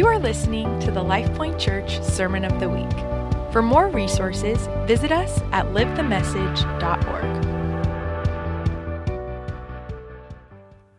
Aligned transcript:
You 0.00 0.06
are 0.06 0.18
listening 0.18 0.80
to 0.80 0.90
the 0.90 1.04
LifePoint 1.04 1.58
Church 1.58 2.02
Sermon 2.02 2.46
of 2.46 2.58
the 2.58 2.70
Week. 2.70 2.90
For 3.52 3.60
more 3.60 3.90
resources, 3.90 4.66
visit 4.86 5.12
us 5.12 5.42
at 5.52 5.66
livethemessage.org. 5.66 7.44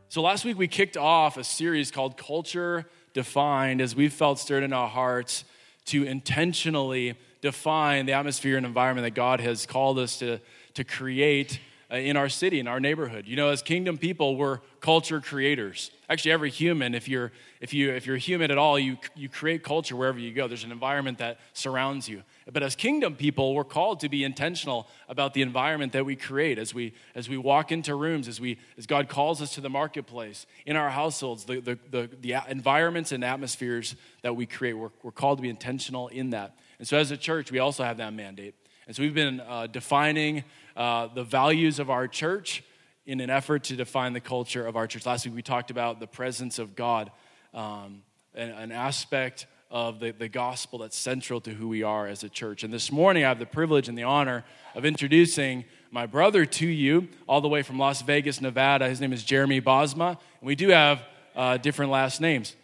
So, 0.10 0.22
last 0.22 0.46
week 0.46 0.56
we 0.56 0.67
kicked 0.67 0.97
off 0.97 1.37
a 1.37 1.44
series 1.44 1.90
called 1.90 2.15
Culture 2.15 2.85
Defined 3.15 3.81
as 3.81 3.96
we 3.96 4.08
felt 4.08 4.37
stirred 4.37 4.62
in 4.62 4.72
our 4.72 4.87
hearts 4.87 5.46
to 5.86 6.04
intentionally 6.04 7.15
define 7.42 8.06
the 8.06 8.13
atmosphere 8.13 8.56
and 8.56 8.68
environment 8.68 9.06
that 9.06 9.15
God 9.15 9.40
has 9.40 9.65
called 9.65 9.97
us 9.97 10.20
to, 10.20 10.40
to 10.76 10.83
create 10.83 11.60
in 11.92 12.15
our 12.15 12.29
city, 12.29 12.60
in 12.60 12.67
our 12.67 12.79
neighborhood. 12.79 13.28
You 13.28 13.35
know, 13.35 13.49
as 13.49 13.62
kingdom 13.62 13.97
people, 13.97 14.37
we're 14.37 14.60
culture 14.79 15.19
creators. 15.19 15.92
Actually, 16.09 16.31
every 16.31 16.49
human, 16.49 16.95
if 16.95 17.07
you're, 17.07 17.31
if 17.59 17.73
you, 17.73 17.91
if 17.91 18.05
you're 18.05 18.17
human 18.17 18.49
at 18.49 18.57
all, 18.57 18.79
you, 18.79 18.97
you 19.16 19.29
create 19.29 19.63
culture 19.63 19.95
wherever 19.95 20.17
you 20.17 20.33
go. 20.33 20.47
There's 20.47 20.63
an 20.63 20.71
environment 20.71 21.17
that 21.19 21.39
surrounds 21.53 22.07
you. 22.07 22.23
But 22.52 22.63
as 22.63 22.75
kingdom 22.75 23.16
people, 23.16 23.53
we're 23.53 23.63
called 23.63 23.99
to 24.02 24.09
be 24.09 24.23
intentional 24.23 24.88
about 25.09 25.33
the 25.33 25.41
environment 25.41 25.91
that 25.93 26.05
we 26.05 26.16
create 26.16 26.57
as 26.57 26.73
we, 26.73 26.93
as 27.13 27.30
we 27.30 27.38
walk 27.38 27.71
into 27.71 27.94
rooms, 27.95 28.27
as, 28.27 28.39
we, 28.39 28.58
as 28.77 28.85
God 28.85 29.09
calls 29.09 29.41
us 29.41 29.53
to 29.55 29.61
the 29.61 29.69
marketplace, 29.69 30.45
in 30.66 30.75
our 30.75 30.89
households, 30.89 31.45
the, 31.45 31.59
the, 31.59 31.77
the, 31.89 32.09
the 32.21 32.35
environments 32.49 33.11
and 33.11 33.23
atmospheres 33.23 33.95
that 34.21 34.35
we 34.35 34.45
create. 34.45 34.73
We're, 34.73 34.91
we're 35.03 35.11
called 35.11 35.39
to 35.39 35.41
be 35.41 35.49
intentional 35.49 36.08
in 36.08 36.31
that. 36.31 36.55
And 36.80 36.88
so, 36.88 36.97
as 36.97 37.11
a 37.11 37.17
church, 37.17 37.52
we 37.52 37.59
also 37.59 37.83
have 37.83 37.97
that 37.97 38.13
mandate. 38.13 38.55
And 38.88 38.95
so, 38.95 39.03
we've 39.03 39.13
been 39.13 39.39
uh, 39.39 39.67
defining 39.67 40.44
uh, 40.75 41.07
the 41.07 41.23
values 41.23 41.80
of 41.80 41.89
our 41.89 42.07
church 42.07 42.63
in 43.05 43.20
an 43.20 43.30
effort 43.30 43.63
to 43.66 43.75
define 43.75 44.13
the 44.13 44.21
culture 44.21 44.66
of 44.66 44.75
our 44.75 44.88
church. 44.88 45.05
Last 45.05 45.25
week, 45.25 45.35
we 45.35 45.41
talked 45.41 45.71
about 45.71 45.99
the 45.99 46.07
presence 46.07 46.59
of 46.59 46.75
God, 46.75 47.11
um, 47.53 48.03
an, 48.35 48.49
an 48.49 48.72
aspect 48.72 49.47
of 49.69 49.99
the, 49.99 50.11
the 50.11 50.27
gospel 50.27 50.80
that's 50.80 50.97
central 50.97 51.39
to 51.42 51.52
who 51.52 51.67
we 51.67 51.81
are 51.81 52.08
as 52.08 52.23
a 52.23 52.30
church. 52.30 52.64
And 52.64 52.73
this 52.73 52.92
morning, 52.92 53.23
I 53.23 53.30
have 53.30 53.39
the 53.39 53.45
privilege 53.45 53.88
and 53.88 53.97
the 53.97 54.03
honor 54.03 54.44
of 54.75 54.86
introducing 54.86 55.66
my 55.92 56.05
brother 56.05 56.45
to 56.45 56.67
you, 56.67 57.08
all 57.27 57.42
the 57.42 57.47
way 57.49 57.64
from 57.64 57.80
Las 57.80 58.02
Vegas, 58.02 58.39
Nevada. 58.39 58.88
His 58.88 59.02
name 59.02 59.14
is 59.14 59.23
Jeremy 59.23 59.61
Bosma, 59.61 60.09
and 60.09 60.17
we 60.42 60.55
do 60.55 60.69
have 60.69 61.02
uh, 61.36 61.58
different 61.58 61.92
last 61.92 62.22
names. 62.22 62.55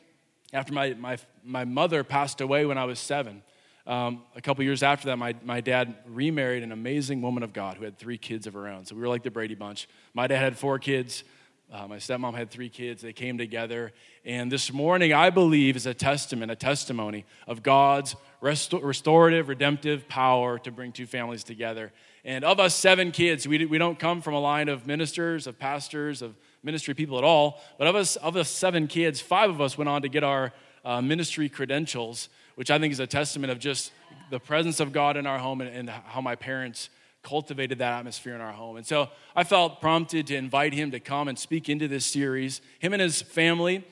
After 0.53 0.73
my, 0.73 0.94
my, 0.94 1.17
my 1.44 1.66
mother 1.66 2.03
passed 2.03 2.39
away 2.41 2.66
when 2.66 2.78
I 2.78 2.85
was 2.85 3.00
seven, 3.00 3.44
um, 3.88 4.23
a 4.35 4.41
couple 4.41 4.66
years 4.66 4.83
after 4.83 5.07
that, 5.07 5.17
my, 5.17 5.33
my 5.43 5.61
dad 5.61 5.95
remarried 6.05 6.61
an 6.61 6.73
amazing 6.73 7.21
woman 7.21 7.41
of 7.41 7.53
God 7.53 7.77
who 7.77 7.85
had 7.85 7.97
three 7.97 8.17
kids 8.17 8.45
of 8.45 8.53
her 8.53 8.67
own. 8.67 8.85
So 8.85 8.95
we 8.95 9.02
were 9.02 9.07
like 9.07 9.23
the 9.23 9.31
Brady 9.31 9.55
Bunch. 9.55 9.88
My 10.13 10.27
dad 10.27 10.39
had 10.39 10.57
four 10.57 10.77
kids. 10.77 11.23
Uh, 11.71 11.88
my 11.88 11.95
stepmom 11.95 12.35
had 12.35 12.52
three 12.52 12.67
kids. 12.67 13.02
They 13.02 13.13
came 13.13 13.38
together. 13.38 13.94
And 14.25 14.52
this 14.52 14.73
morning, 14.73 15.13
I 15.13 15.29
believe, 15.29 15.77
is 15.77 15.85
a 15.85 15.94
testament, 15.94 16.52
a 16.52 16.55
testimony 16.55 17.25
of 17.47 17.63
God's 17.63 18.17
restorative, 18.41 19.47
redemptive 19.47 20.09
power 20.09 20.59
to 20.59 20.72
bring 20.72 20.91
two 20.91 21.05
families 21.05 21.45
together. 21.45 21.94
And 22.25 22.44
of 22.44 22.59
us 22.59 22.75
seven 22.75 23.11
kids, 23.11 23.47
we, 23.47 23.66
we 23.66 23.77
don't 23.77 23.97
come 23.97 24.22
from 24.22 24.33
a 24.33 24.39
line 24.39 24.67
of 24.67 24.85
ministers, 24.85 25.47
of 25.47 25.57
pastors, 25.57 26.22
of 26.22 26.35
ministry 26.61 26.94
people 26.94 27.17
at 27.17 27.23
all. 27.23 27.61
But 27.77 27.88
of 27.88 27.95
us, 27.95 28.17
of 28.17 28.35
us 28.35 28.49
seven 28.49 28.88
kids, 28.88 29.22
five 29.22 29.49
of 29.49 29.61
us 29.61 29.77
went 29.77 29.88
on 29.88 30.01
to 30.01 30.09
get 30.09 30.25
our 30.25 30.51
uh, 30.88 31.02
ministry 31.02 31.49
credentials 31.49 32.30
which 32.57 32.71
I 32.71 32.80
think 32.80 32.91
is 32.91 32.99
a 32.99 33.05
testament 33.05 33.52
of 33.52 33.59
just 33.59 33.91
the 34.31 34.39
presence 34.39 34.80
of 34.80 34.91
God 34.91 35.16
in 35.16 35.27
our 35.27 35.38
home 35.38 35.61
and, 35.61 35.69
and 35.69 35.89
how 35.91 36.21
my 36.21 36.35
parents 36.35 36.89
cultivated 37.21 37.77
that 37.77 37.99
atmosphere 37.99 38.33
in 38.33 38.41
our 38.41 38.52
home. 38.52 38.77
And 38.77 38.85
so 38.85 39.09
I 39.35 39.44
felt 39.44 39.79
prompted 39.79 40.25
to 40.27 40.35
invite 40.35 40.73
him 40.73 40.89
to 40.89 40.99
come 40.99 41.27
and 41.27 41.38
speak 41.38 41.69
into 41.69 41.88
this 41.88 42.03
series. 42.03 42.61
Him 42.79 42.94
and 42.94 43.02
his 43.02 43.21
family 43.21 43.85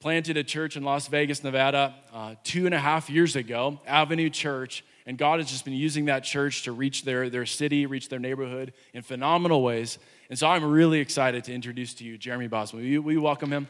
planted 0.00 0.38
a 0.38 0.42
church 0.42 0.74
in 0.74 0.84
Las 0.84 1.06
Vegas, 1.08 1.44
Nevada, 1.44 1.94
uh, 2.14 2.36
two 2.44 2.64
and 2.64 2.74
a 2.74 2.78
half 2.78 3.10
years 3.10 3.36
ago, 3.36 3.78
Avenue 3.86 4.30
Church. 4.30 4.86
And 5.04 5.18
God 5.18 5.38
has 5.38 5.50
just 5.50 5.66
been 5.66 5.74
using 5.74 6.06
that 6.06 6.24
church 6.24 6.62
to 6.62 6.72
reach 6.72 7.04
their, 7.04 7.28
their 7.28 7.44
city, 7.44 7.84
reach 7.84 8.08
their 8.08 8.20
neighborhood 8.20 8.72
in 8.94 9.02
phenomenal 9.02 9.62
ways. 9.62 9.98
And 10.30 10.38
so 10.38 10.48
I'm 10.48 10.64
really 10.64 11.00
excited 11.00 11.44
to 11.44 11.52
introduce 11.52 11.92
to 11.94 12.04
you 12.04 12.16
Jeremy 12.16 12.48
Bosma. 12.48 12.74
Will 12.74 12.80
you, 12.80 13.02
will 13.02 13.12
you 13.12 13.20
welcome 13.20 13.52
him? 13.52 13.68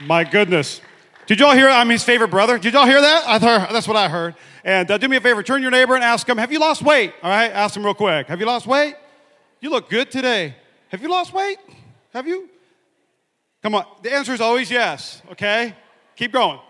My 0.00 0.24
goodness. 0.24 0.82
Did 1.26 1.40
y'all 1.40 1.54
hear 1.54 1.68
I'm 1.68 1.88
his 1.88 2.04
favorite 2.04 2.28
brother? 2.28 2.58
Did 2.58 2.74
y'all 2.74 2.84
hear 2.84 3.00
that? 3.00 3.24
I 3.26 3.38
heard, 3.38 3.74
that's 3.74 3.88
what 3.88 3.96
I 3.96 4.08
heard. 4.08 4.34
And 4.62 4.90
uh, 4.90 4.98
do 4.98 5.08
me 5.08 5.16
a 5.16 5.20
favor, 5.20 5.42
turn 5.42 5.62
your 5.62 5.70
neighbor 5.70 5.94
and 5.94 6.04
ask 6.04 6.28
him, 6.28 6.36
Have 6.36 6.52
you 6.52 6.58
lost 6.58 6.82
weight? 6.82 7.14
All 7.22 7.30
right, 7.30 7.50
ask 7.50 7.74
him 7.74 7.84
real 7.84 7.94
quick. 7.94 8.26
Have 8.26 8.38
you 8.38 8.46
lost 8.46 8.66
weight? 8.66 8.94
You 9.60 9.70
look 9.70 9.88
good 9.88 10.10
today. 10.10 10.54
Have 10.88 11.00
you 11.00 11.08
lost 11.08 11.32
weight? 11.32 11.58
Have 12.12 12.26
you? 12.26 12.48
Come 13.62 13.74
on. 13.74 13.86
The 14.02 14.12
answer 14.12 14.34
is 14.34 14.40
always 14.40 14.70
yes, 14.70 15.22
okay? 15.32 15.74
Keep 16.14 16.32
going. 16.32 16.60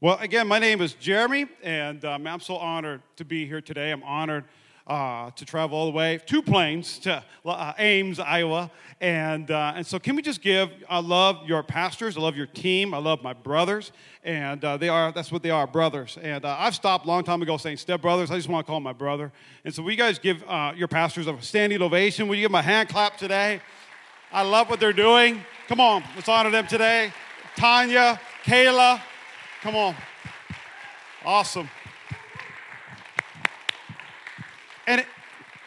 Well, 0.00 0.18
again, 0.18 0.46
my 0.46 0.58
name 0.58 0.80
is 0.80 0.94
Jeremy, 0.94 1.46
and 1.62 2.04
um, 2.04 2.26
I'm 2.26 2.40
so 2.40 2.56
honored 2.56 3.02
to 3.16 3.24
be 3.24 3.46
here 3.46 3.60
today. 3.60 3.90
I'm 3.90 4.02
honored 4.02 4.44
uh, 4.88 5.30
to 5.32 5.44
travel 5.44 5.76
all 5.76 5.84
the 5.86 5.92
way, 5.92 6.18
two 6.24 6.42
planes 6.42 6.98
to 7.00 7.22
uh, 7.44 7.72
Ames, 7.78 8.18
Iowa. 8.18 8.70
And, 9.00 9.50
uh, 9.50 9.74
and 9.76 9.86
so, 9.86 9.98
can 9.98 10.16
we 10.16 10.22
just 10.22 10.40
give? 10.40 10.70
I 10.88 10.98
love 10.98 11.46
your 11.46 11.62
pastors, 11.62 12.16
I 12.16 12.20
love 12.20 12.36
your 12.36 12.46
team, 12.46 12.94
I 12.94 12.98
love 12.98 13.22
my 13.22 13.32
brothers, 13.32 13.92
and 14.24 14.64
uh, 14.64 14.76
they 14.76 14.88
are, 14.88 15.12
that's 15.12 15.30
what 15.30 15.42
they 15.42 15.50
are, 15.50 15.66
brothers. 15.66 16.18
And 16.20 16.44
uh, 16.44 16.56
I've 16.58 16.74
stopped 16.74 17.04
a 17.04 17.08
long 17.08 17.22
time 17.22 17.42
ago 17.42 17.56
saying 17.58 17.76
step 17.76 18.00
brothers, 18.00 18.30
I 18.30 18.36
just 18.36 18.48
want 18.48 18.66
to 18.66 18.70
call 18.70 18.80
my 18.80 18.92
brother. 18.92 19.30
And 19.64 19.72
so, 19.72 19.82
will 19.82 19.92
you 19.92 19.96
guys 19.96 20.18
give 20.18 20.42
uh, 20.48 20.72
your 20.74 20.88
pastors 20.88 21.26
a 21.26 21.40
standing 21.40 21.80
ovation? 21.80 22.26
Will 22.26 22.36
you 22.36 22.42
give 22.42 22.50
them 22.50 22.58
a 22.58 22.62
hand 22.62 22.88
clap 22.88 23.18
today? 23.18 23.60
I 24.32 24.42
love 24.42 24.68
what 24.68 24.80
they're 24.80 24.92
doing. 24.92 25.42
Come 25.68 25.80
on, 25.80 26.02
let's 26.16 26.28
honor 26.28 26.50
them 26.50 26.66
today. 26.66 27.12
Tanya, 27.56 28.20
Kayla, 28.44 29.00
come 29.62 29.76
on. 29.76 29.94
Awesome. 31.24 31.68
And, 34.88 35.02
it, 35.02 35.06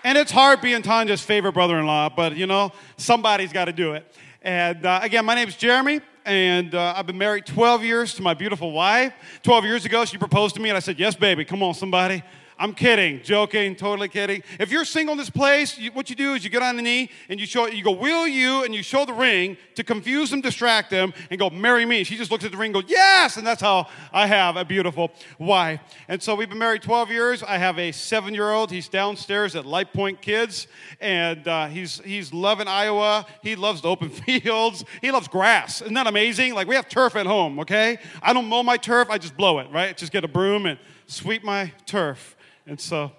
and 0.03 0.17
it's 0.17 0.31
hard 0.31 0.61
being 0.61 0.81
Tanya's 0.81 1.21
favorite 1.21 1.51
brother 1.51 1.77
in 1.77 1.85
law, 1.85 2.09
but 2.09 2.35
you 2.35 2.47
know, 2.47 2.71
somebody's 2.97 3.53
got 3.53 3.65
to 3.65 3.71
do 3.71 3.93
it. 3.93 4.03
And 4.41 4.83
uh, 4.83 4.99
again, 5.03 5.25
my 5.25 5.35
name 5.35 5.47
is 5.47 5.55
Jeremy, 5.55 6.01
and 6.25 6.73
uh, 6.73 6.95
I've 6.97 7.05
been 7.05 7.19
married 7.19 7.45
12 7.45 7.83
years 7.83 8.15
to 8.15 8.23
my 8.23 8.33
beautiful 8.33 8.71
wife. 8.71 9.13
12 9.43 9.65
years 9.65 9.85
ago, 9.85 10.03
she 10.05 10.17
proposed 10.17 10.55
to 10.55 10.61
me, 10.61 10.69
and 10.69 10.75
I 10.75 10.79
said, 10.79 10.97
Yes, 10.97 11.13
baby, 11.13 11.45
come 11.45 11.61
on, 11.61 11.75
somebody. 11.75 12.23
I'm 12.61 12.75
kidding, 12.75 13.23
joking, 13.23 13.75
totally 13.75 14.07
kidding. 14.07 14.43
If 14.59 14.71
you're 14.71 14.85
single 14.85 15.13
in 15.13 15.17
this 15.17 15.31
place, 15.31 15.79
you, 15.79 15.91
what 15.93 16.11
you 16.11 16.15
do 16.15 16.35
is 16.35 16.43
you 16.43 16.51
get 16.51 16.61
on 16.61 16.75
the 16.75 16.83
knee 16.83 17.09
and 17.27 17.39
you 17.39 17.47
show, 17.47 17.65
you 17.65 17.83
go, 17.83 17.89
will 17.89 18.27
you? 18.27 18.63
And 18.63 18.75
you 18.75 18.83
show 18.83 19.03
the 19.03 19.15
ring 19.15 19.57
to 19.73 19.83
confuse 19.83 20.29
them, 20.29 20.41
distract 20.41 20.91
them, 20.91 21.11
and 21.31 21.39
go, 21.39 21.49
marry 21.49 21.87
me. 21.87 22.03
She 22.03 22.17
just 22.17 22.29
looks 22.29 22.45
at 22.45 22.51
the 22.51 22.57
ring 22.57 22.67
and 22.67 22.83
goes, 22.83 22.83
yes! 22.87 23.37
And 23.37 23.47
that's 23.47 23.63
how 23.63 23.87
I 24.13 24.27
have 24.27 24.57
a 24.57 24.63
beautiful 24.63 25.09
wife. 25.39 25.79
And 26.07 26.21
so 26.21 26.35
we've 26.35 26.49
been 26.49 26.59
married 26.59 26.83
12 26.83 27.09
years. 27.09 27.41
I 27.41 27.57
have 27.57 27.79
a 27.79 27.91
seven 27.91 28.35
year 28.35 28.51
old. 28.51 28.69
He's 28.69 28.87
downstairs 28.87 29.55
at 29.55 29.65
Life 29.65 29.91
Point 29.91 30.21
Kids, 30.21 30.67
and 30.99 31.47
uh, 31.47 31.65
he's, 31.65 31.99
he's 32.05 32.31
loving 32.31 32.67
Iowa. 32.67 33.25
He 33.41 33.55
loves 33.55 33.81
the 33.81 33.89
open 33.89 34.09
fields. 34.11 34.85
He 35.01 35.09
loves 35.09 35.27
grass. 35.27 35.81
Isn't 35.81 35.95
that 35.95 36.05
amazing? 36.05 36.53
Like 36.53 36.67
we 36.67 36.75
have 36.75 36.87
turf 36.87 37.15
at 37.15 37.25
home, 37.25 37.61
okay? 37.61 37.97
I 38.21 38.33
don't 38.33 38.45
mow 38.45 38.61
my 38.61 38.77
turf, 38.77 39.09
I 39.09 39.17
just 39.17 39.35
blow 39.35 39.57
it, 39.57 39.67
right? 39.71 39.97
Just 39.97 40.11
get 40.11 40.23
a 40.23 40.27
broom 40.27 40.67
and 40.67 40.77
sweep 41.07 41.43
my 41.43 41.73
turf. 41.87 42.35
And 42.71 42.79
so, 42.79 43.11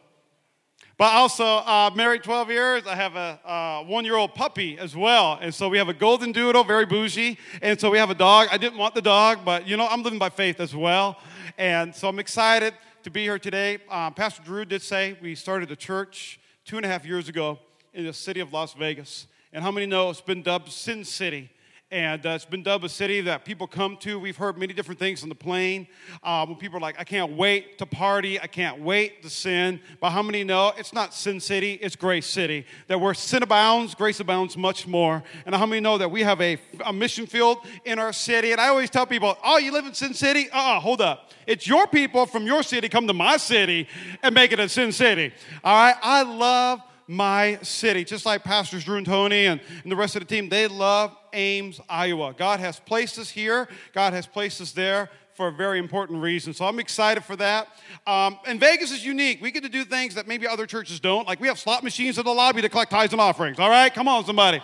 but 0.96 1.12
also 1.12 1.44
uh, 1.44 1.90
married 1.94 2.22
12 2.22 2.48
years. 2.48 2.86
I 2.86 2.94
have 2.94 3.16
a 3.16 3.38
uh, 3.44 3.84
one-year-old 3.84 4.34
puppy 4.34 4.78
as 4.78 4.96
well, 4.96 5.38
and 5.42 5.54
so 5.54 5.68
we 5.68 5.76
have 5.76 5.90
a 5.90 5.92
golden 5.92 6.32
doodle, 6.32 6.64
very 6.64 6.86
bougie. 6.86 7.36
And 7.60 7.78
so 7.78 7.90
we 7.90 7.98
have 7.98 8.08
a 8.08 8.14
dog. 8.14 8.48
I 8.50 8.56
didn't 8.56 8.78
want 8.78 8.94
the 8.94 9.02
dog, 9.02 9.40
but 9.44 9.68
you 9.68 9.76
know 9.76 9.86
I'm 9.86 10.02
living 10.02 10.18
by 10.18 10.30
faith 10.30 10.58
as 10.58 10.74
well, 10.74 11.18
and 11.58 11.94
so 11.94 12.08
I'm 12.08 12.18
excited 12.18 12.72
to 13.02 13.10
be 13.10 13.24
here 13.24 13.38
today. 13.38 13.76
Uh, 13.90 14.10
Pastor 14.10 14.42
Drew 14.42 14.64
did 14.64 14.80
say 14.80 15.18
we 15.20 15.34
started 15.34 15.70
a 15.70 15.76
church 15.76 16.40
two 16.64 16.78
and 16.78 16.86
a 16.86 16.88
half 16.88 17.04
years 17.04 17.28
ago 17.28 17.58
in 17.92 18.06
the 18.06 18.14
city 18.14 18.40
of 18.40 18.54
Las 18.54 18.72
Vegas, 18.72 19.26
and 19.52 19.62
how 19.62 19.70
many 19.70 19.84
know 19.84 20.08
it's 20.08 20.22
been 20.22 20.42
dubbed 20.42 20.72
Sin 20.72 21.04
City? 21.04 21.50
And 21.92 22.24
uh, 22.24 22.30
it's 22.30 22.46
been 22.46 22.62
dubbed 22.62 22.84
a 22.84 22.88
city 22.88 23.20
that 23.20 23.44
people 23.44 23.66
come 23.66 23.98
to. 23.98 24.18
We've 24.18 24.36
heard 24.36 24.56
many 24.56 24.72
different 24.72 24.98
things 24.98 25.22
on 25.22 25.28
the 25.28 25.34
plane. 25.34 25.86
Uh, 26.22 26.46
when 26.46 26.56
people 26.56 26.78
are 26.78 26.80
like, 26.80 26.98
I 26.98 27.04
can't 27.04 27.32
wait 27.32 27.76
to 27.78 27.86
party, 27.86 28.40
I 28.40 28.46
can't 28.46 28.80
wait 28.80 29.22
to 29.22 29.28
sin. 29.28 29.78
But 30.00 30.10
how 30.10 30.22
many 30.22 30.42
know 30.42 30.72
it's 30.78 30.94
not 30.94 31.12
Sin 31.12 31.38
City, 31.38 31.74
it's 31.74 31.94
Grace 31.94 32.26
City? 32.26 32.64
That 32.86 32.98
where 32.98 33.12
sin 33.12 33.42
abounds, 33.42 33.94
grace 33.94 34.20
abounds 34.20 34.56
much 34.56 34.86
more. 34.86 35.22
And 35.44 35.54
how 35.54 35.66
many 35.66 35.80
know 35.80 35.98
that 35.98 36.10
we 36.10 36.22
have 36.22 36.40
a, 36.40 36.56
a 36.86 36.94
mission 36.94 37.26
field 37.26 37.58
in 37.84 37.98
our 37.98 38.14
city? 38.14 38.52
And 38.52 38.60
I 38.60 38.68
always 38.68 38.88
tell 38.88 39.04
people, 39.04 39.36
oh, 39.44 39.58
you 39.58 39.70
live 39.70 39.84
in 39.84 39.92
Sin 39.92 40.14
City? 40.14 40.48
Uh 40.50 40.56
uh-uh, 40.56 40.80
hold 40.80 41.02
up. 41.02 41.30
It's 41.46 41.66
your 41.66 41.86
people 41.86 42.24
from 42.24 42.46
your 42.46 42.62
city 42.62 42.88
come 42.88 43.06
to 43.06 43.12
my 43.12 43.36
city 43.36 43.86
and 44.22 44.34
make 44.34 44.52
it 44.52 44.58
a 44.58 44.68
Sin 44.68 44.92
City. 44.92 45.30
All 45.62 45.76
right? 45.76 45.96
I 46.02 46.22
love 46.22 46.80
my 47.06 47.58
city. 47.60 48.04
Just 48.04 48.24
like 48.24 48.44
Pastors 48.44 48.84
Drew 48.84 48.96
and 48.96 49.04
Tony 49.04 49.44
and, 49.44 49.60
and 49.82 49.92
the 49.92 49.96
rest 49.96 50.16
of 50.16 50.20
the 50.20 50.26
team, 50.26 50.48
they 50.48 50.66
love 50.68 51.14
Ames, 51.32 51.80
Iowa. 51.88 52.34
God 52.36 52.60
has 52.60 52.78
placed 52.78 53.18
us 53.18 53.30
here, 53.30 53.68
God 53.92 54.12
has 54.12 54.26
placed 54.26 54.60
us 54.60 54.72
there 54.72 55.10
for 55.34 55.48
a 55.48 55.52
very 55.52 55.78
important 55.78 56.20
reason. 56.20 56.52
So 56.52 56.64
I'm 56.66 56.78
excited 56.78 57.24
for 57.24 57.36
that. 57.36 57.68
Um, 58.06 58.38
and 58.46 58.60
Vegas 58.60 58.92
is 58.92 59.04
unique. 59.04 59.40
We 59.40 59.50
get 59.50 59.62
to 59.62 59.68
do 59.68 59.84
things 59.84 60.14
that 60.14 60.28
maybe 60.28 60.46
other 60.46 60.66
churches 60.66 61.00
don't. 61.00 61.26
Like 61.26 61.40
we 61.40 61.48
have 61.48 61.58
slot 61.58 61.82
machines 61.82 62.18
in 62.18 62.24
the 62.24 62.32
lobby 62.32 62.60
to 62.62 62.68
collect 62.68 62.90
tithes 62.90 63.12
and 63.12 63.20
offerings. 63.20 63.58
All 63.58 63.70
right? 63.70 63.92
Come 63.92 64.08
on, 64.08 64.24
somebody. 64.24 64.60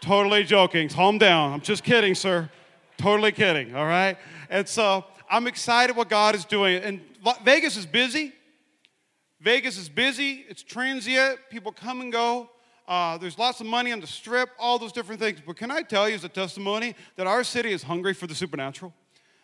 totally 0.00 0.44
joking. 0.44 0.88
Calm 0.88 1.18
down. 1.18 1.52
I'm 1.52 1.60
just 1.60 1.84
kidding, 1.84 2.14
sir. 2.14 2.48
Totally 2.96 3.32
kidding. 3.32 3.74
All 3.74 3.86
right? 3.86 4.16
And 4.48 4.66
so 4.66 5.04
I'm 5.30 5.46
excited 5.46 5.94
what 5.94 6.08
God 6.08 6.34
is 6.34 6.44
doing. 6.44 6.82
And 6.82 7.00
Vegas 7.44 7.76
is 7.76 7.86
busy. 7.86 8.32
Vegas 9.40 9.76
is 9.76 9.88
busy. 9.88 10.44
It's 10.48 10.62
transient. 10.62 11.38
People 11.50 11.72
come 11.72 12.00
and 12.00 12.12
go. 12.12 12.48
Uh, 12.86 13.16
there's 13.18 13.38
lots 13.38 13.60
of 13.60 13.66
money 13.66 13.92
on 13.92 14.00
the 14.00 14.06
strip, 14.06 14.50
all 14.58 14.78
those 14.78 14.92
different 14.92 15.20
things. 15.20 15.40
But 15.46 15.56
can 15.56 15.70
I 15.70 15.82
tell 15.82 16.08
you 16.08 16.14
as 16.14 16.24
a 16.24 16.28
testimony 16.28 16.94
that 17.16 17.26
our 17.26 17.44
city 17.44 17.72
is 17.72 17.82
hungry 17.82 18.14
for 18.14 18.26
the 18.26 18.34
supernatural? 18.34 18.92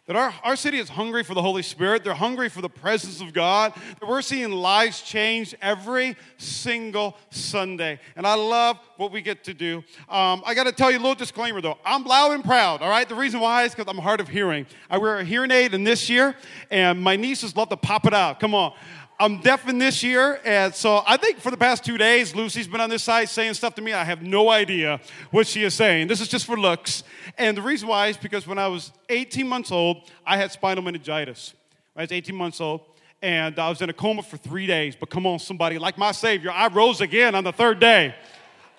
That 0.09 0.17
our, 0.17 0.33
our 0.43 0.57
city 0.57 0.79
is 0.79 0.89
hungry 0.89 1.23
for 1.23 1.35
the 1.35 1.43
Holy 1.43 1.63
Spirit. 1.63 2.03
They're 2.03 2.15
hungry 2.15 2.49
for 2.49 2.63
the 2.63 2.69
presence 2.71 3.21
of 3.21 3.35
God. 3.35 3.75
That 4.01 4.09
we're 4.09 4.23
seeing 4.23 4.51
lives 4.51 5.03
change 5.03 5.55
every 5.61 6.17
single 6.39 7.15
Sunday. 7.29 8.01
And 8.17 8.27
I 8.27 8.33
love 8.33 8.79
what 8.97 9.13
we 9.13 9.21
get 9.21 9.45
to 9.45 9.53
do. 9.53 9.85
Um, 10.09 10.43
I 10.47 10.55
got 10.55 10.65
to 10.65 10.73
tell 10.73 10.91
you 10.91 10.97
a 10.97 10.99
little 10.99 11.15
disclaimer 11.15 11.61
though. 11.61 11.77
I'm 11.85 12.05
loud 12.05 12.33
and 12.33 12.43
proud, 12.43 12.81
all 12.81 12.89
right? 12.89 13.07
The 13.07 13.17
reason 13.17 13.39
why 13.41 13.65
is 13.65 13.75
because 13.75 13.85
I'm 13.87 14.01
hard 14.01 14.21
of 14.21 14.29
hearing. 14.29 14.65
I 14.89 14.97
wear 14.97 15.19
a 15.19 15.25
hearing 15.25 15.51
aid 15.51 15.75
in 15.75 15.85
this 15.85 16.09
year, 16.09 16.35
and 16.71 17.03
my 17.03 17.17
nieces 17.17 17.55
love 17.55 17.69
to 17.69 17.77
pop 17.77 18.07
it 18.07 18.15
out. 18.15 18.41
Come 18.41 18.55
on. 18.55 18.73
I'm 19.21 19.41
deaf 19.41 19.69
in 19.69 19.79
this 19.79 20.05
year, 20.05 20.41
and 20.45 20.73
so 20.73 21.03
I 21.05 21.17
think 21.17 21.41
for 21.41 21.51
the 21.51 21.57
past 21.57 21.85
two 21.85 21.99
days, 21.99 22.37
Lucy's 22.37 22.69
been 22.69 22.81
on 22.81 22.89
this 22.89 23.03
side 23.03 23.29
saying 23.29 23.55
stuff 23.55 23.75
to 23.75 23.83
me. 23.83 23.93
I 23.93 24.05
have 24.05 24.23
no 24.23 24.49
idea 24.49 25.01
what 25.33 25.49
she 25.49 25.65
is 25.65 25.75
saying. 25.75 26.07
This 26.07 26.21
is 26.21 26.29
just 26.29 26.47
for 26.47 26.57
looks. 26.57 27.03
And 27.37 27.57
the 27.57 27.63
reason 27.63 27.89
why 27.89 28.07
is 28.07 28.17
because 28.17 28.47
when 28.47 28.59
I 28.59 28.69
was 28.69 28.93
18 29.09 29.49
months 29.49 29.73
old, 29.73 30.09
I 30.25 30.37
had 30.37 30.53
spinal 30.53 30.85
meningitis. 30.85 31.55
I 31.97 32.03
was 32.03 32.13
18 32.13 32.33
months 32.37 32.61
old, 32.61 32.83
and 33.21 33.59
I 33.59 33.69
was 33.69 33.83
in 33.83 33.91
a 33.91 33.93
coma 33.93 34.23
for 34.23 34.37
three 34.37 34.69
days. 34.69 34.95
But 34.95 35.11
come 35.11 35.27
on, 35.27 35.41
somebody, 35.41 35.81
like 35.81 35.99
my 35.99 36.13
Savior, 36.13 36.53
I 36.53 36.69
rose 36.69 37.01
again 37.01 37.35
on 37.35 37.43
the 37.43 37.53
third 37.53 37.81
day. 37.81 38.15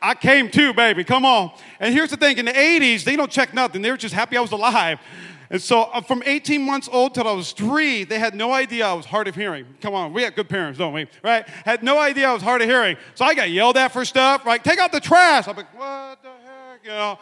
I 0.01 0.15
came 0.15 0.49
too, 0.49 0.73
baby. 0.73 1.03
Come 1.03 1.25
on. 1.25 1.51
And 1.81 1.93
here's 1.93 2.11
the 2.11 2.17
thing 2.17 2.37
in 2.37 2.45
the 2.45 2.53
80s, 2.53 3.03
they 3.03 3.17
don't 3.17 3.29
check 3.29 3.53
nothing. 3.53 3.81
They 3.81 3.91
were 3.91 3.97
just 3.97 4.15
happy 4.15 4.37
I 4.37 4.41
was 4.41 4.53
alive. 4.53 4.99
And 5.51 5.61
so 5.61 5.83
uh, 5.83 6.01
from 6.01 6.21
18 6.25 6.61
months 6.61 6.87
old 6.91 7.15
till 7.15 7.27
I 7.27 7.31
was 7.31 7.53
three, 7.53 8.03
they 8.03 8.19
had 8.19 8.35
no 8.35 8.53
idea 8.53 8.85
I 8.85 8.93
was 8.93 9.05
hard 9.05 9.27
of 9.27 9.35
hearing. 9.35 9.65
Come 9.81 9.95
on, 9.95 10.13
we 10.13 10.21
have 10.23 10.35
good 10.35 10.47
parents, 10.47 10.77
don't 10.77 10.93
we? 10.93 11.07
Right? 11.23 11.47
Had 11.47 11.81
no 11.81 11.97
idea 11.97 12.29
I 12.29 12.33
was 12.33 12.43
hard 12.43 12.61
of 12.61 12.67
hearing. 12.67 12.97
So 13.15 13.25
I 13.25 13.33
got 13.33 13.49
yelled 13.49 13.75
at 13.77 13.91
for 13.91 14.05
stuff, 14.05 14.45
right? 14.45 14.63
Take 14.63 14.79
out 14.79 14.91
the 14.91 14.99
trash. 14.99 15.47
I'm 15.47 15.55
like, 15.55 15.73
what 15.77 16.21
the 16.21 16.29
heck, 16.29 16.83
you 16.83 16.89
know? 16.89 17.17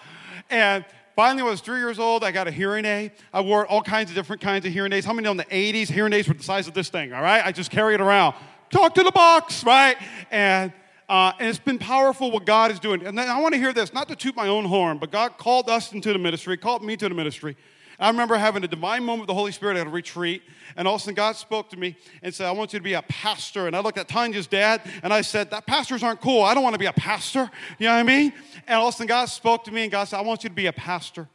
And 0.50 0.84
finally, 1.16 1.42
when 1.42 1.50
I 1.50 1.52
was 1.52 1.62
three 1.62 1.80
years 1.80 2.00
old, 2.00 2.24
I 2.24 2.32
got 2.32 2.48
a 2.48 2.52
hearing 2.52 2.84
aid. 2.84 3.14
I 3.34 3.40
wore 3.40 3.66
all 3.66 3.82
kinds 3.82 4.10
of 4.10 4.16
different 4.16 4.42
kinds 4.42 4.66
of 4.66 4.74
hearing 4.74 4.92
aids. 4.92 5.06
How 5.06 5.14
many 5.14 5.30
in 5.30 5.38
the 5.38 5.46
80s, 5.46 5.88
hearing 5.90 6.12
aids 6.12 6.28
were 6.28 6.34
the 6.34 6.44
size 6.44 6.68
of 6.68 6.74
this 6.74 6.90
thing, 6.90 7.14
all 7.14 7.22
right? 7.22 7.46
I 7.46 7.54
just 7.54 7.72
carry 7.72 7.94
it 7.94 8.02
around. 8.02 8.36
Talk 8.70 8.94
to 8.96 9.04
the 9.04 9.12
box, 9.12 9.64
right? 9.64 9.96
And 10.32 10.74
uh, 11.10 11.32
and 11.40 11.48
it's 11.48 11.58
been 11.58 11.80
powerful 11.80 12.32
what 12.32 12.46
God 12.46 12.70
is 12.70 12.80
doing. 12.80 13.06
And 13.06 13.18
I 13.18 13.40
want 13.40 13.54
to 13.54 13.60
hear 13.60 13.72
this, 13.72 13.94
not 13.94 14.10
to 14.10 14.16
toot 14.16 14.36
my 14.36 14.50
own 14.50 14.66
horn, 14.66 14.98
but 14.98 15.10
God 15.10 15.38
called 15.38 15.70
us 15.70 15.94
into 15.94 16.12
the 16.12 16.20
ministry, 16.20 16.58
called 16.58 16.84
me 16.84 16.98
to 16.98 17.08
the 17.08 17.16
ministry. 17.16 17.56
I 18.00 18.10
remember 18.10 18.36
having 18.38 18.64
a 18.64 18.68
divine 18.68 19.04
moment 19.04 19.22
with 19.22 19.28
the 19.28 19.34
Holy 19.34 19.52
Spirit 19.52 19.76
at 19.76 19.88
a 19.88 19.90
retreat, 19.90 20.44
and 20.76 20.88
all 20.88 20.96
of 20.96 21.02
a 21.02 21.04
sudden 21.04 21.16
God 21.16 21.36
spoke 21.36 21.70
to 21.72 21.78
me 21.78 21.98
and 22.22 22.34
said, 22.34 22.46
I 22.46 22.52
want 22.52 22.72
you 22.72 22.80
to 22.80 22.84
be 22.84 22.94
a 22.94 23.02
pastor. 23.02 23.66
And 23.66 23.76
I 23.76 23.80
looked 23.80 23.98
at 23.98 24.08
Tanya's 24.08 24.46
dad, 24.46 24.82
and 25.02 25.12
I 25.12 25.22
said, 25.22 25.50
That 25.50 25.66
pastors 25.66 26.04
aren't 26.04 26.22
cool. 26.22 26.44
I 26.44 26.54
don't 26.54 26.64
want 26.64 26.74
to 26.74 26.80
be 26.80 26.86
a 26.86 26.94
pastor. 26.94 27.50
You 27.80 27.88
know 27.88 27.94
what 27.94 28.00
I 28.00 28.04
mean? 28.04 28.34
And 28.68 28.78
all 28.78 28.90
of 28.90 28.94
a 28.94 28.98
sudden 28.98 29.08
God 29.08 29.26
spoke 29.26 29.64
to 29.64 29.72
me, 29.72 29.84
and 29.84 29.92
God 29.92 30.04
said, 30.04 30.18
I 30.18 30.22
want 30.22 30.44
you 30.44 30.50
to 30.50 30.56
be 30.56 30.68
a 30.68 30.74
pastor. 30.74 31.28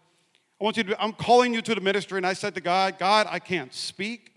I 0.60 0.64
want 0.64 0.76
you 0.76 0.84
to, 0.84 0.88
be, 0.90 0.96
I'm 1.00 1.12
calling 1.12 1.52
you 1.52 1.62
to 1.62 1.74
the 1.74 1.80
ministry. 1.80 2.18
And 2.18 2.26
I 2.26 2.34
said 2.34 2.54
to 2.54 2.60
God, 2.60 2.96
God, 2.96 3.26
I 3.28 3.40
can't 3.40 3.74
speak. 3.74 4.31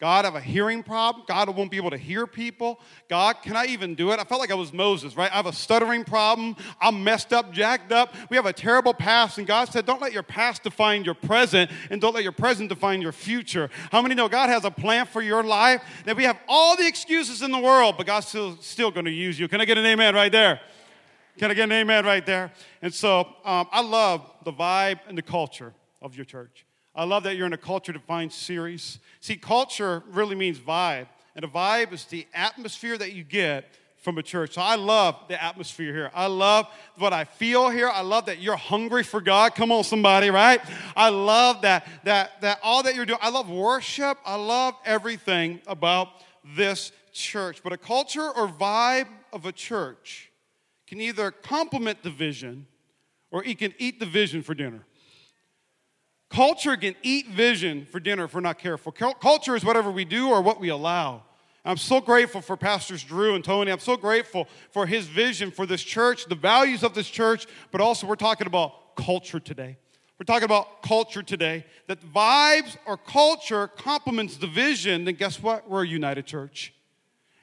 God, 0.00 0.24
I 0.24 0.28
have 0.28 0.34
a 0.34 0.40
hearing 0.40 0.82
problem. 0.82 1.26
God, 1.28 1.48
I 1.48 1.52
won't 1.52 1.70
be 1.70 1.76
able 1.76 1.90
to 1.90 1.98
hear 1.98 2.26
people. 2.26 2.80
God, 3.08 3.36
can 3.42 3.54
I 3.54 3.66
even 3.66 3.94
do 3.94 4.12
it? 4.12 4.18
I 4.18 4.24
felt 4.24 4.40
like 4.40 4.50
I 4.50 4.54
was 4.54 4.72
Moses, 4.72 5.14
right? 5.14 5.30
I 5.30 5.36
have 5.36 5.44
a 5.44 5.52
stuttering 5.52 6.04
problem. 6.04 6.56
I'm 6.80 7.04
messed 7.04 7.34
up, 7.34 7.52
jacked 7.52 7.92
up. 7.92 8.14
We 8.30 8.36
have 8.38 8.46
a 8.46 8.52
terrible 8.52 8.94
past. 8.94 9.36
And 9.36 9.46
God 9.46 9.66
said, 9.66 9.84
Don't 9.84 10.00
let 10.00 10.14
your 10.14 10.22
past 10.22 10.62
define 10.62 11.04
your 11.04 11.12
present, 11.12 11.70
and 11.90 12.00
don't 12.00 12.14
let 12.14 12.22
your 12.22 12.32
present 12.32 12.70
define 12.70 13.02
your 13.02 13.12
future. 13.12 13.68
How 13.92 14.00
many 14.00 14.14
know 14.14 14.26
God 14.26 14.48
has 14.48 14.64
a 14.64 14.70
plan 14.70 15.04
for 15.04 15.20
your 15.20 15.42
life? 15.42 15.82
That 16.06 16.16
we 16.16 16.24
have 16.24 16.38
all 16.48 16.76
the 16.76 16.86
excuses 16.86 17.42
in 17.42 17.52
the 17.52 17.58
world, 17.58 17.96
but 17.98 18.06
God's 18.06 18.26
still, 18.26 18.56
still 18.62 18.90
going 18.90 19.04
to 19.04 19.12
use 19.12 19.38
you. 19.38 19.48
Can 19.48 19.60
I 19.60 19.66
get 19.66 19.76
an 19.76 19.84
amen 19.84 20.14
right 20.14 20.32
there? 20.32 20.60
Can 21.36 21.50
I 21.50 21.54
get 21.54 21.64
an 21.64 21.72
amen 21.72 22.06
right 22.06 22.24
there? 22.24 22.52
And 22.80 22.92
so 22.92 23.20
um, 23.44 23.68
I 23.70 23.82
love 23.82 24.24
the 24.44 24.52
vibe 24.52 25.00
and 25.08 25.18
the 25.18 25.22
culture 25.22 25.74
of 26.00 26.16
your 26.16 26.24
church. 26.24 26.64
I 26.94 27.04
love 27.04 27.22
that 27.24 27.36
you're 27.36 27.46
in 27.46 27.52
a 27.52 27.58
culture 27.58 27.92
defined 27.92 28.32
series. 28.32 28.98
See, 29.20 29.36
culture 29.36 30.02
really 30.10 30.34
means 30.34 30.58
vibe, 30.58 31.06
and 31.36 31.44
a 31.44 31.48
vibe 31.48 31.92
is 31.92 32.04
the 32.04 32.26
atmosphere 32.34 32.98
that 32.98 33.12
you 33.12 33.24
get 33.24 33.64
from 34.00 34.16
a 34.18 34.22
church. 34.22 34.54
So 34.54 34.62
I 34.62 34.76
love 34.76 35.16
the 35.28 35.42
atmosphere 35.42 35.92
here. 35.92 36.10
I 36.14 36.26
love 36.26 36.66
what 36.96 37.12
I 37.12 37.24
feel 37.24 37.68
here. 37.68 37.88
I 37.88 38.00
love 38.00 38.26
that 38.26 38.40
you're 38.40 38.56
hungry 38.56 39.02
for 39.02 39.20
God. 39.20 39.54
Come 39.54 39.70
on, 39.70 39.84
somebody, 39.84 40.30
right? 40.30 40.60
I 40.96 41.10
love 41.10 41.62
that 41.62 41.86
that 42.04 42.40
that 42.40 42.60
all 42.62 42.82
that 42.82 42.94
you're 42.94 43.06
doing. 43.06 43.18
I 43.22 43.30
love 43.30 43.50
worship. 43.50 44.18
I 44.24 44.36
love 44.36 44.74
everything 44.84 45.60
about 45.66 46.08
this 46.56 46.92
church. 47.12 47.62
But 47.62 47.72
a 47.72 47.76
culture 47.76 48.30
or 48.30 48.48
vibe 48.48 49.08
of 49.32 49.44
a 49.44 49.52
church 49.52 50.30
can 50.86 51.00
either 51.00 51.30
complement 51.30 52.02
the 52.02 52.10
vision 52.10 52.66
or 53.30 53.44
it 53.44 53.58
can 53.58 53.74
eat 53.78 54.00
the 54.00 54.06
vision 54.06 54.42
for 54.42 54.54
dinner. 54.54 54.84
Culture 56.30 56.76
can 56.76 56.94
eat 57.02 57.26
vision 57.26 57.84
for 57.84 57.98
dinner 57.98 58.24
if 58.24 58.34
we're 58.34 58.40
not 58.40 58.58
careful. 58.58 58.92
Culture 58.92 59.56
is 59.56 59.64
whatever 59.64 59.90
we 59.90 60.04
do 60.04 60.28
or 60.28 60.40
what 60.40 60.60
we 60.60 60.68
allow. 60.68 61.24
I'm 61.64 61.76
so 61.76 62.00
grateful 62.00 62.40
for 62.40 62.56
Pastors 62.56 63.02
Drew 63.02 63.34
and 63.34 63.44
Tony. 63.44 63.70
I'm 63.70 63.80
so 63.80 63.96
grateful 63.96 64.46
for 64.70 64.86
his 64.86 65.06
vision 65.06 65.50
for 65.50 65.66
this 65.66 65.82
church, 65.82 66.26
the 66.26 66.36
values 66.36 66.82
of 66.84 66.94
this 66.94 67.08
church, 67.08 67.46
but 67.72 67.80
also 67.80 68.06
we're 68.06 68.14
talking 68.14 68.46
about 68.46 68.94
culture 68.96 69.40
today. 69.40 69.76
We're 70.18 70.24
talking 70.24 70.44
about 70.44 70.82
culture 70.82 71.22
today. 71.22 71.64
That 71.88 72.00
vibes 72.00 72.76
or 72.86 72.96
culture 72.96 73.66
complements 73.66 74.36
the 74.36 74.46
vision, 74.46 75.04
then 75.04 75.16
guess 75.16 75.42
what? 75.42 75.68
We're 75.68 75.82
a 75.82 75.88
united 75.88 76.26
church. 76.26 76.72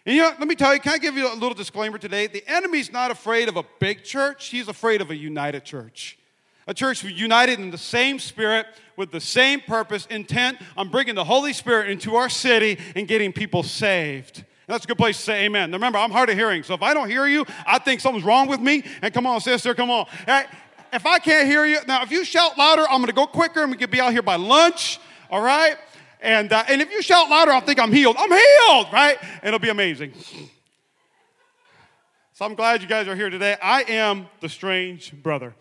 And 0.06 0.16
you 0.16 0.22
know, 0.22 0.32
let 0.40 0.48
me 0.48 0.56
tell 0.56 0.74
you, 0.74 0.80
can 0.80 0.94
I 0.94 0.98
give 0.98 1.18
you 1.18 1.32
a 1.32 1.36
little 1.36 1.54
disclaimer 1.54 1.98
today? 1.98 2.28
The 2.28 2.44
enemy's 2.48 2.92
not 2.92 3.12
afraid 3.12 3.50
of 3.50 3.58
a 3.58 3.64
big 3.80 4.06
church, 4.06 4.48
he's 4.48 4.70
afraid 4.70 5.02
of 5.02 5.12
a 5.12 5.16
united 5.16 5.66
church. 5.66 6.18
A 6.68 6.74
church 6.74 7.04
united 7.04 7.60
in 7.60 7.72
the 7.72 7.78
same 7.78 8.20
spirit, 8.20 8.68
with 8.98 9.12
the 9.12 9.22
same 9.22 9.62
purpose, 9.62 10.06
intent 10.08 10.58
on 10.76 10.90
bringing 10.90 11.16
the 11.16 11.24
Holy 11.24 11.54
Spirit 11.54 11.90
into 11.90 12.16
our 12.16 12.28
city 12.28 12.78
and 12.96 13.08
getting 13.08 13.32
people 13.32 13.64
saved. 13.64 14.44
That's 14.68 14.84
a 14.84 14.88
good 14.88 14.98
place 14.98 15.16
to 15.18 15.24
say 15.24 15.46
amen. 15.46 15.72
Now 15.72 15.78
remember, 15.78 15.98
I'm 15.98 16.12
hard 16.12 16.30
of 16.30 16.36
hearing, 16.36 16.64
so 16.64 16.74
if 16.74 16.82
I 16.82 16.94
don't 16.94 17.10
hear 17.10 17.26
you, 17.26 17.46
I 17.66 17.80
think 17.80 18.02
something's 18.02 18.26
wrong 18.26 18.50
with 18.50 18.60
me. 18.60 18.84
And 19.02 19.14
come 19.14 19.26
on, 19.26 19.40
sister, 19.40 19.74
come 19.74 19.90
on. 19.90 20.08
If 20.92 21.06
I 21.06 21.20
can't 21.20 21.48
hear 21.48 21.66
you, 21.66 21.80
now 21.88 22.04
if 22.04 22.12
you 22.12 22.26
shout 22.26 22.58
louder, 22.58 22.84
I'm 22.84 22.98
going 22.98 23.08
to 23.08 23.14
go 23.14 23.28
quicker 23.28 23.62
and 23.62 23.72
we 23.72 23.78
could 23.78 23.92
be 23.92 24.02
out 24.02 24.12
here 24.12 24.22
by 24.22 24.36
lunch, 24.36 25.00
all 25.30 25.42
right? 25.42 25.78
And, 26.20 26.52
uh, 26.52 26.66
and 26.68 26.82
if 26.82 26.92
you 26.92 27.02
shout 27.02 27.30
louder, 27.30 27.52
I'll 27.52 27.62
think 27.62 27.80
I'm 27.80 27.94
healed. 27.94 28.18
I'm 28.20 28.32
healed, 28.32 28.92
right? 28.92 29.18
And 29.22 29.48
it'll 29.48 29.60
be 29.60 29.70
amazing. 29.70 30.12
So 32.34 32.44
I'm 32.44 32.56
glad 32.56 32.82
you 32.82 32.90
guys 32.90 33.08
are 33.08 33.16
here 33.16 33.30
today. 33.30 33.56
I 33.62 33.84
am 33.84 34.28
the 34.42 34.50
strange 34.50 35.14
brother 35.14 35.54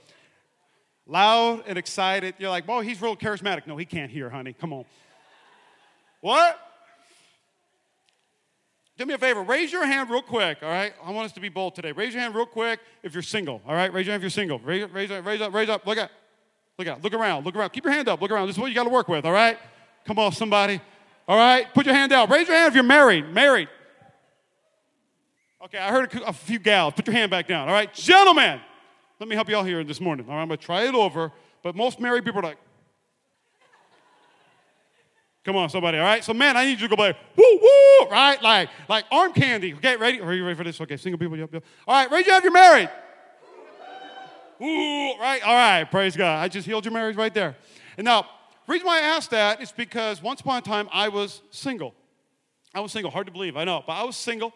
loud 1.07 1.65
and 1.67 1.79
excited. 1.79 2.35
You're 2.39 2.51
like, 2.51 2.67
well, 2.67 2.81
he's 2.81 3.01
real 3.01 3.17
charismatic. 3.17 3.67
No, 3.67 3.77
he 3.77 3.85
can't 3.85 4.11
hear, 4.11 4.29
honey. 4.29 4.53
Come 4.53 4.73
on. 4.73 4.85
what? 6.21 6.59
Do 8.99 9.05
me 9.05 9.13
a 9.13 9.19
favor, 9.19 9.43
raise 9.43 9.73
your 9.73 9.85
hand 9.85 10.09
real 10.09 10.23
quick, 10.23 10.59
all 10.63 10.71
right? 10.71 10.95
I 11.05 11.11
want 11.11 11.27
us 11.27 11.33
to 11.33 11.41
be 11.41 11.51
bold 11.51 11.75
today. 11.75 11.93
Raise 11.93 12.15
your 12.15 12.23
hand 12.23 12.35
real 12.35 12.47
quick 12.47 12.81
if 13.03 13.13
you're 13.13 13.23
single, 13.23 13.61
all 13.67 13.75
right? 13.75 13.93
Raise 13.93 14.07
your 14.07 14.13
hand 14.13 14.21
if 14.21 14.25
you're 14.25 14.31
single. 14.31 14.59
Raise, 14.59 14.91
raise, 14.91 15.11
raise 15.11 15.41
up, 15.43 15.53
raise 15.53 15.69
up. 15.69 15.87
Look 15.87 15.99
at, 15.99 16.11
look 16.79 16.89
at, 16.89 17.05
look 17.05 17.13
around, 17.13 17.45
look 17.45 17.55
around. 17.55 17.71
Keep 17.71 17.85
your 17.85 17.93
hand 17.93 18.09
up, 18.09 18.23
look 18.23 18.31
around. 18.31 18.47
This 18.47 18.57
is 18.57 18.61
what 18.61 18.69
you 18.69 18.75
got 18.75 18.85
to 18.85 18.91
work 18.91 19.09
with, 19.09 19.27
all 19.27 19.33
right? 19.33 19.59
Come 20.07 20.19
on, 20.19 20.33
somebody. 20.33 20.81
All 21.29 21.37
right, 21.37 21.67
put 21.75 21.85
your 21.85 21.95
hand 21.95 22.13
out. 22.13 22.31
Raise 22.31 22.49
your 22.49 22.57
hand 22.57 22.69
if 22.69 22.75
you're 22.75 22.85
married. 22.85 23.29
Married. 23.29 23.69
Okay, 25.65 25.79
I 25.79 25.91
heard 25.91 26.15
a, 26.15 26.29
a 26.29 26.33
few 26.33 26.59
gals. 26.59 26.95
Put 26.95 27.07
your 27.07 27.17
hand 27.17 27.31
back 27.31 27.49
down. 27.49 27.69
All 27.69 27.75
right, 27.75 27.93
gentlemen. 27.93 28.61
Let 29.18 29.28
me 29.28 29.35
help 29.35 29.49
you 29.49 29.56
all 29.56 29.64
here 29.64 29.82
this 29.82 30.00
morning. 30.00 30.26
All 30.28 30.35
right, 30.35 30.42
I'm 30.42 30.49
going 30.49 30.58
to 30.58 30.64
try 30.64 30.82
it 30.82 30.94
over, 30.94 31.32
but 31.62 31.75
most 31.75 32.00
married 32.00 32.25
people 32.25 32.40
are 32.40 32.44
like, 32.44 32.58
Come 35.46 35.54
on, 35.54 35.70
somebody. 35.70 35.96
All 35.99 36.04
right. 36.04 36.25
So, 36.25 36.35
man, 36.35 36.56
I 36.56 36.64
need 36.64 36.80
you 36.80 36.88
to 36.88 36.96
go 36.96 37.00
like, 37.00 37.16
woo, 37.37 37.44
woo, 37.62 38.08
right? 38.11 38.42
Like, 38.42 38.68
like 38.88 39.04
arm 39.12 39.32
candy. 39.32 39.75
Okay, 39.75 39.96
ready? 39.96 40.20
Are 40.20 40.35
you 40.35 40.44
ready 40.44 40.56
for 40.56 40.64
this? 40.64 40.80
Okay, 40.80 40.96
single 40.96 41.20
people. 41.20 41.37
Yep, 41.37 41.50
yep. 41.52 41.64
All 41.87 41.94
right, 41.94 42.11
raise 42.11 42.26
your 42.26 42.35
hand 42.35 42.44
if 42.44 42.44
you're 42.46 42.52
married. 42.52 42.90
Woo, 44.58 45.20
right? 45.20 45.40
All 45.44 45.54
right, 45.54 45.85
praise 45.88 46.16
God. 46.16 46.42
I 46.42 46.49
just 46.49 46.66
healed 46.66 46.85
your 46.85 46.92
marriage 46.92 47.14
right 47.14 47.32
there. 47.32 47.56
And 47.96 48.04
now, 48.04 48.26
reason 48.66 48.88
why 48.88 48.99
I 48.99 49.02
asked 49.02 49.30
that 49.30 49.62
is 49.62 49.70
because 49.70 50.20
once 50.20 50.40
upon 50.40 50.58
a 50.58 50.62
time 50.62 50.88
I 50.92 51.11
was 51.11 51.42
single. 51.52 51.94
I 52.75 52.80
was 52.80 52.90
single. 52.90 53.12
Hard 53.12 53.26
to 53.26 53.32
believe, 53.32 53.56
I 53.56 53.62
know, 53.62 53.85
but 53.87 53.92
I 53.92 54.02
was 54.02 54.16
single. 54.16 54.52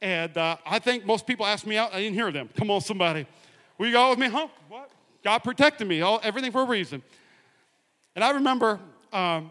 And 0.00 0.36
uh, 0.36 0.56
I 0.66 0.80
think 0.80 1.06
most 1.06 1.24
people 1.24 1.46
asked 1.46 1.68
me 1.68 1.76
out. 1.76 1.94
I 1.94 2.00
didn't 2.00 2.14
hear 2.14 2.32
them. 2.32 2.50
Come 2.56 2.68
on, 2.72 2.80
somebody. 2.80 3.28
Will 3.82 3.88
you 3.88 3.94
go 3.94 4.10
with 4.10 4.18
me? 4.20 4.28
Huh? 4.28 4.46
What? 4.68 4.92
God 5.24 5.40
protected 5.40 5.88
me, 5.88 6.02
all, 6.02 6.20
everything 6.22 6.52
for 6.52 6.62
a 6.62 6.64
reason. 6.64 7.02
And 8.14 8.22
I 8.22 8.30
remember 8.30 8.78
um, 9.12 9.50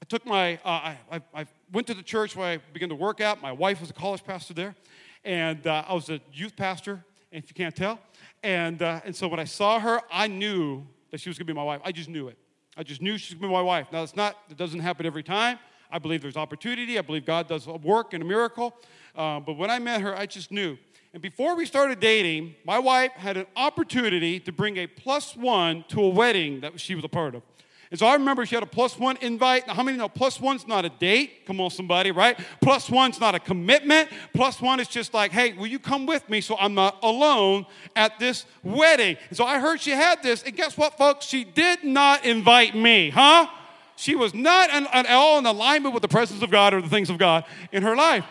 I 0.00 0.06
took 0.08 0.24
my, 0.24 0.54
uh, 0.64 0.68
I, 0.68 0.98
I, 1.12 1.20
I, 1.34 1.46
went 1.70 1.86
to 1.88 1.92
the 1.92 2.02
church 2.02 2.34
where 2.34 2.46
I 2.46 2.56
began 2.72 2.88
to 2.88 2.94
work 2.94 3.20
out. 3.20 3.42
My 3.42 3.52
wife 3.52 3.82
was 3.82 3.90
a 3.90 3.92
college 3.92 4.24
pastor 4.24 4.54
there, 4.54 4.74
and 5.22 5.66
uh, 5.66 5.84
I 5.86 5.92
was 5.92 6.08
a 6.08 6.18
youth 6.32 6.56
pastor, 6.56 7.04
if 7.30 7.50
you 7.50 7.54
can't 7.54 7.76
tell. 7.76 8.00
And, 8.42 8.80
uh, 8.80 9.02
and 9.04 9.14
so 9.14 9.28
when 9.28 9.38
I 9.38 9.44
saw 9.44 9.78
her, 9.78 10.00
I 10.10 10.28
knew 10.28 10.86
that 11.10 11.20
she 11.20 11.28
was 11.28 11.36
going 11.36 11.46
to 11.46 11.52
be 11.52 11.54
my 11.54 11.62
wife. 11.62 11.82
I 11.84 11.92
just 11.92 12.08
knew 12.08 12.28
it. 12.28 12.38
I 12.74 12.84
just 12.84 13.02
knew 13.02 13.18
she 13.18 13.34
was 13.34 13.38
going 13.38 13.50
to 13.50 13.54
be 13.54 13.54
my 13.54 13.60
wife. 13.60 13.88
Now, 13.92 14.02
it's 14.02 14.16
not, 14.16 14.38
it 14.48 14.56
doesn't 14.56 14.80
happen 14.80 15.04
every 15.04 15.22
time. 15.22 15.58
I 15.90 15.98
believe 15.98 16.22
there's 16.22 16.38
opportunity. 16.38 16.98
I 16.98 17.02
believe 17.02 17.26
God 17.26 17.48
does 17.48 17.66
a 17.66 17.72
work 17.72 18.14
and 18.14 18.22
a 18.22 18.26
miracle. 18.26 18.74
Uh, 19.14 19.40
but 19.40 19.58
when 19.58 19.70
I 19.70 19.78
met 19.78 20.00
her, 20.00 20.16
I 20.16 20.24
just 20.24 20.50
knew. 20.50 20.78
And 21.18 21.22
before 21.24 21.56
we 21.56 21.66
started 21.66 21.98
dating, 21.98 22.54
my 22.64 22.78
wife 22.78 23.10
had 23.16 23.36
an 23.36 23.46
opportunity 23.56 24.38
to 24.38 24.52
bring 24.52 24.76
a 24.76 24.86
plus 24.86 25.34
one 25.34 25.84
to 25.88 26.00
a 26.00 26.08
wedding 26.08 26.60
that 26.60 26.78
she 26.78 26.94
was 26.94 27.02
a 27.02 27.08
part 27.08 27.34
of. 27.34 27.42
And 27.90 27.98
so 27.98 28.06
I 28.06 28.12
remember 28.12 28.46
she 28.46 28.54
had 28.54 28.62
a 28.62 28.68
plus 28.68 28.96
one 28.96 29.16
invite. 29.20 29.66
Now, 29.66 29.74
how 29.74 29.82
many 29.82 29.98
know 29.98 30.08
plus 30.08 30.40
one's 30.40 30.68
not 30.68 30.84
a 30.84 30.88
date? 30.88 31.44
Come 31.44 31.60
on, 31.60 31.70
somebody, 31.70 32.12
right? 32.12 32.38
Plus 32.62 32.88
one's 32.88 33.18
not 33.18 33.34
a 33.34 33.40
commitment. 33.40 34.10
Plus 34.32 34.62
one 34.62 34.78
is 34.78 34.86
just 34.86 35.12
like, 35.12 35.32
hey, 35.32 35.54
will 35.54 35.66
you 35.66 35.80
come 35.80 36.06
with 36.06 36.28
me 36.30 36.40
so 36.40 36.56
I'm 36.56 36.74
not 36.74 36.96
alone 37.02 37.66
at 37.96 38.20
this 38.20 38.46
wedding? 38.62 39.16
And 39.28 39.36
so 39.36 39.44
I 39.44 39.58
heard 39.58 39.80
she 39.80 39.90
had 39.90 40.22
this. 40.22 40.44
And 40.44 40.54
guess 40.54 40.78
what, 40.78 40.96
folks? 40.96 41.26
She 41.26 41.42
did 41.42 41.82
not 41.82 42.24
invite 42.24 42.76
me, 42.76 43.10
huh? 43.10 43.48
She 43.96 44.14
was 44.14 44.34
not 44.34 44.70
at 44.70 45.06
all 45.06 45.40
in 45.40 45.46
alignment 45.46 45.94
with 45.94 46.02
the 46.02 46.08
presence 46.08 46.42
of 46.42 46.50
God 46.52 46.74
or 46.74 46.80
the 46.80 46.88
things 46.88 47.10
of 47.10 47.18
God 47.18 47.44
in 47.72 47.82
her 47.82 47.96
life. 47.96 48.24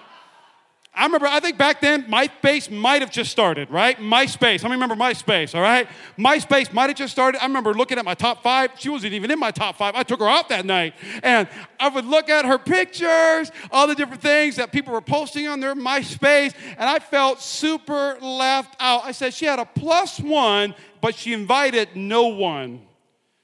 I 0.98 1.06
remember, 1.06 1.28
I 1.28 1.40
think 1.40 1.60
back 1.60 1.80
then, 1.80 2.06
MySpace 2.06 2.72
might 2.72 3.02
have 3.02 3.12
just 3.12 3.32
started, 3.32 3.70
right? 3.70 4.00
MySpace. 4.00 4.64
Many 4.64 4.74
remember 4.74 4.96
MySpace, 4.96 5.54
all 5.54 5.62
right? 5.62 5.88
MySpace 6.18 6.74
might 6.74 6.90
have 6.90 6.98
just 6.98 7.14
started. 7.14 7.40
I 7.40 7.46
remember 7.46 7.76
looking 7.76 8.00
at 8.00 8.06
my 8.06 8.16
top 8.16 8.42
five. 8.42 8.72
She 8.80 8.90
wasn't 8.90 9.14
even 9.14 9.30
in 9.30 9.38
my 9.38 9.52
top 9.52 9.78
five. 9.78 9.94
I 9.94 10.02
took 10.02 10.20
her 10.20 10.28
out 10.28 10.50
that 10.50 10.66
night. 10.66 10.96
And 11.22 11.48
I 11.80 11.90
would 11.90 12.06
look 12.06 12.32
at 12.32 12.46
her 12.46 12.58
pictures, 12.58 13.52
all 13.70 13.86
the 13.86 13.94
different 13.94 14.24
things 14.24 14.56
that 14.56 14.72
people 14.72 14.92
were 14.92 15.02
posting 15.02 15.48
on 15.48 15.60
their 15.60 15.76
MySpace, 15.76 16.56
and 16.80 16.90
I 16.90 16.98
felt 16.98 17.42
super 17.42 18.18
left 18.20 18.76
out. 18.80 19.06
I 19.06 19.12
said, 19.12 19.36
she 19.36 19.46
had 19.46 19.60
a 19.60 19.66
plus 19.66 20.20
one, 20.20 20.74
but 21.00 21.14
she 21.14 21.32
invited 21.32 21.90
no 21.96 22.28
one. 22.28 22.82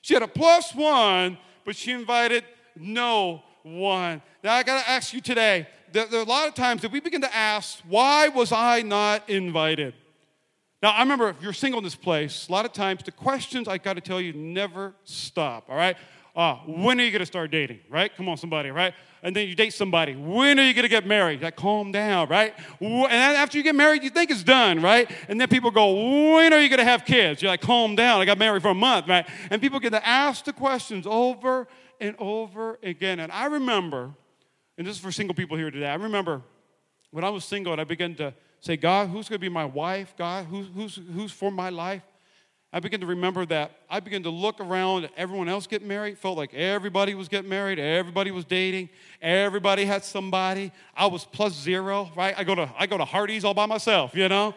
She 0.01 0.15
had 0.15 0.23
a 0.23 0.27
plus 0.27 0.73
one, 0.73 1.37
but 1.65 1.75
she 1.75 1.91
invited 1.91 2.45
no 2.75 3.43
one. 3.61 4.23
Now 4.43 4.55
I 4.55 4.63
got 4.63 4.83
to 4.83 4.89
ask 4.89 5.13
you 5.13 5.21
today 5.21 5.67
there, 5.93 6.07
there 6.07 6.19
are 6.19 6.23
a 6.23 6.27
lot 6.27 6.47
of 6.47 6.55
times 6.55 6.81
that 6.81 6.91
we 6.91 6.99
begin 6.99 7.21
to 7.21 7.35
ask, 7.35 7.79
why 7.87 8.27
was 8.27 8.51
I 8.51 8.81
not 8.81 9.29
invited? 9.29 9.93
Now, 10.81 10.91
I 10.91 10.99
remember 10.99 11.29
if 11.29 11.41
you're 11.41 11.53
single 11.53 11.77
in 11.77 11.83
this 11.83 11.95
place, 11.95 12.47
a 12.49 12.51
lot 12.51 12.65
of 12.65 12.73
times 12.73 13.03
the 13.03 13.11
questions 13.11 13.67
I 13.67 13.77
got 13.77 13.93
to 13.93 14.01
tell 14.01 14.19
you 14.19 14.33
never 14.33 14.93
stop, 15.05 15.69
all 15.69 15.77
right? 15.77 15.95
Uh, 16.35 16.55
when 16.65 16.99
are 16.99 17.03
you 17.03 17.11
going 17.11 17.19
to 17.19 17.27
start 17.27 17.51
dating, 17.51 17.79
right? 17.89 18.13
Come 18.17 18.27
on, 18.27 18.37
somebody, 18.37 18.71
right? 18.71 18.93
And 19.21 19.35
then 19.35 19.47
you 19.47 19.53
date 19.53 19.71
somebody. 19.71 20.15
When 20.15 20.59
are 20.59 20.65
you 20.65 20.73
going 20.73 20.83
to 20.83 20.89
get 20.89 21.05
married? 21.05 21.43
Like, 21.43 21.55
calm 21.55 21.91
down, 21.91 22.27
right? 22.27 22.55
And 22.81 23.11
after 23.13 23.57
you 23.57 23.63
get 23.63 23.75
married, 23.75 24.03
you 24.03 24.09
think 24.09 24.31
it's 24.31 24.43
done, 24.43 24.81
right? 24.81 25.09
And 25.29 25.39
then 25.39 25.47
people 25.47 25.69
go, 25.69 25.93
when 26.33 26.51
are 26.51 26.59
you 26.59 26.69
going 26.69 26.79
to 26.79 26.85
have 26.85 27.05
kids? 27.05 27.41
You're 27.41 27.51
like, 27.51 27.61
calm 27.61 27.95
down. 27.95 28.19
I 28.19 28.25
got 28.25 28.39
married 28.39 28.63
for 28.63 28.69
a 28.69 28.75
month, 28.75 29.07
right? 29.07 29.25
And 29.51 29.61
people 29.61 29.79
get 29.79 29.91
to 29.91 30.05
ask 30.05 30.43
the 30.43 30.53
questions 30.53 31.05
over 31.07 31.67
and 32.01 32.15
over 32.17 32.79
again. 32.81 33.19
And 33.19 33.31
I 33.31 33.45
remember 33.45 34.15
and 34.77 34.87
this 34.87 34.95
is 34.95 35.01
for 35.01 35.11
single 35.11 35.35
people 35.35 35.57
here 35.57 35.71
today. 35.71 35.87
I 35.87 35.95
remember 35.95 36.41
when 37.11 37.23
I 37.23 37.29
was 37.29 37.45
single 37.45 37.73
and 37.73 37.81
I 37.81 37.83
began 37.83 38.15
to 38.15 38.33
say, 38.59 38.77
God, 38.77 39.09
who's 39.09 39.29
going 39.29 39.39
to 39.39 39.45
be 39.45 39.49
my 39.49 39.65
wife? 39.65 40.15
God, 40.17 40.45
who's, 40.45 40.67
who's, 40.73 40.99
who's 41.13 41.31
for 41.31 41.51
my 41.51 41.69
life? 41.69 42.01
I 42.75 42.79
began 42.79 43.01
to 43.01 43.05
remember 43.05 43.45
that. 43.45 43.71
I 43.87 43.99
began 43.99 44.23
to 44.23 44.31
look 44.31 44.59
around 44.59 45.03
at 45.03 45.11
everyone 45.15 45.47
else 45.47 45.67
getting 45.67 45.87
married. 45.87 46.17
Felt 46.17 46.37
like 46.37 46.55
everybody 46.55 47.13
was 47.13 47.27
getting 47.27 47.49
married. 47.49 47.77
Everybody 47.77 48.31
was 48.31 48.45
dating. 48.45 48.89
Everybody 49.21 49.85
had 49.85 50.03
somebody. 50.03 50.71
I 50.97 51.05
was 51.05 51.23
plus 51.23 51.53
zero, 51.53 52.11
right? 52.15 52.33
I 52.35 52.43
go 52.43 52.55
to 52.55 52.73
I 52.75 52.87
go 52.87 52.97
to 52.97 53.05
Hardee's 53.05 53.45
all 53.45 53.53
by 53.53 53.67
myself, 53.67 54.15
you 54.15 54.27
know, 54.27 54.55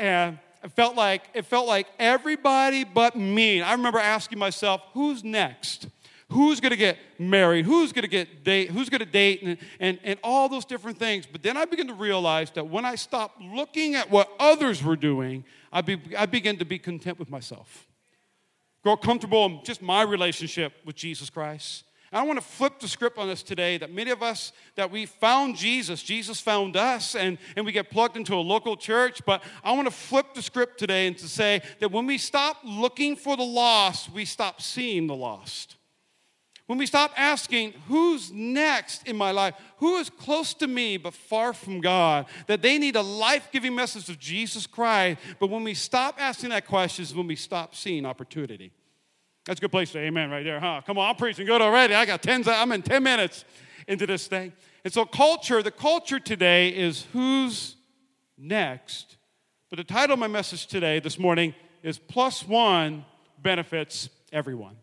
and 0.00 0.40
it 0.64 0.72
felt 0.72 0.96
like 0.96 1.22
it 1.32 1.46
felt 1.46 1.68
like 1.68 1.86
everybody 2.00 2.82
but 2.82 3.14
me. 3.14 3.62
I 3.62 3.70
remember 3.74 4.00
asking 4.00 4.40
myself, 4.40 4.80
who's 4.92 5.22
next? 5.22 5.86
Who's 6.30 6.60
going 6.60 6.70
to 6.70 6.76
get 6.76 6.96
married, 7.18 7.64
who's 7.64 7.92
going 7.92 8.02
to 8.02 8.08
get 8.08 8.44
date, 8.44 8.70
who's 8.70 8.88
going 8.88 9.00
to 9.00 9.06
date, 9.06 9.42
and, 9.42 9.58
and, 9.80 9.98
and 10.02 10.18
all 10.22 10.48
those 10.48 10.64
different 10.64 10.98
things. 10.98 11.26
But 11.26 11.42
then 11.42 11.56
I 11.56 11.64
began 11.64 11.86
to 11.88 11.94
realize 11.94 12.50
that 12.52 12.68
when 12.68 12.84
I 12.84 12.94
stopped 12.94 13.40
looking 13.40 13.94
at 13.94 14.10
what 14.10 14.30
others 14.38 14.82
were 14.82 14.96
doing, 14.96 15.44
I, 15.72 15.80
be, 15.80 16.00
I 16.16 16.26
began 16.26 16.56
to 16.58 16.64
be 16.64 16.78
content 16.78 17.18
with 17.18 17.30
myself. 17.30 17.86
Grow 18.82 18.96
comfortable 18.96 19.46
in 19.46 19.60
just 19.64 19.80
my 19.80 20.02
relationship 20.02 20.72
with 20.84 20.96
Jesus 20.96 21.30
Christ. 21.30 21.84
I 22.14 22.22
want 22.22 22.38
to 22.38 22.44
flip 22.44 22.78
the 22.78 22.86
script 22.86 23.18
on 23.18 23.26
this 23.26 23.42
today 23.42 23.76
that 23.78 23.92
many 23.92 24.12
of 24.12 24.22
us 24.22 24.52
that 24.76 24.88
we 24.90 25.04
found 25.04 25.56
Jesus, 25.56 26.00
Jesus 26.00 26.40
found 26.40 26.76
us, 26.76 27.16
and, 27.16 27.38
and 27.56 27.66
we 27.66 27.72
get 27.72 27.90
plugged 27.90 28.16
into 28.16 28.34
a 28.34 28.36
local 28.36 28.76
church. 28.76 29.20
But 29.26 29.42
I 29.64 29.72
want 29.72 29.88
to 29.88 29.94
flip 29.94 30.32
the 30.32 30.42
script 30.42 30.78
today 30.78 31.08
and 31.08 31.18
to 31.18 31.28
say 31.28 31.60
that 31.80 31.90
when 31.90 32.06
we 32.06 32.18
stop 32.18 32.58
looking 32.62 33.16
for 33.16 33.36
the 33.36 33.42
lost, 33.42 34.12
we 34.12 34.24
stop 34.24 34.62
seeing 34.62 35.08
the 35.08 35.16
lost. 35.16 35.76
When 36.66 36.78
we 36.78 36.86
stop 36.86 37.12
asking, 37.16 37.74
who's 37.88 38.32
next 38.32 39.06
in 39.06 39.16
my 39.16 39.32
life? 39.32 39.54
Who 39.78 39.96
is 39.96 40.08
close 40.08 40.54
to 40.54 40.66
me 40.66 40.96
but 40.96 41.12
far 41.12 41.52
from 41.52 41.80
God? 41.82 42.24
That 42.46 42.62
they 42.62 42.78
need 42.78 42.96
a 42.96 43.02
life 43.02 43.48
giving 43.52 43.74
message 43.74 44.08
of 44.08 44.18
Jesus 44.18 44.66
Christ. 44.66 45.20
But 45.38 45.50
when 45.50 45.62
we 45.62 45.74
stop 45.74 46.16
asking 46.18 46.50
that 46.50 46.66
question, 46.66 47.02
is 47.02 47.14
when 47.14 47.26
we 47.26 47.36
stop 47.36 47.74
seeing 47.74 48.06
opportunity. 48.06 48.72
That's 49.44 49.60
a 49.60 49.62
good 49.62 49.72
place 49.72 49.90
to 49.90 49.98
say, 49.98 50.06
amen 50.06 50.30
right 50.30 50.42
there, 50.42 50.58
huh? 50.58 50.80
Come 50.86 50.96
on, 50.96 51.10
I'm 51.10 51.16
preaching 51.16 51.44
good 51.44 51.60
already. 51.60 51.94
I 51.94 52.06
got 52.06 52.22
10, 52.22 52.48
I'm 52.48 52.72
in 52.72 52.80
10 52.80 53.02
minutes 53.02 53.44
into 53.86 54.06
this 54.06 54.26
thing. 54.26 54.54
And 54.84 54.92
so, 54.92 55.04
culture, 55.04 55.62
the 55.62 55.70
culture 55.70 56.18
today 56.18 56.70
is 56.70 57.06
who's 57.12 57.76
next. 58.38 59.18
But 59.68 59.76
the 59.76 59.84
title 59.84 60.14
of 60.14 60.18
my 60.18 60.28
message 60.28 60.66
today, 60.66 60.98
this 60.98 61.18
morning, 61.18 61.54
is 61.82 61.98
Plus 61.98 62.46
One 62.46 63.04
Benefits 63.42 64.08
Everyone. 64.32 64.76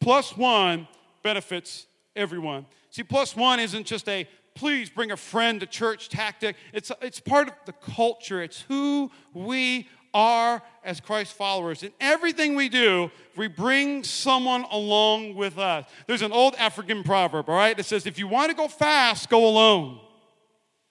Plus 0.00 0.36
one 0.36 0.88
benefits 1.22 1.86
everyone. 2.14 2.66
See, 2.90 3.02
plus 3.02 3.36
one 3.36 3.60
isn't 3.60 3.86
just 3.86 4.08
a 4.08 4.26
please 4.58 4.90
bring 4.90 5.12
a 5.12 5.16
friend 5.16 5.60
to 5.60 5.66
church 5.66 6.08
tactic, 6.08 6.56
it's, 6.72 6.90
it's 7.00 7.20
part 7.20 7.46
of 7.46 7.54
the 7.64 7.72
culture, 7.72 8.42
it's 8.42 8.62
who 8.62 9.08
we 9.32 9.88
are 10.12 10.60
as 10.84 10.98
Christ 10.98 11.34
followers. 11.34 11.84
In 11.84 11.92
everything 12.00 12.56
we 12.56 12.68
do, 12.68 13.10
we 13.36 13.46
bring 13.46 14.02
someone 14.02 14.64
along 14.72 15.36
with 15.36 15.58
us. 15.58 15.86
There's 16.08 16.22
an 16.22 16.32
old 16.32 16.56
African 16.56 17.04
proverb, 17.04 17.48
all 17.48 17.54
right, 17.54 17.76
that 17.76 17.84
says, 17.84 18.04
if 18.04 18.18
you 18.18 18.26
want 18.26 18.50
to 18.50 18.56
go 18.56 18.66
fast, 18.66 19.30
go 19.30 19.46
alone. 19.46 20.00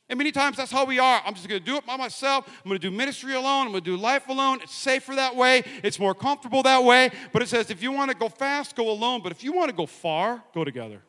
And 0.10 0.18
many 0.18 0.32
times 0.32 0.56
that's 0.56 0.72
how 0.72 0.86
we 0.86 1.00
are. 1.00 1.22
I'm 1.26 1.34
just 1.34 1.50
going 1.50 1.60
to 1.60 1.66
do 1.66 1.76
it 1.76 1.86
by 1.86 1.98
myself. 1.98 2.48
I'm 2.48 2.70
going 2.70 2.80
to 2.80 2.90
do 2.90 2.96
ministry 2.96 3.34
alone. 3.34 3.68
I'm 3.68 3.74
going 3.74 3.84
to 3.84 3.92
do 3.92 3.98
life 3.98 4.30
alone. 4.30 4.60
It's 4.64 4.74
safer 4.74 5.16
that 5.16 5.36
way. 5.36 5.64
It's 5.84 6.00
more 6.00 6.16
comfortable 6.16 6.64
that 6.64 6.84
way. 6.84 7.12
But 7.34 7.42
it 7.42 7.50
says 7.50 7.70
if 7.70 7.84
you 7.84 7.92
want 7.92 8.12
to 8.12 8.18
go 8.18 8.30
fast, 8.30 8.76
go 8.76 8.90
alone. 8.90 9.22
But 9.22 9.34
if 9.34 9.44
you 9.44 9.52
want 9.52 9.70
to 9.70 9.76
go 9.76 9.86
far, 9.86 10.42
go 10.54 10.64
together. 10.64 11.02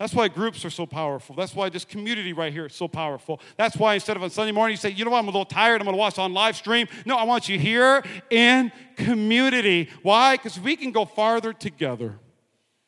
That's 0.00 0.14
why 0.14 0.26
groups 0.26 0.64
are 0.64 0.70
so 0.70 0.84
powerful. 0.84 1.36
That's 1.36 1.54
why 1.54 1.68
this 1.68 1.84
community 1.84 2.32
right 2.32 2.52
here 2.52 2.66
is 2.66 2.74
so 2.74 2.88
powerful. 2.88 3.40
That's 3.56 3.76
why 3.76 3.94
instead 3.94 4.16
of 4.16 4.24
on 4.24 4.30
Sunday 4.30 4.50
morning, 4.50 4.72
you 4.72 4.78
say, 4.78 4.90
you 4.90 5.04
know 5.04 5.12
what, 5.12 5.18
I'm 5.18 5.26
a 5.26 5.30
little 5.30 5.44
tired. 5.44 5.80
I'm 5.80 5.86
to 5.86 5.92
watch 5.92 6.18
on 6.18 6.32
live 6.32 6.56
stream. 6.56 6.88
No, 7.06 7.14
I 7.14 7.22
want 7.22 7.48
you 7.48 7.56
here 7.56 8.02
in 8.28 8.72
community. 8.96 9.90
Why? 10.02 10.36
Because 10.36 10.58
we 10.58 10.74
can 10.74 10.90
go 10.90 11.04
farther 11.04 11.52
together. 11.52 12.18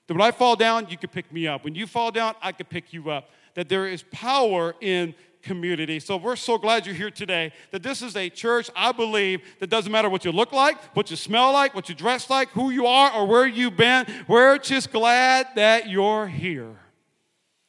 When 0.09 0.21
I 0.21 0.33
fall 0.33 0.57
down, 0.57 0.89
you 0.91 0.99
can 0.99 1.09
pick 1.09 1.33
me 1.33 1.47
up. 1.47 1.63
When 1.63 1.77
you 1.77 1.87
fall 1.87 2.11
down, 2.11 2.35
I 2.43 2.51
can 2.51 2.67
pick 2.67 2.93
you 2.93 3.11
up 3.11 3.31
that 3.55 3.69
there 3.69 3.87
is 3.87 4.03
power 4.11 4.75
in 4.81 5.15
community. 5.43 6.01
So 6.01 6.17
we're 6.17 6.37
so 6.37 6.59
glad 6.59 6.87
you're 6.87 6.95
here 6.95 7.11
today. 7.11 7.53
That 7.71 7.83
this 7.83 8.03
is 8.03 8.17
a 8.17 8.29
church, 8.29 8.71
I 8.75 8.93
believe, 8.93 9.43
that 9.61 9.69
doesn't 9.69 9.93
matter 9.93 10.09
what 10.09 10.25
you 10.25 10.33
look 10.33 10.53
like, 10.53 10.81
what 10.97 11.11
you 11.11 11.17
smell 11.17 11.53
like, 11.53 11.75
what 11.75 11.89
you 11.89 11.95
dress 11.95 12.31
like, 12.31 12.49
who 12.51 12.71
you 12.71 12.87
are, 12.87 13.13
or 13.13 13.27
where 13.27 13.47
you've 13.47 13.77
been. 13.77 14.07
We're 14.27 14.59
just 14.59 14.91
glad 14.91 15.49
that 15.55 15.89
you're 15.89 16.27
here. 16.27 16.75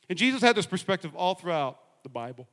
And 0.09 0.17
Jesus 0.17 0.41
had 0.41 0.55
this 0.55 0.65
perspective 0.65 1.15
all 1.15 1.35
throughout 1.35 1.79
the 2.03 2.09
Bible. 2.09 2.47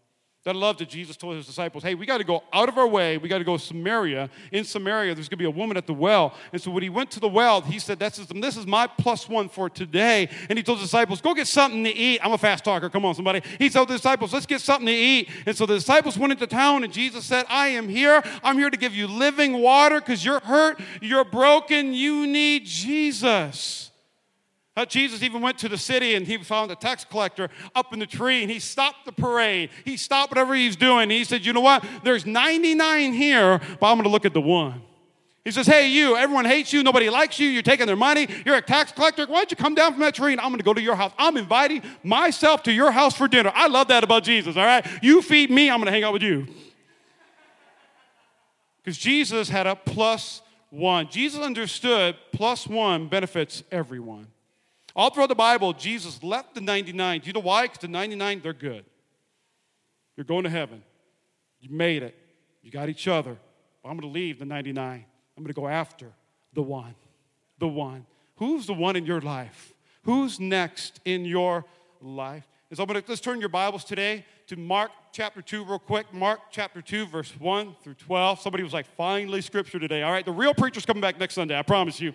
That 0.45 0.57
love 0.57 0.79
that 0.79 0.89
Jesus 0.89 1.17
told 1.17 1.37
his 1.37 1.47
disciples, 1.47 1.85
hey, 1.85 1.95
we 1.95 2.05
got 2.05 2.19
to 2.19 2.25
go 2.25 2.43
out 2.53 2.69
of 2.69 2.77
our 2.77 2.87
way. 2.89 3.17
We 3.17 3.29
got 3.29 3.39
to 3.39 3.45
go 3.45 3.57
to 3.57 3.63
Samaria. 3.63 4.29
In 4.51 4.65
Samaria, 4.65 5.15
there's 5.15 5.29
going 5.29 5.39
to 5.39 5.43
be 5.43 5.45
a 5.45 5.51
woman 5.51 5.77
at 5.77 5.87
the 5.87 5.95
well. 5.95 6.35
And 6.53 6.61
so 6.61 6.73
when 6.73 6.83
he 6.83 6.89
went 6.89 7.13
to 7.13 7.21
the 7.21 7.29
well, 7.29 7.61
he 7.61 7.79
said, 7.79 8.01
this 8.01 8.19
is, 8.19 8.27
this 8.27 8.57
is 8.57 8.67
my 8.67 8.89
plus 8.89 9.29
one 9.29 9.49
for 9.49 9.71
today. 9.71 10.29
And 10.49 10.59
he 10.59 10.65
told 10.65 10.79
the 10.79 10.83
disciples, 10.83 11.21
go 11.21 11.33
get 11.33 11.47
something 11.47 11.85
to 11.85 11.91
eat. 11.91 12.19
I'm 12.25 12.33
a 12.33 12.39
fast 12.39 12.65
talker. 12.65 12.91
Come 12.91 13.05
on, 13.05 13.15
somebody. 13.15 13.41
He 13.57 13.71
told 13.71 13.87
the 13.87 13.95
disciples, 13.95 14.33
let's 14.33 14.47
get 14.47 14.61
something 14.61 14.87
to 14.87 14.93
eat. 14.93 15.31
And 15.47 15.57
so 15.57 15.65
the 15.65 15.75
disciples 15.75 16.19
went 16.19 16.33
into 16.33 16.49
town, 16.49 16.83
and 16.83 16.93
Jesus 16.93 17.25
said, 17.25 17.47
I 17.49 17.69
am 17.69 17.89
here. 17.89 18.21
I'm 18.43 18.59
here 18.59 18.71
to 18.71 18.77
give 18.77 18.97
you 18.97 19.07
living 19.07 19.53
water 19.61 20.01
because 20.01 20.25
you're 20.25 20.41
hurt, 20.41 20.81
you're 21.01 21.25
broken, 21.25 21.95
you 21.95 22.27
need 22.27 22.67
Jesus. 22.67 23.92
Jesus 24.89 25.23
even 25.23 25.43
went 25.43 25.59
to 25.59 25.69
the 25.69 25.77
city 25.77 26.15
and 26.15 26.27
he 26.27 26.39
found 26.39 26.71
a 26.71 26.75
tax 26.75 27.05
collector 27.05 27.51
up 27.75 27.93
in 27.93 27.99
the 27.99 28.07
tree 28.07 28.43
and 28.43 28.51
he 28.51 28.59
stopped 28.59 29.05
the 29.05 29.13
parade. 29.13 29.69
He 29.85 29.99
stopped 29.99 30.31
whatever 30.31 30.55
he's 30.55 30.77
doing. 30.77 31.11
He 31.11 31.25
said, 31.25 31.45
You 31.45 31.53
know 31.53 31.61
what? 31.61 31.85
There's 32.03 32.25
99 32.25 33.13
here, 33.13 33.59
but 33.59 33.87
I'm 33.87 33.97
going 33.97 34.05
to 34.05 34.09
look 34.09 34.25
at 34.25 34.33
the 34.33 34.41
one. 34.41 34.83
He 35.45 35.51
says, 35.51 35.67
Hey, 35.67 35.89
you, 35.89 36.17
everyone 36.17 36.47
hates 36.47 36.73
you, 36.73 36.83
nobody 36.83 37.11
likes 37.11 37.39
you, 37.39 37.49
you're 37.49 37.63
taking 37.63 37.87
their 37.87 37.97
money, 37.97 38.29
you're 38.47 38.57
a 38.57 38.63
tax 38.63 38.93
collector. 38.93 39.27
Why 39.27 39.41
don't 39.41 39.51
you 39.51 39.59
come 39.59 39.75
down 39.75 39.93
from 39.93 40.01
that 40.01 40.15
tree 40.15 40.33
and 40.33 40.41
I'm 40.41 40.51
gonna 40.51 40.63
go 40.63 40.73
to 40.73 40.81
your 40.81 40.95
house? 40.95 41.13
I'm 41.19 41.37
inviting 41.37 41.83
myself 42.03 42.63
to 42.63 42.73
your 42.73 42.93
house 42.93 43.15
for 43.15 43.29
dinner. 43.29 43.53
I 43.55 43.69
love 43.69 43.89
that 43.89 44.05
about 44.05 44.25
Jesus, 44.25 44.57
all 44.57 44.65
right? 44.65 44.87
You 45.03 45.21
feed 45.21 45.51
me, 45.51 45.69
I'm 45.69 45.81
gonna 45.81 45.91
hang 45.91 46.05
out 46.05 46.15
with 46.15 46.23
you. 46.23 46.47
Because 48.83 48.97
Jesus 48.97 49.51
had 49.51 49.67
a 49.67 49.77
plus 49.77 50.41
one. 50.71 51.09
Jesus 51.11 51.41
understood 51.41 52.17
plus 52.33 52.67
one 52.67 53.09
benefits 53.09 53.63
everyone. 53.71 54.29
All 54.95 55.11
throughout 55.11 55.29
the 55.29 55.35
Bible, 55.35 55.73
Jesus 55.73 56.23
left 56.23 56.55
the 56.55 56.61
99. 56.61 57.21
Do 57.21 57.27
you 57.27 57.33
know 57.33 57.41
why? 57.41 57.63
Because 57.63 57.79
the 57.79 57.89
99, 57.89 58.41
they're 58.43 58.53
good. 58.53 58.85
You're 60.17 60.25
going 60.25 60.45
to 60.45 60.51
heaven. 60.51 60.83
You 61.61 61.71
made 61.71 62.03
it. 62.03 62.17
You 62.63 62.71
got 62.71 62.89
each 62.89 63.09
other. 63.09 63.37
I'm 63.85 63.99
going 63.99 64.01
to 64.01 64.07
leave 64.07 64.39
the 64.39 64.45
99. 64.45 65.05
I'm 65.37 65.43
going 65.43 65.53
to 65.53 65.61
go 65.61 65.67
after 65.67 66.07
the 66.53 66.63
one. 66.63 66.95
The 67.59 67.69
one. 67.69 68.07
Who's 68.37 68.67
the 68.67 68.75
one 68.75 68.97
in 68.97 69.07
your 69.07 69.21
life? 69.21 69.73
Who's 70.03 70.39
next 70.39 71.01
in 71.05 71.25
your 71.25 71.65
life? 72.01 72.47
And 72.71 72.77
so 72.77 72.83
I'm 72.83 72.89
going 72.89 73.03
to, 73.03 73.09
let's 73.09 73.21
turn 73.21 73.41
your 73.41 73.49
Bibles 73.49 73.85
today 73.85 74.25
to 74.49 74.57
Mark 74.57 74.91
chapter 75.13 75.43
2 75.43 75.65
real 75.65 75.79
quick. 75.79 76.13
Mark 76.13 76.41
chapter 76.51 76.83
2, 76.83 77.07
verse 77.07 77.33
1 77.39 77.77
through 77.83 77.95
12. 77.95 78.41
Somebody 78.41 78.65
was 78.65 78.73
like, 78.73 78.87
finally 78.97 79.41
scripture 79.41 79.79
today. 79.79 80.03
All 80.03 80.13
right, 80.13 80.25
the 80.25 80.33
real 80.33 80.55
preacher's 80.55 80.87
coming 80.87 81.01
back 81.01 81.19
next 81.19 81.35
Sunday, 81.35 81.59
I 81.59 81.63
promise 81.63 82.01
you. 82.01 82.15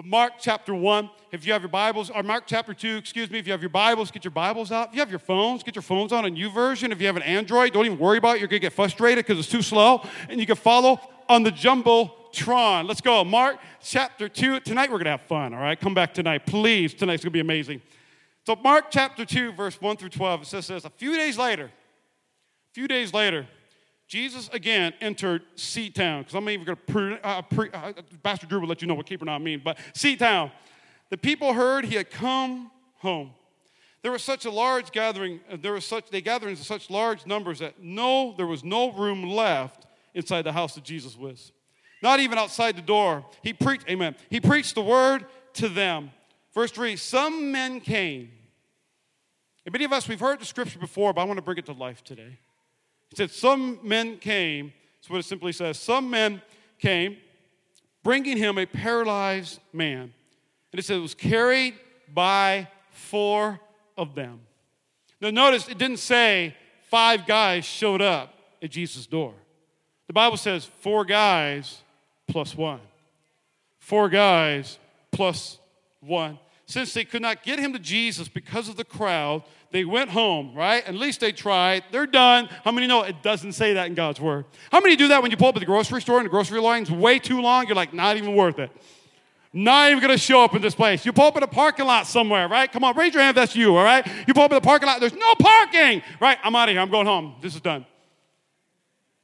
But 0.00 0.06
Mark 0.06 0.32
chapter 0.40 0.74
1, 0.74 1.10
if 1.30 1.44
you 1.46 1.52
have 1.52 1.60
your 1.60 1.68
Bibles, 1.68 2.08
or 2.08 2.22
Mark 2.22 2.44
chapter 2.46 2.72
2, 2.72 2.96
excuse 2.96 3.30
me, 3.30 3.38
if 3.38 3.46
you 3.46 3.52
have 3.52 3.60
your 3.60 3.68
Bibles, 3.68 4.10
get 4.10 4.24
your 4.24 4.30
Bibles 4.30 4.72
out. 4.72 4.88
If 4.88 4.94
you 4.94 5.00
have 5.00 5.10
your 5.10 5.18
phones, 5.18 5.62
get 5.62 5.74
your 5.74 5.82
phones 5.82 6.10
on 6.10 6.24
a 6.24 6.30
new 6.30 6.48
version. 6.48 6.90
If 6.90 7.02
you 7.02 7.06
have 7.06 7.16
an 7.16 7.22
Android, 7.22 7.74
don't 7.74 7.84
even 7.84 7.98
worry 7.98 8.16
about 8.16 8.36
it. 8.36 8.38
You're 8.38 8.48
going 8.48 8.62
to 8.62 8.64
get 8.64 8.72
frustrated 8.72 9.26
because 9.26 9.38
it's 9.38 9.50
too 9.50 9.60
slow. 9.60 10.02
And 10.30 10.40
you 10.40 10.46
can 10.46 10.56
follow 10.56 10.98
on 11.28 11.42
the 11.42 11.52
Jumbotron. 11.52 12.88
Let's 12.88 13.02
go. 13.02 13.22
Mark 13.24 13.58
chapter 13.82 14.26
2. 14.26 14.60
Tonight 14.60 14.90
we're 14.90 14.96
going 14.96 15.04
to 15.04 15.10
have 15.10 15.20
fun, 15.20 15.52
all 15.52 15.60
right? 15.60 15.78
Come 15.78 15.92
back 15.92 16.14
tonight, 16.14 16.46
please. 16.46 16.94
Tonight's 16.94 17.22
going 17.22 17.32
to 17.32 17.36
be 17.36 17.40
amazing. 17.40 17.82
So, 18.46 18.56
Mark 18.56 18.86
chapter 18.90 19.26
2, 19.26 19.52
verse 19.52 19.78
1 19.82 19.98
through 19.98 20.08
12, 20.08 20.40
it 20.40 20.46
says 20.46 20.66
this 20.66 20.86
A 20.86 20.88
few 20.88 21.14
days 21.14 21.36
later, 21.36 21.64
a 21.64 22.72
few 22.72 22.88
days 22.88 23.12
later, 23.12 23.46
Jesus 24.10 24.50
again 24.52 24.92
entered 25.00 25.42
Sea 25.54 25.88
Town. 25.88 26.22
Because 26.22 26.34
I'm 26.34 26.50
even 26.50 26.66
going 26.66 26.76
to, 26.76 26.92
pre, 26.92 27.18
uh, 27.22 27.42
pre, 27.42 27.70
uh, 27.70 27.92
Pastor 28.24 28.44
Drew 28.44 28.58
will 28.58 28.66
let 28.66 28.82
you 28.82 28.88
know 28.88 28.94
what 28.94 29.06
Capernaum 29.06 29.44
means, 29.44 29.62
but 29.64 29.78
Sea 29.94 30.16
Town. 30.16 30.50
The 31.10 31.16
people 31.16 31.52
heard 31.52 31.84
he 31.84 31.94
had 31.94 32.10
come 32.10 32.72
home. 32.96 33.30
There 34.02 34.10
was 34.10 34.24
such 34.24 34.46
a 34.46 34.50
large 34.50 34.90
gathering, 34.90 35.38
uh, 35.48 35.58
there 35.62 35.74
was 35.74 35.84
such, 35.84 36.10
they 36.10 36.20
gathered 36.20 36.48
in 36.48 36.56
such 36.56 36.90
large 36.90 37.24
numbers 37.24 37.60
that 37.60 37.80
no, 37.80 38.34
there 38.36 38.48
was 38.48 38.64
no 38.64 38.90
room 38.90 39.22
left 39.22 39.86
inside 40.12 40.42
the 40.42 40.52
house 40.52 40.74
that 40.74 40.82
Jesus 40.82 41.16
was. 41.16 41.52
Not 42.02 42.18
even 42.18 42.36
outside 42.36 42.74
the 42.74 42.82
door. 42.82 43.24
He 43.44 43.52
preached, 43.52 43.88
amen. 43.88 44.16
He 44.28 44.40
preached 44.40 44.74
the 44.74 44.82
word 44.82 45.24
to 45.54 45.68
them. 45.68 46.10
Verse 46.52 46.72
3 46.72 46.96
Some 46.96 47.52
men 47.52 47.80
came. 47.80 48.32
And 49.64 49.72
many 49.72 49.84
of 49.84 49.92
us, 49.92 50.08
we've 50.08 50.18
heard 50.18 50.40
the 50.40 50.46
scripture 50.46 50.80
before, 50.80 51.12
but 51.12 51.20
I 51.20 51.24
want 51.24 51.36
to 51.36 51.42
bring 51.42 51.58
it 51.58 51.66
to 51.66 51.72
life 51.72 52.02
today. 52.02 52.40
He 53.10 53.16
said, 53.16 53.30
Some 53.30 53.78
men 53.82 54.18
came. 54.18 54.72
That's 55.00 55.10
what 55.10 55.18
it 55.18 55.24
simply 55.24 55.52
says. 55.52 55.78
Some 55.78 56.10
men 56.10 56.40
came, 56.78 57.16
bringing 58.02 58.36
him 58.36 58.58
a 58.58 58.66
paralyzed 58.66 59.60
man. 59.72 60.12
And 60.72 60.78
it 60.78 60.84
said 60.84 60.96
it 60.96 61.00
was 61.00 61.14
carried 61.14 61.74
by 62.12 62.68
four 62.90 63.60
of 63.96 64.14
them. 64.14 64.40
Now, 65.20 65.30
notice 65.30 65.68
it 65.68 65.78
didn't 65.78 65.98
say 65.98 66.54
five 66.88 67.26
guys 67.26 67.64
showed 67.64 68.00
up 68.00 68.34
at 68.62 68.70
Jesus' 68.70 69.06
door. 69.06 69.34
The 70.06 70.12
Bible 70.12 70.36
says 70.36 70.64
four 70.64 71.04
guys 71.04 71.82
plus 72.26 72.56
one. 72.56 72.80
Four 73.78 74.08
guys 74.08 74.78
plus 75.10 75.58
one. 76.00 76.38
Since 76.66 76.94
they 76.94 77.04
could 77.04 77.22
not 77.22 77.42
get 77.42 77.58
him 77.58 77.72
to 77.72 77.78
Jesus 77.78 78.28
because 78.28 78.68
of 78.68 78.76
the 78.76 78.84
crowd, 78.84 79.42
they 79.72 79.84
went 79.84 80.10
home, 80.10 80.52
right? 80.54 80.86
At 80.86 80.94
least 80.94 81.20
they 81.20 81.30
tried. 81.30 81.84
They're 81.92 82.06
done. 82.06 82.48
How 82.64 82.72
many 82.72 82.86
know 82.88 83.02
it 83.02 83.22
doesn't 83.22 83.52
say 83.52 83.74
that 83.74 83.86
in 83.86 83.94
God's 83.94 84.20
word? 84.20 84.44
How 84.72 84.80
many 84.80 84.96
do 84.96 85.08
that 85.08 85.22
when 85.22 85.30
you 85.30 85.36
pull 85.36 85.48
up 85.48 85.56
at 85.56 85.60
the 85.60 85.66
grocery 85.66 86.02
store 86.02 86.18
and 86.18 86.26
the 86.26 86.30
grocery 86.30 86.60
line's 86.60 86.90
way 86.90 87.18
too 87.18 87.40
long? 87.40 87.66
You're 87.66 87.76
like, 87.76 87.94
not 87.94 88.16
even 88.16 88.34
worth 88.34 88.58
it. 88.58 88.70
Not 89.52 89.90
even 89.90 90.00
gonna 90.00 90.18
show 90.18 90.44
up 90.44 90.54
in 90.54 90.62
this 90.62 90.74
place. 90.74 91.04
You 91.04 91.12
pull 91.12 91.26
up 91.26 91.36
in 91.36 91.42
a 91.42 91.48
parking 91.48 91.86
lot 91.86 92.06
somewhere, 92.06 92.48
right? 92.48 92.70
Come 92.70 92.84
on, 92.84 92.96
raise 92.96 93.14
your 93.14 93.22
hand 93.22 93.36
if 93.36 93.42
that's 93.42 93.56
you, 93.56 93.76
all 93.76 93.84
right? 93.84 94.06
You 94.26 94.34
pull 94.34 94.44
up 94.44 94.52
in 94.52 94.56
the 94.56 94.60
parking 94.60 94.86
lot, 94.86 95.00
there's 95.00 95.14
no 95.14 95.34
parking, 95.36 96.02
right? 96.20 96.38
I'm 96.44 96.54
out 96.54 96.68
of 96.68 96.72
here. 96.72 96.80
I'm 96.80 96.90
going 96.90 97.06
home. 97.06 97.34
This 97.40 97.54
is 97.54 97.60
done. 97.60 97.84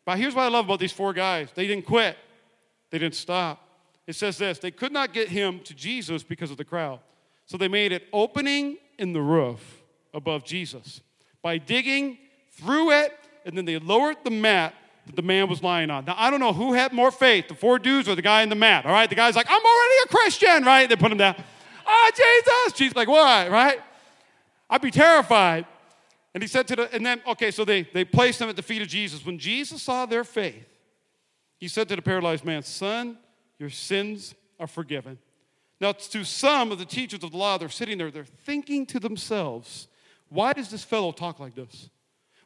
But 0.04 0.18
here's 0.18 0.34
what 0.34 0.42
I 0.42 0.48
love 0.48 0.64
about 0.64 0.78
these 0.78 0.92
four 0.92 1.12
guys 1.12 1.48
they 1.54 1.66
didn't 1.66 1.86
quit, 1.86 2.16
they 2.90 2.98
didn't 2.98 3.16
stop. 3.16 3.62
It 4.06 4.14
says 4.14 4.38
this 4.38 4.58
they 4.58 4.70
could 4.70 4.92
not 4.92 5.12
get 5.12 5.28
him 5.28 5.60
to 5.60 5.74
Jesus 5.74 6.22
because 6.22 6.50
of 6.50 6.56
the 6.56 6.64
crowd. 6.64 7.00
So 7.46 7.56
they 7.56 7.68
made 7.68 7.92
an 7.92 8.00
opening 8.12 8.78
in 8.98 9.12
the 9.12 9.20
roof 9.20 9.75
above 10.16 10.42
Jesus 10.42 11.02
by 11.42 11.58
digging 11.58 12.18
through 12.50 12.90
it, 12.90 13.12
and 13.44 13.56
then 13.56 13.66
they 13.66 13.78
lowered 13.78 14.16
the 14.24 14.30
mat 14.30 14.74
that 15.06 15.14
the 15.14 15.22
man 15.22 15.48
was 15.48 15.62
lying 15.62 15.90
on. 15.90 16.04
Now, 16.04 16.16
I 16.16 16.30
don't 16.30 16.40
know 16.40 16.52
who 16.52 16.72
had 16.72 16.92
more 16.92 17.12
faith, 17.12 17.46
the 17.46 17.54
four 17.54 17.78
dudes 17.78 18.08
or 18.08 18.16
the 18.16 18.22
guy 18.22 18.42
in 18.42 18.48
the 18.48 18.56
mat, 18.56 18.84
all 18.84 18.92
right? 18.92 19.08
The 19.08 19.14
guy's 19.14 19.36
like, 19.36 19.46
I'm 19.48 19.64
already 19.64 19.94
a 20.04 20.08
Christian, 20.08 20.64
right? 20.64 20.88
They 20.88 20.96
put 20.96 21.12
him 21.12 21.18
down. 21.18 21.36
Ah, 21.86 21.88
oh, 21.88 22.10
Jesus. 22.16 22.78
Jesus, 22.78 22.96
like, 22.96 23.06
what, 23.06 23.50
right? 23.50 23.80
I'd 24.68 24.82
be 24.82 24.90
terrified. 24.90 25.66
And 26.34 26.42
he 26.42 26.48
said 26.48 26.66
to 26.68 26.76
the, 26.76 26.94
and 26.94 27.06
then, 27.06 27.22
okay, 27.26 27.50
so 27.50 27.64
they, 27.64 27.82
they 27.82 28.04
placed 28.04 28.40
him 28.40 28.48
at 28.48 28.56
the 28.56 28.62
feet 28.62 28.82
of 28.82 28.88
Jesus. 28.88 29.24
When 29.24 29.38
Jesus 29.38 29.82
saw 29.82 30.06
their 30.06 30.24
faith, 30.24 30.66
he 31.58 31.68
said 31.68 31.88
to 31.88 31.96
the 31.96 32.02
paralyzed 32.02 32.44
man, 32.44 32.62
Son, 32.62 33.16
your 33.58 33.70
sins 33.70 34.34
are 34.58 34.66
forgiven. 34.66 35.18
Now, 35.80 35.92
to 35.92 36.24
some 36.24 36.72
of 36.72 36.78
the 36.78 36.84
teachers 36.84 37.22
of 37.22 37.30
the 37.30 37.36
law, 37.36 37.58
they're 37.58 37.68
sitting 37.68 37.98
there, 37.98 38.10
they're 38.10 38.24
thinking 38.24 38.86
to 38.86 38.98
themselves, 38.98 39.88
why 40.28 40.52
does 40.52 40.70
this 40.70 40.84
fellow 40.84 41.12
talk 41.12 41.40
like 41.40 41.54
this? 41.54 41.90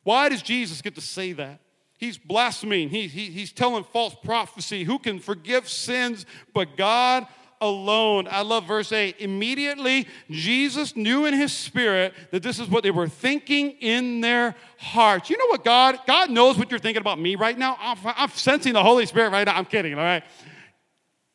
Why 0.02 0.28
does 0.28 0.42
Jesus 0.42 0.80
get 0.82 0.94
to 0.94 1.00
say 1.00 1.32
that? 1.32 1.60
He's 1.98 2.16
blaspheming. 2.16 2.88
He, 2.88 3.08
he, 3.08 3.26
he's 3.26 3.52
telling 3.52 3.84
false 3.84 4.14
prophecy. 4.14 4.84
Who 4.84 4.98
can 4.98 5.18
forgive 5.18 5.68
sins 5.68 6.24
but 6.54 6.76
God 6.76 7.26
alone? 7.60 8.26
I 8.30 8.40
love 8.40 8.64
verse 8.64 8.90
8. 8.90 9.16
Immediately, 9.18 10.08
Jesus 10.30 10.96
knew 10.96 11.26
in 11.26 11.34
his 11.34 11.52
spirit 11.52 12.14
that 12.30 12.42
this 12.42 12.58
is 12.58 12.68
what 12.68 12.84
they 12.84 12.90
were 12.90 13.08
thinking 13.08 13.72
in 13.80 14.22
their 14.22 14.56
hearts. 14.78 15.28
You 15.28 15.36
know 15.36 15.48
what 15.48 15.62
God, 15.62 15.98
God 16.06 16.30
knows 16.30 16.56
what 16.56 16.70
you're 16.70 16.80
thinking 16.80 17.02
about 17.02 17.20
me 17.20 17.36
right 17.36 17.58
now. 17.58 17.76
I'm, 17.78 17.98
I'm 18.16 18.30
sensing 18.30 18.72
the 18.72 18.82
Holy 18.82 19.04
Spirit 19.04 19.30
right 19.30 19.44
now. 19.46 19.54
I'm 19.54 19.66
kidding, 19.66 19.92
all 19.92 20.00
right? 20.00 20.24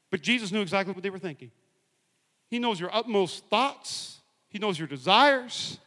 But 0.09 0.23
Jesus 0.23 0.51
knew 0.51 0.61
exactly 0.61 0.93
what 0.93 1.03
they 1.03 1.11
were 1.11 1.19
thinking. 1.19 1.51
He 2.49 2.57
knows 2.57 2.79
your 2.79 2.93
utmost 2.95 3.45
thoughts, 3.49 4.21
He 4.49 4.57
knows 4.57 4.79
your 4.79 4.87
desires, 4.87 5.77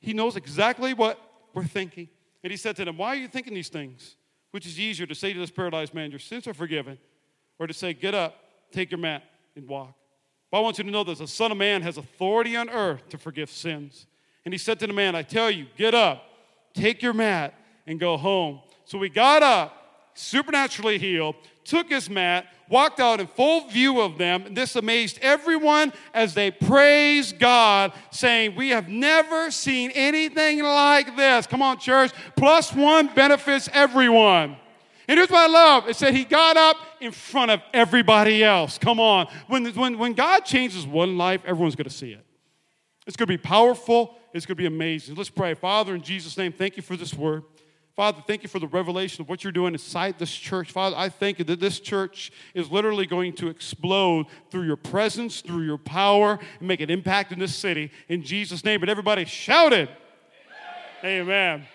He 0.00 0.12
knows 0.12 0.36
exactly 0.36 0.94
what 0.94 1.20
we're 1.54 1.64
thinking. 1.64 2.08
And 2.42 2.50
He 2.50 2.56
said 2.56 2.76
to 2.76 2.84
them, 2.84 2.96
Why 2.96 3.08
are 3.08 3.16
you 3.16 3.28
thinking 3.28 3.54
these 3.54 3.68
things? 3.68 4.16
Which 4.50 4.66
is 4.66 4.80
easier 4.80 5.06
to 5.06 5.14
say 5.14 5.32
to 5.32 5.38
this 5.38 5.50
paralyzed 5.50 5.94
man, 5.94 6.10
Your 6.10 6.18
sins 6.18 6.46
are 6.46 6.54
forgiven, 6.54 6.98
or 7.58 7.66
to 7.66 7.74
say, 7.74 7.92
Get 7.92 8.14
up, 8.14 8.36
take 8.72 8.90
your 8.90 8.98
mat, 8.98 9.22
and 9.54 9.68
walk. 9.68 9.94
But 10.50 10.58
I 10.58 10.60
want 10.60 10.78
you 10.78 10.84
to 10.84 10.90
know 10.90 11.04
that 11.04 11.18
the 11.18 11.28
Son 11.28 11.52
of 11.52 11.58
Man 11.58 11.82
has 11.82 11.96
authority 11.96 12.56
on 12.56 12.68
earth 12.68 13.08
to 13.10 13.18
forgive 13.18 13.50
sins. 13.50 14.06
And 14.44 14.52
he 14.52 14.58
said 14.58 14.80
to 14.80 14.86
the 14.86 14.92
man, 14.92 15.14
I 15.14 15.22
tell 15.22 15.50
you, 15.50 15.66
get 15.76 15.94
up, 15.94 16.24
take 16.74 17.02
your 17.02 17.12
mat, 17.12 17.54
and 17.86 18.00
go 18.00 18.16
home. 18.16 18.60
So 18.84 19.00
he 19.00 19.08
got 19.08 19.42
up, 19.42 20.10
supernaturally 20.14 20.98
healed, 20.98 21.36
took 21.64 21.88
his 21.88 22.10
mat, 22.10 22.46
walked 22.70 23.00
out 23.00 23.20
in 23.20 23.26
full 23.26 23.68
view 23.68 24.00
of 24.00 24.16
them. 24.16 24.54
This 24.54 24.76
amazed 24.76 25.18
everyone 25.20 25.92
as 26.14 26.32
they 26.32 26.50
praised 26.50 27.38
God, 27.38 27.92
saying, 28.10 28.54
We 28.56 28.70
have 28.70 28.88
never 28.88 29.50
seen 29.50 29.90
anything 29.90 30.62
like 30.62 31.16
this. 31.16 31.46
Come 31.46 31.60
on, 31.60 31.78
church. 31.78 32.12
Plus 32.36 32.72
one 32.72 33.08
benefits 33.08 33.68
everyone. 33.74 34.56
And 35.08 35.18
here's 35.18 35.28
what 35.28 35.50
I 35.50 35.52
love 35.52 35.88
it 35.88 35.96
said 35.96 36.14
he 36.14 36.24
got 36.24 36.56
up 36.56 36.76
in 37.00 37.10
front 37.10 37.50
of 37.50 37.60
everybody 37.74 38.44
else. 38.44 38.78
Come 38.78 39.00
on. 39.00 39.26
When, 39.48 39.66
when, 39.74 39.98
when 39.98 40.12
God 40.12 40.44
changes 40.44 40.86
one 40.86 41.18
life, 41.18 41.42
everyone's 41.44 41.74
going 41.74 41.88
to 41.88 41.94
see 41.94 42.12
it. 42.12 42.24
It's 43.06 43.16
going 43.16 43.26
to 43.26 43.32
be 43.32 43.38
powerful, 43.38 44.16
it's 44.32 44.46
going 44.46 44.56
to 44.56 44.62
be 44.62 44.66
amazing. 44.66 45.16
Let's 45.16 45.30
pray. 45.30 45.54
Father, 45.54 45.96
in 45.96 46.02
Jesus' 46.02 46.38
name, 46.38 46.52
thank 46.52 46.76
you 46.76 46.82
for 46.82 46.96
this 46.96 47.12
word. 47.12 47.42
Father, 48.00 48.24
thank 48.26 48.42
you 48.42 48.48
for 48.48 48.58
the 48.58 48.66
revelation 48.66 49.20
of 49.20 49.28
what 49.28 49.44
you're 49.44 49.52
doing 49.52 49.74
inside 49.74 50.18
this 50.18 50.34
church. 50.34 50.72
Father, 50.72 50.96
I 50.96 51.10
thank 51.10 51.38
you 51.38 51.44
that 51.44 51.60
this 51.60 51.78
church 51.78 52.32
is 52.54 52.70
literally 52.70 53.04
going 53.04 53.34
to 53.34 53.48
explode 53.48 54.24
through 54.50 54.62
your 54.62 54.78
presence, 54.78 55.42
through 55.42 55.64
your 55.64 55.76
power, 55.76 56.38
and 56.60 56.66
make 56.66 56.80
an 56.80 56.88
impact 56.88 57.30
in 57.30 57.38
this 57.38 57.54
city. 57.54 57.90
In 58.08 58.22
Jesus' 58.22 58.64
name. 58.64 58.80
But 58.80 58.88
everybody 58.88 59.26
shouted. 59.26 59.90
Amen. 61.04 61.20
Amen. 61.20 61.66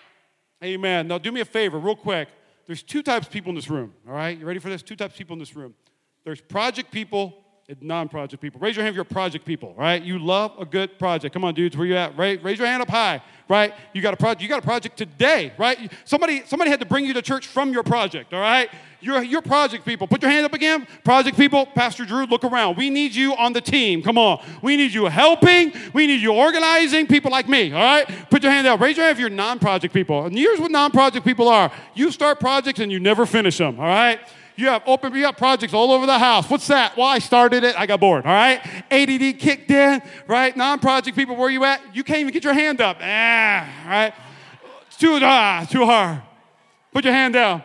Amen. 0.63 1.07
Now, 1.07 1.19
do 1.19 1.31
me 1.31 1.41
a 1.41 1.45
favor, 1.45 1.77
real 1.77 1.95
quick. 1.95 2.29
There's 2.65 2.81
two 2.81 3.03
types 3.03 3.27
of 3.27 3.31
people 3.31 3.49
in 3.49 3.55
this 3.55 3.69
room, 3.69 3.93
all 4.07 4.15
right? 4.15 4.35
You 4.35 4.47
ready 4.47 4.57
for 4.57 4.69
this? 4.69 4.81
Two 4.81 4.95
types 4.95 5.13
of 5.13 5.19
people 5.19 5.33
in 5.33 5.39
this 5.39 5.55
room. 5.55 5.75
There's 6.23 6.41
project 6.41 6.89
people 6.89 7.44
and 7.67 7.81
non-project 7.81 8.39
people. 8.39 8.59
Raise 8.59 8.75
your 8.75 8.83
hand 8.83 8.93
if 8.93 8.95
you're 8.95 9.03
project 9.03 9.43
people, 9.43 9.73
right? 9.75 9.99
You 9.99 10.19
love 10.19 10.53
a 10.59 10.65
good 10.65 10.99
project. 10.99 11.33
Come 11.33 11.43
on, 11.43 11.55
dudes, 11.55 11.75
where 11.75 11.87
you 11.87 11.95
at? 11.95 12.15
Raise, 12.15 12.43
raise 12.43 12.59
your 12.59 12.67
hand 12.67 12.83
up 12.83 12.89
high. 12.89 13.23
right? 13.49 13.73
You 13.93 14.01
got 14.01 14.13
a 14.13 14.17
project. 14.17 14.41
You 14.41 14.47
got 14.47 14.59
a 14.59 14.65
project 14.65 14.97
today, 14.97 15.51
right? 15.57 15.91
Somebody, 16.03 16.43
somebody 16.45 16.69
had 16.69 16.79
to 16.79 16.85
bring 16.85 17.05
you 17.05 17.13
to 17.13 17.23
church 17.23 17.47
from 17.47 17.71
your 17.73 17.81
project. 17.81 18.33
All 18.33 18.39
right, 18.39 18.69
you're, 19.01 19.23
you're 19.23 19.41
project 19.41 19.83
people. 19.83 20.07
Put 20.07 20.21
your 20.21 20.31
hand 20.31 20.45
up 20.45 20.53
again. 20.53 20.87
Project 21.03 21.37
people, 21.37 21.65
Pastor 21.65 22.05
Drew, 22.05 22.25
look 22.25 22.43
around. 22.43 22.77
We 22.77 22.89
need 22.89 23.15
you 23.15 23.35
on 23.35 23.53
the 23.53 23.61
team. 23.61 24.01
Come 24.03 24.17
on. 24.17 24.43
We 24.61 24.77
need 24.77 24.93
you 24.93 25.05
helping. 25.05 25.73
We 25.93 26.07
need 26.07 26.21
you 26.21 26.33
organizing. 26.33 27.07
People 27.07 27.31
like 27.31 27.47
me. 27.47 27.71
All 27.71 27.81
right, 27.81 28.07
put 28.29 28.43
your 28.43 28.51
hand 28.51 28.67
up. 28.67 28.79
Raise 28.79 28.97
your 28.97 29.05
hand 29.05 29.17
if 29.17 29.19
you're 29.19 29.29
non-project 29.29 29.93
people. 29.93 30.25
And 30.25 30.37
here's 30.37 30.59
what 30.59 30.71
non-project 30.71 31.25
people 31.25 31.47
are: 31.47 31.71
you 31.93 32.11
start 32.11 32.39
projects 32.39 32.79
and 32.79 32.91
you 32.91 32.99
never 32.99 33.25
finish 33.25 33.57
them. 33.57 33.79
All 33.79 33.87
right. 33.87 34.19
You 34.55 34.67
have 34.67 34.83
open, 34.85 35.13
you 35.13 35.25
have 35.25 35.37
projects 35.37 35.73
all 35.73 35.91
over 35.91 36.05
the 36.05 36.17
house. 36.17 36.49
What's 36.49 36.67
that? 36.67 36.95
Well, 36.95 37.07
I 37.07 37.19
started 37.19 37.63
it. 37.63 37.77
I 37.77 37.85
got 37.85 37.99
bored. 37.99 38.25
All 38.25 38.31
right. 38.31 38.61
ADD 38.89 39.39
kicked 39.39 39.69
in. 39.69 40.01
Right. 40.27 40.55
Non-project 40.55 41.15
people, 41.17 41.35
where 41.35 41.49
you 41.49 41.63
at? 41.65 41.81
You 41.93 42.03
can't 42.03 42.19
even 42.19 42.33
get 42.33 42.43
your 42.43 42.53
hand 42.53 42.79
up. 42.79 42.97
Ah. 43.01 43.85
Right. 43.87 44.13
It's 44.87 44.97
too 44.97 45.19
ah, 45.21 45.67
too 45.69 45.85
hard. 45.85 46.21
Put 46.93 47.03
your 47.03 47.13
hand 47.13 47.33
down. 47.33 47.63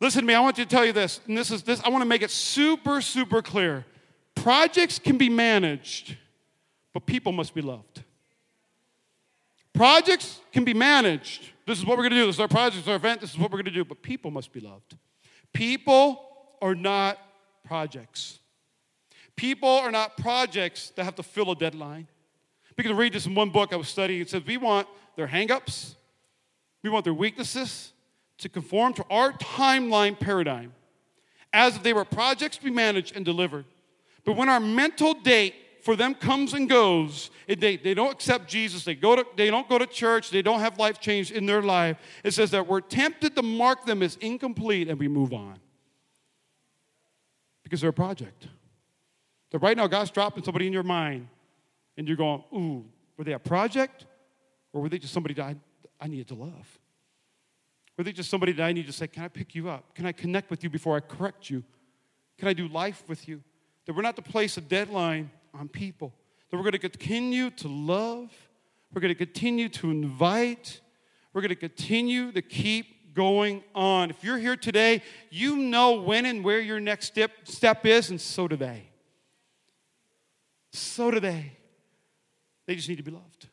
Listen 0.00 0.22
to 0.22 0.26
me. 0.26 0.34
I 0.34 0.40
want 0.40 0.58
you 0.58 0.64
to 0.64 0.70
tell 0.70 0.84
you 0.84 0.92
this, 0.92 1.20
and 1.28 1.38
this 1.38 1.50
is 1.50 1.62
this. 1.62 1.80
I 1.84 1.90
want 1.90 2.02
to 2.02 2.08
make 2.08 2.22
it 2.22 2.30
super, 2.30 3.00
super 3.00 3.42
clear. 3.42 3.84
Projects 4.34 4.98
can 4.98 5.18
be 5.18 5.28
managed, 5.28 6.16
but 6.92 7.06
people 7.06 7.30
must 7.30 7.54
be 7.54 7.60
loved. 7.60 8.02
Projects 9.72 10.40
can 10.52 10.64
be 10.64 10.74
managed. 10.74 11.50
This 11.66 11.78
is 11.78 11.86
what 11.86 11.96
we're 11.96 12.04
going 12.04 12.14
to 12.14 12.20
do. 12.20 12.26
This 12.26 12.36
is 12.36 12.40
our 12.40 12.48
project, 12.48 12.76
this 12.76 12.84
is 12.84 12.88
our 12.88 12.96
event. 12.96 13.20
This 13.20 13.30
is 13.30 13.38
what 13.38 13.52
we're 13.52 13.58
going 13.58 13.66
to 13.66 13.70
do. 13.70 13.84
But 13.84 14.02
people 14.02 14.30
must 14.30 14.52
be 14.52 14.60
loved. 14.60 14.96
People 15.52 16.22
are 16.62 16.74
not 16.74 17.18
projects. 17.64 18.38
People 19.36 19.68
are 19.68 19.90
not 19.90 20.16
projects 20.16 20.90
that 20.96 21.04
have 21.04 21.14
to 21.16 21.22
fill 21.22 21.50
a 21.50 21.56
deadline. 21.56 22.06
Because 22.76 22.92
I 22.92 22.94
read 22.94 23.12
this 23.12 23.26
in 23.26 23.34
one 23.34 23.50
book 23.50 23.72
I 23.72 23.76
was 23.76 23.88
studying. 23.88 24.20
It 24.20 24.30
says 24.30 24.42
we 24.46 24.56
want 24.56 24.86
their 25.16 25.26
hangups, 25.26 25.94
we 26.82 26.90
want 26.90 27.04
their 27.04 27.14
weaknesses 27.14 27.92
to 28.38 28.48
conform 28.48 28.94
to 28.94 29.04
our 29.10 29.32
timeline 29.32 30.18
paradigm, 30.18 30.72
as 31.52 31.76
if 31.76 31.82
they 31.82 31.92
were 31.92 32.04
projects 32.04 32.56
be 32.58 32.70
managed 32.70 33.16
and 33.16 33.24
delivered. 33.24 33.64
But 34.24 34.36
when 34.36 34.48
our 34.48 34.60
mental 34.60 35.14
date 35.14 35.54
for 35.82 35.96
them 35.96 36.14
comes 36.14 36.52
and 36.52 36.68
goes, 36.68 37.30
they, 37.46 37.76
they 37.76 37.94
don't 37.94 38.12
accept 38.12 38.48
Jesus, 38.48 38.84
they, 38.84 38.94
go 38.94 39.16
to, 39.16 39.24
they 39.36 39.50
don't 39.50 39.68
go 39.68 39.78
to 39.78 39.86
church, 39.86 40.30
they 40.30 40.42
don't 40.42 40.60
have 40.60 40.78
life 40.78 41.00
change 41.00 41.32
in 41.32 41.46
their 41.46 41.62
life, 41.62 41.96
it 42.22 42.32
says 42.32 42.50
that 42.50 42.66
we're 42.66 42.80
tempted 42.80 43.34
to 43.36 43.42
mark 43.42 43.86
them 43.86 44.02
as 44.02 44.16
incomplete 44.16 44.88
and 44.88 44.98
we 44.98 45.08
move 45.08 45.32
on. 45.32 45.58
Because 47.62 47.80
they're 47.80 47.90
a 47.90 47.94
project. 47.94 48.48
That 49.50 49.58
right 49.60 49.76
now 49.76 49.86
God's 49.86 50.10
dropping 50.10 50.44
somebody 50.44 50.66
in 50.66 50.72
your 50.72 50.82
mind 50.82 51.28
and 51.96 52.06
you're 52.06 52.16
going, 52.16 52.42
ooh, 52.54 52.84
were 53.16 53.24
they 53.24 53.32
a 53.32 53.38
project 53.38 54.06
or 54.72 54.82
were 54.82 54.88
they 54.88 54.98
just 54.98 55.12
somebody 55.12 55.34
that 55.34 55.44
I, 55.44 55.56
I 56.00 56.06
needed 56.08 56.28
to 56.28 56.34
love? 56.34 56.78
Were 57.96 58.04
they 58.04 58.12
just 58.12 58.30
somebody 58.30 58.52
that 58.52 58.62
I 58.62 58.72
need 58.72 58.86
to 58.86 58.92
say, 58.92 59.06
can 59.06 59.24
I 59.24 59.28
pick 59.28 59.54
you 59.54 59.68
up? 59.68 59.94
Can 59.94 60.06
I 60.06 60.12
connect 60.12 60.50
with 60.50 60.64
you 60.64 60.70
before 60.70 60.96
I 60.96 61.00
correct 61.00 61.50
you? 61.50 61.62
Can 62.38 62.48
I 62.48 62.52
do 62.52 62.68
life 62.68 63.04
with 63.08 63.28
you? 63.28 63.42
That 63.86 63.94
we're 63.94 64.02
not 64.02 64.16
to 64.16 64.22
place 64.22 64.56
a 64.56 64.60
deadline 64.60 65.30
on 65.54 65.68
people. 65.68 66.14
That 66.50 66.56
we're 66.56 66.62
going 66.62 66.72
to 66.72 66.78
continue 66.78 67.50
to 67.50 67.68
love. 67.68 68.30
We're 68.92 69.00
going 69.00 69.14
to 69.14 69.26
continue 69.26 69.68
to 69.70 69.90
invite. 69.90 70.80
We're 71.32 71.42
going 71.42 71.50
to 71.50 71.54
continue 71.54 72.32
to 72.32 72.42
keep 72.42 73.14
going 73.14 73.62
on. 73.74 74.10
If 74.10 74.24
you're 74.24 74.38
here 74.38 74.56
today, 74.56 75.02
you 75.30 75.56
know 75.56 76.00
when 76.00 76.26
and 76.26 76.44
where 76.44 76.60
your 76.60 76.80
next 76.80 77.06
step, 77.06 77.30
step 77.44 77.86
is, 77.86 78.10
and 78.10 78.20
so 78.20 78.48
do 78.48 78.56
they. 78.56 78.88
So 80.72 81.10
do 81.10 81.20
they. 81.20 81.52
They 82.66 82.74
just 82.74 82.88
need 82.88 82.96
to 82.96 83.02
be 83.02 83.10
loved. 83.10 83.48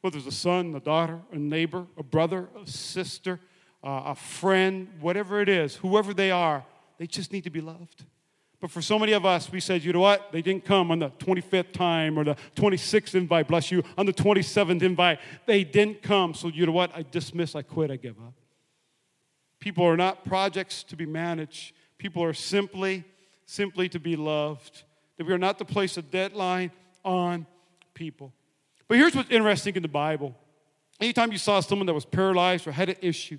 Whether 0.00 0.18
it's 0.18 0.26
a 0.26 0.32
son, 0.32 0.74
a 0.74 0.80
daughter, 0.80 1.20
a 1.32 1.36
neighbor, 1.36 1.86
a 1.96 2.02
brother, 2.02 2.48
a 2.60 2.66
sister, 2.66 3.40
uh, 3.82 4.02
a 4.06 4.14
friend, 4.14 4.88
whatever 5.00 5.40
it 5.40 5.48
is, 5.48 5.76
whoever 5.76 6.14
they 6.14 6.30
are, 6.30 6.64
they 6.98 7.06
just 7.06 7.32
need 7.32 7.44
to 7.44 7.50
be 7.50 7.60
loved. 7.60 8.04
But 8.60 8.70
for 8.70 8.80
so 8.80 8.98
many 8.98 9.12
of 9.12 9.26
us, 9.26 9.52
we 9.52 9.60
said, 9.60 9.84
you 9.84 9.92
know 9.92 10.00
what? 10.00 10.32
They 10.32 10.40
didn't 10.40 10.64
come 10.64 10.90
on 10.90 10.98
the 10.98 11.10
25th 11.10 11.72
time 11.72 12.18
or 12.18 12.24
the 12.24 12.36
26th 12.56 13.14
invite, 13.14 13.48
bless 13.48 13.70
you, 13.70 13.82
on 13.98 14.06
the 14.06 14.12
27th 14.12 14.82
invite. 14.82 15.18
They 15.44 15.62
didn't 15.62 16.02
come. 16.02 16.32
So 16.32 16.48
you 16.48 16.64
know 16.64 16.72
what? 16.72 16.90
I 16.94 17.02
dismiss, 17.02 17.54
I 17.54 17.62
quit, 17.62 17.90
I 17.90 17.96
give 17.96 18.18
up. 18.18 18.32
People 19.60 19.84
are 19.84 19.96
not 19.96 20.24
projects 20.24 20.82
to 20.84 20.96
be 20.96 21.06
managed. 21.06 21.74
People 21.98 22.22
are 22.22 22.32
simply, 22.32 23.04
simply 23.44 23.88
to 23.90 23.98
be 23.98 24.16
loved. 24.16 24.84
That 25.18 25.26
we 25.26 25.32
are 25.32 25.38
not 25.38 25.58
to 25.58 25.64
place 25.64 25.96
a 25.96 26.02
deadline 26.02 26.70
on 27.04 27.46
people. 27.94 28.32
But 28.88 28.98
here's 28.98 29.14
what's 29.14 29.30
interesting 29.30 29.76
in 29.76 29.82
the 29.82 29.88
Bible. 29.88 30.34
Anytime 31.00 31.30
you 31.30 31.38
saw 31.38 31.60
someone 31.60 31.86
that 31.86 31.94
was 31.94 32.06
paralyzed 32.06 32.66
or 32.66 32.72
had 32.72 32.88
an 32.88 32.96
issue, 33.02 33.38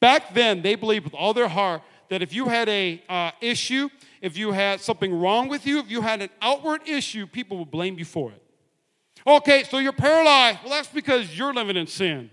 back 0.00 0.34
then 0.34 0.62
they 0.62 0.74
believed 0.74 1.04
with 1.04 1.14
all 1.14 1.32
their 1.32 1.48
heart 1.48 1.82
that 2.10 2.22
if 2.22 2.32
you 2.32 2.46
had 2.46 2.68
a 2.68 3.02
uh, 3.08 3.30
issue, 3.40 3.88
if 4.20 4.36
you 4.36 4.52
had 4.52 4.80
something 4.80 5.12
wrong 5.12 5.48
with 5.48 5.66
you, 5.66 5.78
if 5.78 5.90
you 5.90 6.00
had 6.00 6.22
an 6.22 6.30
outward 6.40 6.82
issue, 6.86 7.26
people 7.26 7.58
would 7.58 7.70
blame 7.70 7.98
you 7.98 8.04
for 8.04 8.30
it. 8.30 8.42
Okay, 9.26 9.64
so 9.64 9.78
you're 9.78 9.92
paralyzed. 9.92 10.60
Well, 10.62 10.72
that's 10.72 10.88
because 10.88 11.36
you're 11.36 11.52
living 11.52 11.76
in 11.76 11.86
sin. 11.86 12.30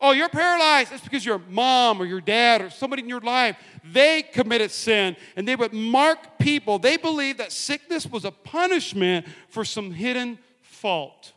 Oh, 0.00 0.12
you're 0.12 0.28
paralyzed. 0.28 0.90
That's 0.90 1.02
because 1.02 1.24
your 1.24 1.40
mom 1.48 2.00
or 2.00 2.04
your 2.04 2.20
dad 2.20 2.62
or 2.62 2.70
somebody 2.70 3.02
in 3.02 3.08
your 3.08 3.20
life, 3.20 3.56
they 3.84 4.22
committed 4.22 4.70
sin 4.70 5.16
and 5.36 5.46
they 5.46 5.56
would 5.56 5.72
mark 5.72 6.38
people. 6.38 6.78
They 6.78 6.96
believed 6.96 7.38
that 7.38 7.52
sickness 7.52 8.06
was 8.06 8.24
a 8.24 8.30
punishment 8.30 9.26
for 9.48 9.64
some 9.64 9.92
hidden 9.92 10.38
fault. 10.62 11.32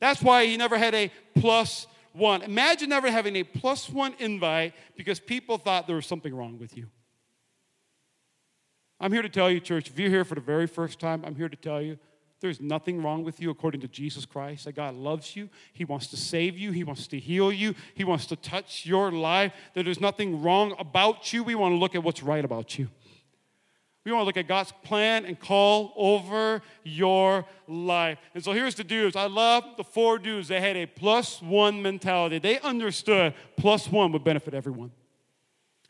That's 0.00 0.22
why 0.22 0.46
he 0.46 0.56
never 0.56 0.78
had 0.78 0.94
a 0.94 1.10
plus 1.34 1.86
one. 2.18 2.42
Imagine 2.42 2.90
never 2.90 3.10
having 3.10 3.36
a 3.36 3.44
plus 3.44 3.88
one 3.88 4.14
invite 4.18 4.74
because 4.96 5.20
people 5.20 5.56
thought 5.58 5.86
there 5.86 5.96
was 5.96 6.06
something 6.06 6.34
wrong 6.34 6.58
with 6.58 6.76
you. 6.76 6.86
I'm 9.00 9.12
here 9.12 9.22
to 9.22 9.28
tell 9.28 9.50
you, 9.50 9.60
church, 9.60 9.88
if 9.88 9.98
you're 9.98 10.10
here 10.10 10.24
for 10.24 10.34
the 10.34 10.40
very 10.40 10.66
first 10.66 10.98
time, 10.98 11.24
I'm 11.24 11.36
here 11.36 11.48
to 11.48 11.56
tell 11.56 11.80
you 11.80 11.98
there's 12.40 12.60
nothing 12.60 13.02
wrong 13.02 13.24
with 13.24 13.40
you 13.40 13.50
according 13.50 13.80
to 13.80 13.88
Jesus 13.88 14.24
Christ. 14.24 14.64
That 14.64 14.72
God 14.72 14.94
loves 14.94 15.34
you. 15.34 15.48
He 15.72 15.84
wants 15.84 16.06
to 16.08 16.16
save 16.16 16.56
you. 16.56 16.70
He 16.70 16.84
wants 16.84 17.06
to 17.08 17.18
heal 17.18 17.52
you. 17.52 17.74
He 17.94 18.04
wants 18.04 18.26
to 18.26 18.36
touch 18.36 18.86
your 18.86 19.10
life. 19.10 19.52
That 19.74 19.84
there's 19.84 20.00
nothing 20.00 20.42
wrong 20.42 20.74
about 20.78 21.32
you. 21.32 21.42
We 21.42 21.54
want 21.54 21.72
to 21.72 21.76
look 21.76 21.94
at 21.94 22.02
what's 22.02 22.22
right 22.22 22.44
about 22.44 22.78
you. 22.78 22.88
We 24.08 24.14
want 24.14 24.22
to 24.22 24.26
look 24.26 24.38
at 24.38 24.48
God's 24.48 24.72
plan 24.84 25.26
and 25.26 25.38
call 25.38 25.92
over 25.94 26.62
your 26.82 27.44
life. 27.66 28.18
And 28.32 28.42
so 28.42 28.52
here's 28.52 28.74
the 28.74 28.84
dudes. 28.84 29.16
I 29.16 29.26
love 29.26 29.64
the 29.76 29.84
four 29.84 30.18
dudes. 30.18 30.48
They 30.48 30.62
had 30.62 30.78
a 30.78 30.86
plus 30.86 31.42
one 31.42 31.82
mentality. 31.82 32.38
They 32.38 32.58
understood 32.60 33.34
plus 33.58 33.92
one 33.92 34.12
would 34.12 34.24
benefit 34.24 34.54
everyone. 34.54 34.92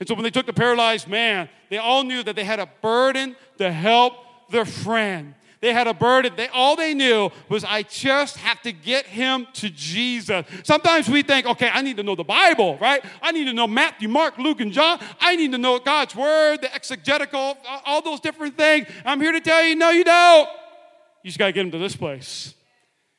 And 0.01 0.09
so 0.09 0.15
when 0.15 0.25
they 0.25 0.31
took 0.31 0.47
the 0.47 0.53
paralyzed 0.53 1.07
man, 1.07 1.49
they 1.71 1.79
all 1.79 2.03
knew 2.03 2.25
that 2.25 2.35
they 2.35 2.43
had 2.43 2.59
a 2.59 2.69
burden 2.83 3.37
to 3.59 3.71
help 3.71 4.15
their 4.51 4.65
friend. 4.65 5.35
They 5.61 5.73
had 5.73 5.89
a 5.89 5.95
burden. 5.95 6.35
They, 6.37 6.49
all 6.49 6.77
they 6.77 6.95
knew 6.95 7.31
was, 7.49 7.65
I 7.65 7.83
just 7.83 8.37
have 8.37 8.63
to 8.63 8.73
get 8.73 9.07
him 9.07 9.47
to 9.55 9.71
Jesus. 9.71 10.47
Sometimes 10.63 11.09
we 11.09 11.23
think, 11.23 11.47
okay, 11.47 11.69
I 11.73 11.83
need 11.83 11.97
to 11.97 12.03
know 12.03 12.15
the 12.15 12.25
Bible, 12.25 12.79
right? 12.79 13.05
I 13.21 13.33
need 13.33 13.47
to 13.47 13.53
know 13.53 13.67
Matthew, 13.67 14.09
Mark, 14.09 14.39
Luke, 14.39 14.61
and 14.61 14.73
John. 14.73 15.01
I 15.21 15.35
need 15.35 15.53
to 15.53 15.59
know 15.59 15.79
God's 15.81 16.15
word, 16.15 16.63
the 16.63 16.73
exegetical, 16.73 17.59
all 17.85 18.03
those 18.03 18.21
different 18.21 18.57
things. 18.57 18.87
I'm 19.05 19.21
here 19.21 19.33
to 19.33 19.41
tell 19.41 19.65
you, 19.65 19.75
no, 19.75 19.91
you 19.91 20.05
don't. 20.05 20.49
You 21.25 21.31
just 21.31 21.39
got 21.39 21.47
to 21.47 21.53
get 21.53 21.65
him 21.65 21.73
to 21.73 21.79
this 21.79 21.97
place. 21.97 22.55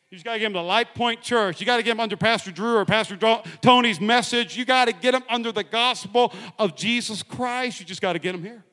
You 0.09 0.15
just 0.17 0.25
got 0.25 0.33
to 0.33 0.39
get 0.39 0.47
him 0.47 0.53
to 0.53 0.61
Life 0.61 0.87
Point 0.95 1.21
Church. 1.21 1.59
You 1.59 1.65
got 1.65 1.77
to 1.77 1.83
get 1.83 1.91
him 1.91 1.99
under 1.99 2.17
Pastor 2.17 2.51
Drew 2.51 2.77
or 2.77 2.85
Pastor 2.85 3.17
Tony's 3.61 3.99
message. 3.99 4.57
You 4.57 4.65
got 4.65 4.85
to 4.85 4.93
get 4.93 5.13
him 5.13 5.23
under 5.29 5.51
the 5.51 5.63
gospel 5.63 6.33
of 6.57 6.75
Jesus 6.75 7.21
Christ. 7.21 7.79
You 7.79 7.85
just 7.85 8.01
got 8.01 8.13
to 8.13 8.19
get 8.19 8.33
him 8.33 8.43
here. 8.43 8.63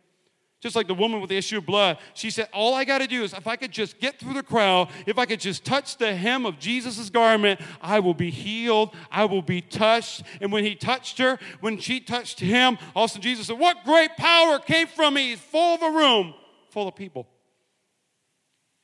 Just 0.61 0.75
like 0.75 0.89
the 0.89 0.95
woman 0.95 1.21
with 1.21 1.29
the 1.29 1.37
issue 1.37 1.59
of 1.59 1.67
blood, 1.67 1.99
she 2.15 2.31
said, 2.31 2.49
All 2.53 2.75
I 2.75 2.85
got 2.85 2.99
to 2.99 3.07
do 3.07 3.23
is 3.23 3.33
if 3.33 3.47
I 3.47 3.57
could 3.57 3.73
just 3.73 4.01
get 4.01 4.19
through 4.19 4.35
the 4.35 4.43
crowd, 4.43 4.89
if 5.07 5.19
I 5.19 5.27
could 5.27 5.41
just 5.41 5.65
touch 5.65 5.99
the 5.99 6.15
hem 6.15 6.47
of 6.47 6.59
Jesus' 6.59 7.11
garment, 7.11 7.61
I 7.81 8.01
will 8.01 8.15
be 8.15 8.31
healed. 8.31 8.95
I 9.11 9.27
will 9.27 9.43
be 9.43 9.61
touched. 9.61 10.23
And 10.41 10.51
when 10.51 10.65
he 10.65 10.75
touched 10.75 11.19
her, 11.19 11.39
when 11.61 11.79
she 11.79 12.01
touched 12.01 12.41
him, 12.41 12.79
also 12.95 13.19
Jesus 13.19 13.49
said, 13.49 13.59
What 13.59 13.85
great 13.85 14.17
power 14.17 14.59
came 14.59 14.87
from 14.87 15.15
me? 15.15 15.31
He's 15.31 15.41
full 15.41 15.75
of 15.75 15.83
a 15.83 15.91
room, 15.91 16.35
full 16.71 16.89
of 16.89 16.97
people. 16.97 17.29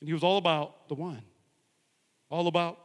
And 0.00 0.08
he 0.08 0.12
was 0.12 0.22
all 0.22 0.38
about 0.38 0.88
the 0.88 0.94
one 0.94 1.22
all 2.32 2.46
about 2.48 2.78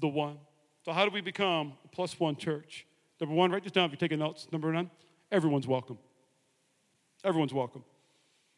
the 0.00 0.08
one. 0.08 0.38
So, 0.84 0.92
how 0.92 1.04
do 1.04 1.10
we 1.10 1.20
become 1.20 1.74
a 1.84 1.88
plus 1.88 2.18
one 2.18 2.36
church? 2.36 2.86
Number 3.20 3.34
one, 3.34 3.50
write 3.50 3.64
this 3.64 3.72
down 3.72 3.86
if 3.86 3.90
you're 3.90 3.98
taking 3.98 4.20
notes. 4.20 4.46
Number 4.52 4.72
one, 4.72 4.90
everyone's 5.32 5.66
welcome. 5.66 5.98
Everyone's 7.24 7.52
welcome. 7.52 7.84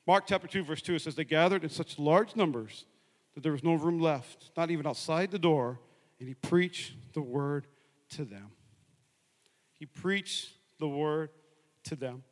Mark 0.06 0.24
chapter 0.26 0.46
2, 0.46 0.62
verse 0.62 0.82
2, 0.82 0.94
it 0.94 1.02
says, 1.02 1.14
They 1.16 1.24
gathered 1.24 1.64
in 1.64 1.70
such 1.70 1.98
large 1.98 2.36
numbers 2.36 2.86
that 3.34 3.42
there 3.42 3.52
was 3.52 3.64
no 3.64 3.74
room 3.74 3.98
left, 3.98 4.50
not 4.56 4.70
even 4.70 4.86
outside 4.86 5.30
the 5.30 5.38
door, 5.38 5.80
and 6.20 6.28
he 6.28 6.34
preached 6.34 6.94
the 7.12 7.20
word 7.20 7.66
to 8.10 8.24
them. 8.24 8.50
He 9.72 9.84
preached 9.84 10.50
the 10.78 10.88
word 10.88 11.30
to 11.84 11.96
them. 11.96 12.22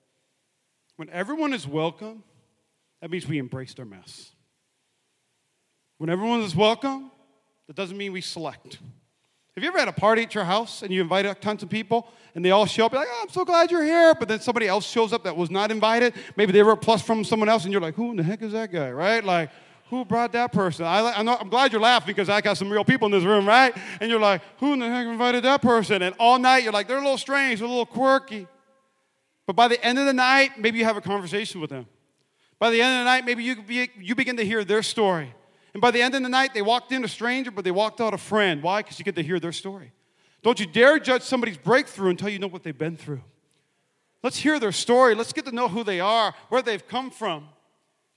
When 0.97 1.11
everyone 1.11 1.53
is 1.53 1.67
welcome, 1.67 2.23
that 3.01 3.11
means 3.11 3.27
we 3.27 3.39
embrace 3.39 3.75
their 3.75 3.85
mess. 3.85 4.31
When 5.99 6.09
everyone 6.09 6.41
is 6.41 6.55
welcome, 6.55 7.11
that 7.67 7.77
doesn't 7.77 7.97
mean 7.97 8.13
we 8.13 8.21
select. 8.21 8.79
Have 9.57 9.63
you 9.63 9.69
ever 9.69 9.79
had 9.79 9.87
a 9.87 9.93
party 9.93 10.23
at 10.23 10.35
your 10.35 10.43
house 10.43 10.83
and 10.83 10.93
you 10.93 11.01
invited 11.01 11.41
tons 11.41 11.63
of 11.63 11.69
people 11.69 12.09
and 12.35 12.45
they 12.45 12.51
all 12.51 12.67
show 12.67 12.87
up? 12.87 12.93
You're 12.93 13.03
like, 13.03 13.09
oh, 13.13 13.21
I'm 13.23 13.29
so 13.29 13.45
glad 13.45 13.71
you're 13.71 13.85
here. 13.85 14.13
But 14.15 14.27
then 14.27 14.41
somebody 14.41 14.67
else 14.67 14.85
shows 14.85 15.13
up 15.13 15.23
that 15.25 15.37
was 15.37 15.49
not 15.49 15.71
invited. 15.71 16.15
Maybe 16.37 16.51
they 16.51 16.65
were 16.65 16.73
a 16.73 16.77
plus 16.77 17.03
from 17.03 17.23
someone 17.23 17.49
else 17.49 17.63
and 17.63 17.73
you're 17.73 17.81
like, 17.81 17.95
who 17.95 18.11
in 18.11 18.17
the 18.17 18.25
heck 18.25 18.43
is 18.43 18.51
that 18.53 18.73
guy, 18.73 18.91
right? 18.91 19.23
Like, 19.23 19.51
who 19.91 20.05
brought 20.05 20.33
that 20.33 20.53
person? 20.53 20.87
I, 20.87 21.21
am 21.21 21.29
I'm 21.29 21.49
glad 21.51 21.71
you're 21.71 21.81
laughing 21.81 22.09
because 22.09 22.29
I 22.29 22.41
got 22.41 22.57
some 22.57 22.69
real 22.69 22.85
people 22.85 23.07
in 23.07 23.13
this 23.13 23.23
room, 23.23 23.47
right? 23.47 23.77
And 24.01 24.11
you're 24.11 24.19
like, 24.19 24.43
who 24.59 24.73
in 24.73 24.81
the 24.81 24.89
heck 24.89 25.07
invited 25.07 25.45
that 25.45 25.63
person? 25.63 26.03
And 26.03 26.17
all 26.19 26.37
night 26.39 26.65
you're 26.65 26.73
like, 26.73 26.89
they're 26.89 26.99
a 26.99 27.03
little 27.03 27.19
strange, 27.19 27.61
they're 27.61 27.69
a 27.69 27.71
little 27.71 27.87
quirky. 27.87 28.49
But 29.47 29.55
by 29.55 29.69
the 29.69 29.83
end 29.85 30.01
of 30.01 30.07
the 30.07 30.13
night, 30.13 30.59
maybe 30.59 30.79
you 30.79 30.85
have 30.85 30.97
a 30.97 31.03
conversation 31.03 31.61
with 31.61 31.71
them. 31.71 31.87
By 32.59 32.71
the 32.71 32.83
end 32.83 32.95
of 32.95 33.01
the 33.01 33.05
night, 33.05 33.25
maybe 33.25 33.45
you, 33.45 33.89
you 34.01 34.15
begin 34.17 34.37
to 34.39 34.45
hear 34.45 34.65
their 34.65 34.83
story. 34.83 35.33
And 35.75 35.81
by 35.81 35.91
the 35.91 36.01
end 36.01 36.15
of 36.15 36.23
the 36.23 36.29
night, 36.29 36.55
they 36.55 36.63
walked 36.63 36.93
in 36.93 37.05
a 37.05 37.09
stranger, 37.09 37.51
but 37.51 37.65
they 37.65 37.73
walked 37.73 38.01
out 38.01 38.15
a 38.15 38.19
friend. 38.19 38.63
Why? 38.63 38.81
Because 38.81 38.99
you 38.99 39.05
get 39.05 39.17
to 39.17 39.23
hear 39.23 39.41
their 39.41 39.53
story. 39.53 39.93
Don't 40.43 40.61
you 40.61 40.67
dare 40.67 40.99
judge 40.99 41.23
somebody's 41.23 41.59
breakthrough 41.59 42.11
until 42.11 42.29
you 42.29 42.39
know 42.39 42.47
what 42.47 42.63
they've 42.63 42.77
been 42.77 42.97
through. 42.97 43.23
Let's 44.23 44.39
hear 44.39 44.59
their 44.59 44.73
story. 44.73 45.15
Let's 45.15 45.33
get 45.33 45.45
to 45.47 45.53
know 45.53 45.69
who 45.69 45.83
they 45.83 46.01
are, 46.01 46.35
where 46.49 46.63
they've 46.63 46.87
come 46.87 47.11
from, 47.11 47.49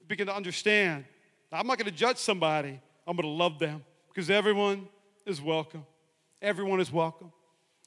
begin 0.07 0.27
to 0.27 0.35
understand. 0.35 1.05
Now, 1.51 1.59
I'm 1.59 1.67
not 1.67 1.77
going 1.77 1.89
to 1.89 1.97
judge 1.97 2.17
somebody, 2.17 2.79
I'm 3.05 3.15
going 3.15 3.27
to 3.27 3.43
love 3.43 3.59
them 3.59 3.83
because 4.07 4.29
everyone 4.29 4.87
is 5.25 5.41
welcome. 5.41 5.85
Everyone 6.41 6.79
is 6.79 6.91
welcome. 6.91 7.31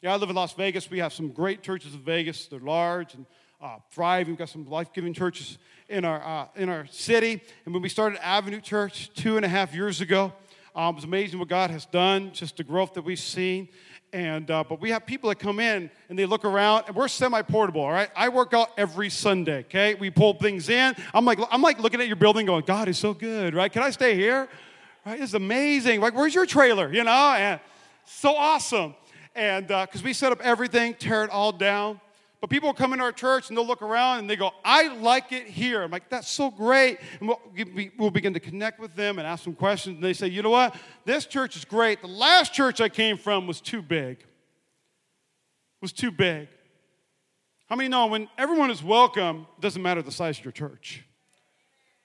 Yeah, 0.02 0.14
I 0.14 0.16
live 0.16 0.30
in 0.30 0.37
Las 0.37 0.54
Vegas. 0.54 0.90
We 0.90 0.98
have 0.98 1.12
some 1.12 1.28
great 1.28 1.62
churches 1.62 1.94
in 1.94 2.00
Vegas. 2.00 2.46
They're 2.46 2.59
large 2.59 3.14
and 3.14 3.26
uh, 3.61 3.77
thriving. 3.90 4.33
We've 4.33 4.38
got 4.38 4.49
some 4.49 4.68
life 4.68 4.92
giving 4.92 5.12
churches 5.12 5.59
in 5.88 6.05
our, 6.05 6.23
uh, 6.23 6.46
in 6.57 6.68
our 6.68 6.87
city. 6.87 7.40
And 7.64 7.75
when 7.75 7.83
we 7.83 7.88
started 7.88 8.25
Avenue 8.25 8.61
Church 8.61 9.11
two 9.14 9.37
and 9.37 9.44
a 9.44 9.49
half 9.49 9.75
years 9.75 10.01
ago, 10.01 10.33
um, 10.75 10.94
it 10.94 10.96
was 10.96 11.05
amazing 11.05 11.38
what 11.38 11.49
God 11.49 11.70
has 11.70 11.85
done, 11.87 12.33
just 12.33 12.57
the 12.57 12.64
growth 12.64 12.94
that 12.94 13.03
we've 13.03 13.18
seen. 13.18 13.68
And, 14.12 14.51
uh, 14.51 14.64
but 14.68 14.81
we 14.81 14.90
have 14.90 15.07
people 15.07 15.29
that 15.29 15.38
come 15.38 15.61
in 15.61 15.90
and 16.09 16.18
they 16.18 16.27
look 16.27 16.44
around, 16.44 16.85
and 16.88 16.96
we're 16.96 17.09
semi 17.09 17.42
portable, 17.42 17.83
all 17.83 17.92
right? 17.92 18.09
I 18.16 18.29
work 18.29 18.55
out 18.55 18.70
every 18.77 19.11
Sunday, 19.11 19.61
okay? 19.61 19.94
We 19.94 20.11
pull 20.11 20.35
things 20.35 20.68
in. 20.68 20.94
I'm 21.14 21.25
like, 21.25 21.38
I'm 21.51 21.62
like 21.62 21.81
looking 21.81 22.01
at 22.01 22.07
your 22.07 22.16
building 22.16 22.46
going, 22.46 22.64
God 22.64 22.88
is 22.88 22.99
so 22.99 23.14
good, 23.14 23.55
right? 23.55 23.70
Can 23.70 23.83
I 23.83 23.90
stay 23.90 24.14
here? 24.14 24.49
Right? 25.07 25.20
It's 25.20 25.35
amazing. 25.35 26.01
Like, 26.01 26.14
where's 26.14 26.35
your 26.35 26.46
trailer, 26.46 26.92
you 26.92 27.05
know? 27.05 27.35
And 27.37 27.61
so 28.05 28.35
awesome. 28.35 28.94
And 29.35 29.68
because 29.68 30.03
uh, 30.03 30.05
we 30.05 30.12
set 30.12 30.33
up 30.33 30.40
everything, 30.40 30.94
tear 30.94 31.25
it 31.25 31.31
all 31.31 31.53
down. 31.53 32.01
But 32.40 32.48
people 32.48 32.72
come 32.72 32.92
into 32.94 33.05
our 33.05 33.12
church 33.12 33.48
and 33.48 33.57
they'll 33.57 33.66
look 33.66 33.83
around 33.83 34.20
and 34.20 34.31
they 34.31 34.37
go, 34.37 34.50
I 34.64 34.94
like 34.94 35.31
it 35.31 35.46
here. 35.46 35.83
I'm 35.83 35.90
like, 35.90 36.09
that's 36.09 36.31
so 36.31 36.50
great. 36.50 36.98
And 37.20 37.29
we'll, 37.29 37.40
we'll 37.98 38.11
begin 38.11 38.33
to 38.33 38.40
connect 38.40 38.81
with 38.81 38.94
them 38.94 39.18
and 39.18 39.29
ask 39.29 39.44
them 39.44 39.55
questions. 39.55 39.96
And 39.96 40.05
they 40.05 40.14
say, 40.14 40.29
you 40.29 40.40
know 40.40 40.50
what? 40.50 40.74
This 41.05 41.26
church 41.26 41.55
is 41.55 41.66
great. 41.66 42.00
The 42.00 42.09
last 42.09 42.55
church 42.55 42.81
I 42.81 42.88
came 42.88 43.18
from 43.18 43.46
was 43.46 43.61
too 43.61 43.83
big. 43.83 44.24
Was 45.83 45.92
too 45.92 46.11
big. 46.11 46.48
How 47.68 47.76
many 47.76 47.88
know 47.88 48.07
when 48.07 48.26
everyone 48.38 48.70
is 48.70 48.83
welcome, 48.83 49.46
it 49.59 49.61
doesn't 49.61 49.83
matter 49.83 50.00
the 50.00 50.11
size 50.11 50.38
of 50.38 50.44
your 50.44 50.53
church? 50.53 51.05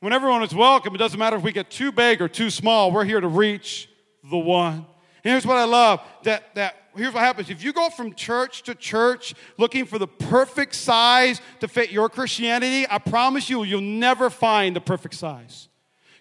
When 0.01 0.11
everyone 0.11 0.43
is 0.43 0.53
welcome, 0.53 0.93
it 0.93 0.97
doesn't 0.97 1.17
matter 1.17 1.37
if 1.37 1.43
we 1.43 1.53
get 1.53 1.71
too 1.71 1.91
big 1.91 2.21
or 2.21 2.27
too 2.27 2.49
small. 2.49 2.91
We're 2.91 3.05
here 3.05 3.21
to 3.21 3.27
reach 3.27 3.89
the 4.29 4.37
one. 4.37 4.85
Here's 5.25 5.43
what 5.43 5.57
I 5.57 5.63
love 5.63 6.01
that, 6.21 6.53
that 6.53 6.75
here's 6.95 7.11
what 7.11 7.23
happens. 7.23 7.49
If 7.49 7.63
you 7.63 7.73
go 7.73 7.89
from 7.89 8.13
church 8.13 8.61
to 8.63 8.75
church 8.75 9.33
looking 9.57 9.87
for 9.87 9.97
the 9.97 10.05
perfect 10.07 10.75
size 10.75 11.41
to 11.61 11.67
fit 11.67 11.91
your 11.91 12.09
Christianity, 12.09 12.85
I 12.87 12.99
promise 12.99 13.49
you, 13.49 13.63
you'll 13.63 13.81
never 13.81 14.29
find 14.29 14.75
the 14.75 14.81
perfect 14.81 15.15
size. 15.15 15.67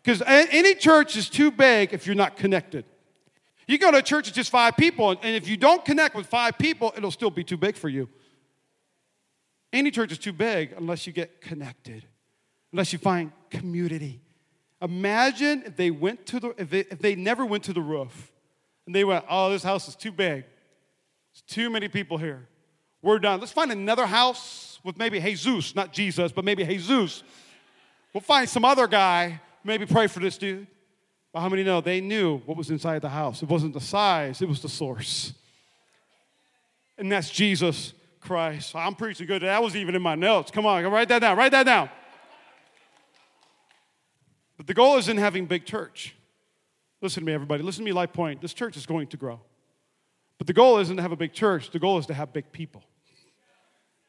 Because 0.03 0.23
any 0.27 0.75
church 0.75 1.19
is 1.19 1.29
too 1.29 1.51
big 1.51 1.93
if 1.93 2.07
you're 2.07 2.17
not 2.17 2.39
connected. 2.39 2.87
You 3.69 3.77
go 3.77 3.91
to 3.91 3.99
a 3.99 4.03
church 4.03 4.25
with 4.25 4.35
just 4.35 4.51
five 4.51 4.75
people, 4.75 5.11
and 5.11 5.37
if 5.37 5.49
you 5.49 5.59
don't 5.59 5.85
connect 5.85 6.15
with 6.15 6.27
five 6.27 6.57
people, 6.57 6.95
it'll 6.97 7.11
still 7.11 7.31
be 7.31 7.45
too 7.45 7.59
big 7.59 7.77
for 7.77 7.91
you. 7.91 8.09
Any 9.71 9.91
church 9.91 10.13
is 10.13 10.19
too 10.19 10.33
big 10.33 10.73
unless 10.79 11.07
you 11.07 11.13
get 11.13 11.43
connected, 11.43 12.07
unless 12.73 12.91
you 12.95 12.99
find 12.99 13.33
community. 13.51 14.23
Imagine 14.81 15.63
if 15.67 15.77
they 15.77 15.91
went 15.91 16.25
to 16.27 16.41
the 16.41 16.55
if 16.57 16.71
they, 16.71 16.81
if 16.81 17.01
they 17.01 17.15
never 17.15 17.45
went 17.45 17.65
to 17.65 17.75
the 17.75 17.83
roof 17.83 18.31
and 18.87 18.95
they 18.95 19.05
went, 19.05 19.25
oh, 19.29 19.51
this 19.51 19.63
house 19.63 19.89
is 19.89 19.97
too 19.97 20.13
big. 20.13 20.45
There's 21.33 21.43
too 21.47 21.71
many 21.71 21.89
people 21.89 22.19
here. 22.19 22.49
We're 23.03 23.19
done. 23.19 23.41
Let's 23.41 23.53
find 23.53 23.73
another 23.73 24.07
house 24.07 24.79
with 24.85 24.99
maybe 24.99 25.21
Jesus, 25.21 25.75
not 25.75 25.93
Jesus, 25.93 26.33
but 26.33 26.45
maybe 26.45 26.65
Jesus. 26.65 27.23
We'll 28.13 28.21
find 28.21 28.49
some 28.49 28.65
other 28.65 28.87
guy, 28.87 29.41
maybe 29.65 29.87
pray 29.87 30.07
for 30.07 30.21
this 30.21 30.39
dude. 30.39 30.67
But 31.33 31.41
how 31.41 31.49
many 31.49 31.65
know 31.65 31.81
they 31.81 32.01
knew 32.01 32.39
what 32.47 32.57
was 32.57 32.71
inside 32.71 33.03
the 33.03 33.09
house? 33.09 33.43
It 33.43 33.49
wasn't 33.49 33.75
the 33.75 33.81
size, 33.81 34.41
it 34.41 34.49
was 34.49 34.63
the 34.63 34.69
source. 34.69 35.33
And 36.97 37.11
that's 37.11 37.29
Jesus 37.29 37.93
Christ. 38.21 38.77
I'm 38.77 38.95
preaching 38.95 39.27
good. 39.27 39.43
That 39.43 39.63
was 39.63 39.75
even 39.75 39.95
in 39.97 40.03
my 40.03 40.15
notes. 40.15 40.51
Come 40.51 40.65
on, 40.65 40.85
write 40.85 41.09
that 41.09 41.19
down. 41.19 41.37
Write 41.37 41.51
that 41.51 41.65
down. 41.65 41.91
But 44.57 44.69
the 44.69 44.75
goal 44.75 44.97
isn't 44.99 45.17
having 45.19 45.47
big 45.47 45.67
church. 45.67 46.15
Listen 47.05 47.21
to 47.21 47.27
me, 47.27 47.35
everybody. 47.35 47.63
Listen 47.63 47.85
to 47.85 47.85
me, 47.85 47.93
Life 47.93 48.15
Point. 48.15 48.41
This 48.41 48.55
church 48.55 48.79
is 48.79 48.87
going 48.87 49.09
to 49.09 49.19
grow. 49.19 49.39
But 50.39 50.47
the 50.47 50.55
goal 50.55 50.79
isn't 50.79 50.97
to 50.97 51.03
have 51.03 51.13
a 51.13 51.17
big 51.17 51.35
church, 51.35 51.71
the 51.71 51.79
goal 51.79 51.99
is 51.99 52.07
to 52.07 52.15
have 52.15 52.33
big 52.33 52.51
people. 52.51 52.83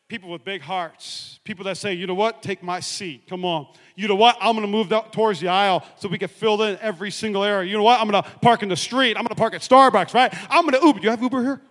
People 0.07 0.29
with 0.29 0.45
big 0.45 0.61
hearts. 0.61 1.41
People 1.43 1.65
that 1.65 1.75
say, 1.75 1.93
you 1.93 2.07
know 2.07 2.13
what, 2.13 2.41
take 2.41 2.63
my 2.63 2.79
seat. 2.79 3.27
Come 3.27 3.43
on. 3.43 3.67
You 3.97 4.07
know 4.07 4.15
what, 4.15 4.37
I'm 4.39 4.55
going 4.55 4.65
to 4.65 4.71
move 4.71 4.93
towards 5.11 5.41
the 5.41 5.49
aisle 5.49 5.83
so 5.97 6.07
we 6.07 6.17
can 6.17 6.29
fill 6.29 6.61
in 6.61 6.77
every 6.79 7.11
single 7.11 7.43
area. 7.43 7.69
You 7.69 7.75
know 7.75 7.83
what, 7.83 7.99
I'm 7.99 8.09
going 8.09 8.23
to 8.23 8.29
park 8.39 8.63
in 8.63 8.69
the 8.69 8.77
street. 8.77 9.17
I'm 9.17 9.23
going 9.23 9.27
to 9.27 9.35
park 9.35 9.53
at 9.55 9.59
Starbucks, 9.59 10.13
right? 10.13 10.33
I'm 10.49 10.65
going 10.65 10.79
to 10.79 10.87
Uber. 10.87 10.99
Do 10.99 11.03
you 11.03 11.09
have 11.09 11.21
Uber 11.21 11.43
here? 11.43 11.61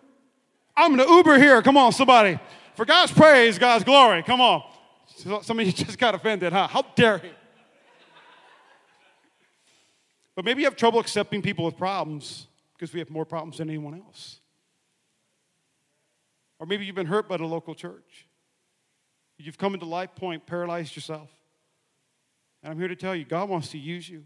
I'm 0.77 0.95
going 0.95 1.09
to 1.09 1.15
Uber 1.15 1.39
here. 1.39 1.63
Come 1.63 1.79
on, 1.79 1.93
somebody. 1.93 2.39
For 2.75 2.85
God's 2.85 3.13
praise, 3.13 3.59
God's 3.59 3.85
glory. 3.85 4.23
Come 4.25 4.43
on. 4.43 4.63
Some 5.41 5.59
of 5.59 5.67
you 5.67 5.73
just 5.85 5.99
got 5.99 6.15
offended, 6.15 6.53
huh? 6.53 6.67
How 6.67 6.83
dare 6.95 7.17
he? 7.17 7.31
But 10.35 10.45
maybe 10.45 10.61
you 10.61 10.67
have 10.67 10.77
trouble 10.77 11.01
accepting 11.01 11.43
people 11.43 11.65
with 11.65 11.77
problems 11.77 12.47
because 12.75 12.93
we 12.93 12.99
have 12.99 13.11
more 13.11 13.25
problems 13.25 13.59
than 13.59 13.69
anyone 13.69 13.95
else. 13.95 14.41
Or 16.59 16.67
maybe 16.67 16.85
you've 16.85 16.97
been 16.97 17.07
hurt 17.07 17.29
by 17.29 17.37
the 17.37 17.45
local 17.45 17.75
church. 17.75 18.27
You've 19.39 19.59
come 19.59 19.75
into 19.75 19.87
Life 19.87 20.15
Point, 20.15 20.47
paralyzed 20.47 20.95
yourself. 20.97 21.29
And 22.63 22.73
I'm 22.73 22.79
here 22.79 22.89
to 22.89 22.97
tell 22.97 23.15
you, 23.15 23.25
God 23.25 23.49
wants 23.49 23.69
to 23.71 23.79
use 23.79 24.09
you. 24.09 24.25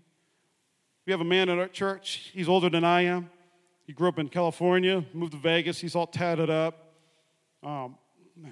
We 1.07 1.13
have 1.13 1.21
a 1.21 1.25
man 1.25 1.49
at 1.49 1.59
our 1.59 1.69
church. 1.69 2.31
He's 2.35 2.49
older 2.49 2.69
than 2.69 2.85
I 2.85 3.03
am. 3.03 3.31
He 3.87 3.95
grew 3.95 4.09
up 4.09 4.19
in 4.19 4.29
California, 4.29 5.03
moved 5.15 5.33
to 5.33 5.39
Vegas. 5.39 5.79
He's 5.79 5.97
all 5.97 6.07
tatted 6.07 6.51
up. 6.51 6.93
Um, 7.63 7.97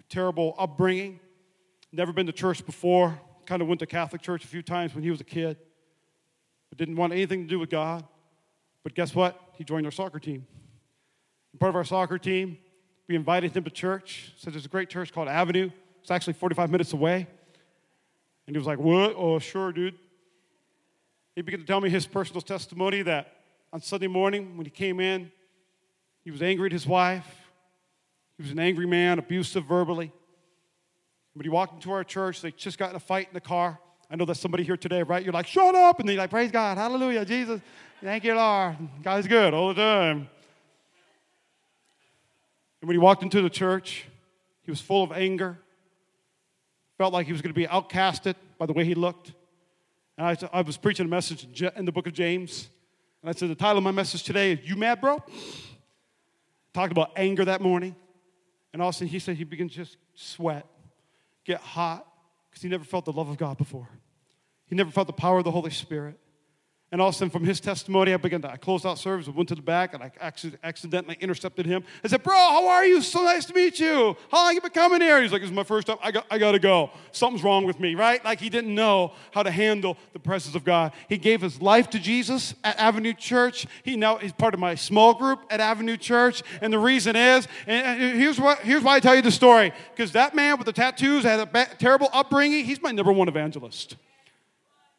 terrible 0.09 0.55
upbringing. 0.59 1.21
Never 1.93 2.13
been 2.13 2.27
to 2.27 2.33
church 2.33 2.65
before. 2.65 3.21
Kind 3.45 3.61
of 3.61 3.69
went 3.69 3.81
to 3.81 3.87
Catholic 3.87 4.23
church 4.23 4.45
a 4.45 4.49
few 4.49 4.63
times 4.63 4.95
when 4.95 5.05
he 5.05 5.11
was 5.11 5.21
a 5.21 5.25
kid, 5.25 5.59
didn't 6.77 6.97
want 6.97 7.13
anything 7.13 7.43
to 7.43 7.49
do 7.49 7.59
with 7.59 7.71
God. 7.71 8.05
But 8.83 8.95
guess 8.95 9.15
what? 9.15 9.41
He 9.57 9.65
joined 9.65 9.87
our 9.87 9.93
soccer 9.93 10.19
team. 10.19 10.47
And 11.53 11.61
part 11.61 11.71
of 11.71 11.77
our 11.77 11.85
soccer 11.85 12.19
team 12.19 12.59
we 13.09 13.15
invited 13.15 13.57
him 13.57 13.65
to 13.65 13.71
church. 13.71 14.33
Said 14.37 14.53
there's 14.53 14.67
a 14.67 14.69
great 14.69 14.91
church 14.91 15.13
called 15.13 15.29
Avenue. 15.29 15.71
It's 16.01 16.11
actually 16.11 16.35
45 16.35 16.71
minutes 16.71 16.93
away. 16.93 17.27
And 18.47 18.55
he 18.55 18.59
was 18.59 18.67
like, 18.67 18.79
What? 18.79 19.15
Oh, 19.17 19.39
sure, 19.39 19.73
dude. 19.73 19.95
He 21.35 21.43
began 21.43 21.61
to 21.61 21.67
tell 21.67 21.81
me 21.81 21.91
his 21.91 22.07
personal 22.07 22.41
testimony 22.41 23.03
that 23.03 23.33
on 23.73 23.81
Sunday 23.81 24.07
morning 24.07 24.57
when 24.57 24.65
he 24.65 24.71
came 24.71 25.01
in, 25.01 25.31
he 26.25 26.31
was 26.31 26.43
angry 26.43 26.67
at 26.67 26.73
his 26.73 26.87
wife. 26.87 27.27
He 28.39 28.43
was 28.43 28.53
an 28.53 28.59
angry 28.59 28.87
man, 28.87 29.19
abusive 29.19 29.65
verbally. 29.65 30.13
But 31.35 31.45
he 31.45 31.51
walked 31.51 31.75
into 31.75 31.93
our 31.93 32.05
church, 32.05 32.41
they 32.41 32.53
just 32.53 32.79
got 32.79 32.91
in 32.91 32.97
a 32.97 33.01
fight 33.01 33.29
in 33.29 33.35
the 33.35 33.41
car. 33.41 33.79
I 34.11 34.17
know 34.17 34.25
there's 34.25 34.41
somebody 34.41 34.63
here 34.63 34.77
today, 34.77 35.03
right? 35.03 35.23
You're 35.23 35.33
like, 35.33 35.47
shut 35.47 35.75
up. 35.75 35.99
And 35.99 36.09
they're 36.09 36.17
like, 36.17 36.31
praise 36.31 36.51
God, 36.51 36.79
hallelujah, 36.79 37.25
Jesus. 37.25 37.61
Thank 38.03 38.25
you, 38.25 38.35
Lord. 38.35 38.77
God's 39.03 39.27
good 39.27 39.53
all 39.53 39.69
the 39.69 39.75
time. 39.75 40.29
And 42.81 42.89
when 42.89 42.95
he 42.95 42.99
walked 42.99 43.23
into 43.23 43.43
the 43.43 43.51
church, 43.51 44.07
he 44.63 44.71
was 44.71 44.81
full 44.81 45.03
of 45.03 45.13
anger, 45.13 45.59
felt 46.99 47.13
like 47.13 47.27
he 47.27 47.33
was 47.33 47.43
going 47.43 47.53
to 47.53 47.59
be 47.59 47.67
outcasted 47.67 48.35
by 48.59 48.67
the 48.67 48.73
way 48.73 48.85
he 48.85 48.95
looked. 48.95 49.33
And 50.17 50.27
I, 50.27 50.59
I 50.59 50.61
was 50.63 50.77
preaching 50.77 51.07
a 51.07 51.09
message 51.09 51.63
in 51.63 51.85
the 51.85 51.93
book 51.93 52.07
of 52.07 52.13
James. 52.13 52.69
And 53.23 53.31
I 53.31 53.33
said, 53.33 53.51
The 53.51 53.55
title 53.55 53.79
of 53.79 53.85
my 53.85 53.91
message 53.91 54.23
today 54.23 54.53
is 54.53 54.61
You 54.63 54.77
Mad, 54.77 55.01
Bro? 55.01 55.23
Talked 56.73 56.93
about 56.93 57.11
anger 57.17 57.45
that 57.45 57.61
morning. 57.61 57.97
And 58.73 58.83
all 58.83 58.91
of 58.91 58.95
a 58.95 58.99
sudden, 58.99 59.09
he 59.09 59.19
said 59.19 59.37
he 59.37 59.45
began 59.45 59.69
to 59.69 59.75
just 59.75 59.97
sweat, 60.15 60.67
get 61.45 61.61
hot, 61.61 62.07
because 62.57 62.63
he 62.63 62.71
never 62.71 62.85
felt 62.85 63.05
the 63.05 63.13
love 63.13 63.29
of 63.29 63.37
God 63.37 63.59
before. 63.59 63.87
He 64.67 64.75
never 64.75 64.91
felt 64.91 65.09
the 65.09 65.13
power 65.13 65.37
of 65.37 65.45
the 65.45 65.51
Holy 65.51 65.71
Spirit. 65.71 66.19
And 66.93 67.01
all 67.01 67.09
of 67.09 67.17
a 67.17 67.19
sudden, 67.19 67.31
from 67.31 67.45
his 67.45 67.59
testimony, 67.59 68.15
I 68.15 68.17
began 68.17 68.43
to, 68.43 68.51
I 68.51 68.57
closed 68.57 68.87
out 68.87 68.97
service, 68.97 69.27
I 69.27 69.33
went 69.33 69.49
to 69.49 69.57
the 69.57 69.63
back, 69.63 69.93
and 69.93 70.05
I 70.05 70.13
accidentally 70.63 71.17
intercepted 71.21 71.67
him. 71.67 71.83
I 72.05 72.09
said, 72.09 72.23
Bro, 72.23 72.37
how 72.37 72.69
are 72.69 72.85
you? 72.85 73.03
So 73.03 73.25
nice 73.25 73.45
to 73.47 73.55
meet 73.55 73.81
you. 73.81 74.17
How 74.31 74.45
long 74.45 74.55
you 74.55 74.61
been 74.61 74.71
coming 74.71 75.01
here? 75.01 75.21
He's 75.21 75.33
like, 75.33 75.43
This 75.43 75.51
is 75.51 75.57
my 75.57 75.65
first 75.65 75.89
time. 75.89 75.97
I 76.01 76.13
got, 76.13 76.27
I 76.31 76.39
got 76.39 76.53
to 76.53 76.61
go. 76.61 76.93
Something's 77.11 77.43
wrong 77.43 77.65
with 77.65 77.81
me, 77.81 77.97
right? 77.97 78.25
Like 78.25 78.39
he 78.39 78.49
didn't 78.49 78.73
know 78.73 79.15
how 79.33 79.43
to 79.43 79.51
handle 79.51 79.97
the 80.13 80.21
presence 80.21 80.55
of 80.55 80.63
God. 80.63 80.93
He 81.09 81.19
gave 81.19 81.41
his 81.41 81.61
life 81.61 81.91
to 81.91 81.99
Jesus 81.99 82.55
at 82.63 82.79
Avenue 82.79 83.15
Church. 83.15 83.67
He 83.83 83.97
now 83.97 84.19
is 84.19 84.31
part 84.31 84.55
of 84.55 84.61
my 84.61 84.77
small 84.77 85.13
group 85.13 85.41
at 85.51 85.59
Avenue 85.59 85.97
Church. 85.97 86.45
And 86.63 86.73
the 86.73 86.79
reason 86.79 87.17
is, 87.17 87.49
and 87.67 88.01
here's, 88.17 88.39
what, 88.39 88.61
here's 88.61 88.85
why 88.85 88.95
I 88.95 89.01
tell 89.01 89.17
you 89.17 89.23
the 89.23 89.33
story 89.33 89.73
because 89.91 90.13
that 90.13 90.37
man 90.37 90.57
with 90.57 90.67
the 90.67 90.73
tattoos 90.73 91.25
had 91.25 91.41
a 91.41 91.47
ba- 91.47 91.69
terrible 91.81 92.11
upbringing. 92.13 92.65
He's 92.65 92.81
my 92.81 92.93
number 92.93 93.13
one 93.13 93.27
evangelist 93.27 93.97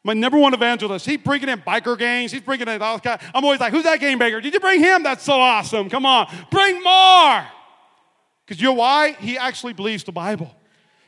my 0.08 0.14
number 0.14 0.38
one 0.38 0.54
evangelist. 0.54 1.06
He's 1.06 1.18
bringing 1.18 1.50
in 1.50 1.60
biker 1.60 2.00
gangs. 2.00 2.32
He's 2.32 2.42
bringing 2.42 2.70
in 2.70 2.82
all 2.82 2.98
kinds. 2.98 3.22
I'm 3.36 3.44
always 3.44 3.60
like, 3.60 3.74
who's 3.74 3.84
that 3.84 4.00
game 4.00 4.18
baker? 4.18 4.40
Did 4.40 4.54
you 4.54 4.62
bring 4.62 4.80
him? 4.80 5.04
That's 5.04 5.22
so 5.22 5.34
awesome. 5.34 5.90
Come 5.90 6.06
on, 6.06 6.34
bring 6.50 6.82
more. 6.82 7.46
Because 8.46 8.62
you 8.62 8.70
know 8.70 8.74
why? 8.74 9.12
He 9.12 9.38
actually 9.38 9.74
believes 9.74 10.06
the 10.06 10.14
Bible. 10.14 10.56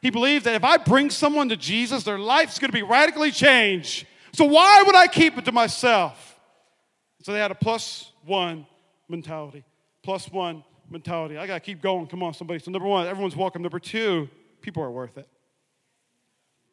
He 0.01 0.09
believes 0.09 0.43
that 0.43 0.55
if 0.55 0.65
I 0.65 0.75
bring 0.75 1.09
someone 1.09 1.47
to 1.47 1.55
Jesus, 1.55 2.03
their 2.03 2.19
life's 2.19 2.59
going 2.59 2.71
to 2.71 2.77
be 2.77 2.83
radically 2.83 3.31
changed. 3.31 4.05
So 4.33 4.43
why 4.43 4.83
would 4.85 4.95
I 4.95 5.07
keep 5.07 5.37
it 5.37 5.45
to 5.45 5.53
myself? 5.53 6.37
So 7.21 7.31
they 7.31 7.39
had 7.39 7.51
a 7.51 7.55
plus 7.55 8.11
one 8.25 8.65
mentality. 9.07 9.63
Plus 10.03 10.29
one 10.29 10.65
mentality. 10.89 11.37
I 11.37 11.47
got 11.47 11.53
to 11.53 11.59
keep 11.61 11.81
going. 11.81 12.07
Come 12.07 12.21
on, 12.21 12.33
somebody. 12.33 12.59
So, 12.59 12.71
number 12.71 12.87
one, 12.87 13.07
everyone's 13.07 13.35
welcome. 13.35 13.61
Number 13.61 13.79
two, 13.79 14.27
people 14.61 14.83
are 14.83 14.91
worth 14.91 15.17
it. 15.17 15.27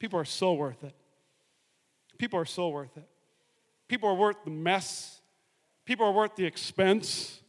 People 0.01 0.19
are 0.19 0.25
so 0.25 0.55
worth 0.55 0.83
it. 0.83 0.95
People 2.19 2.39
are 2.41 2.45
so 2.45 2.69
worth 2.69 2.97
it. 2.97 3.09
People 3.89 4.09
are 4.09 4.15
worth 4.15 4.37
the 4.45 4.51
mess. 4.51 5.21
People 5.85 6.07
are 6.07 6.13
worth 6.13 6.35
the 6.37 6.45
expense. 6.45 7.41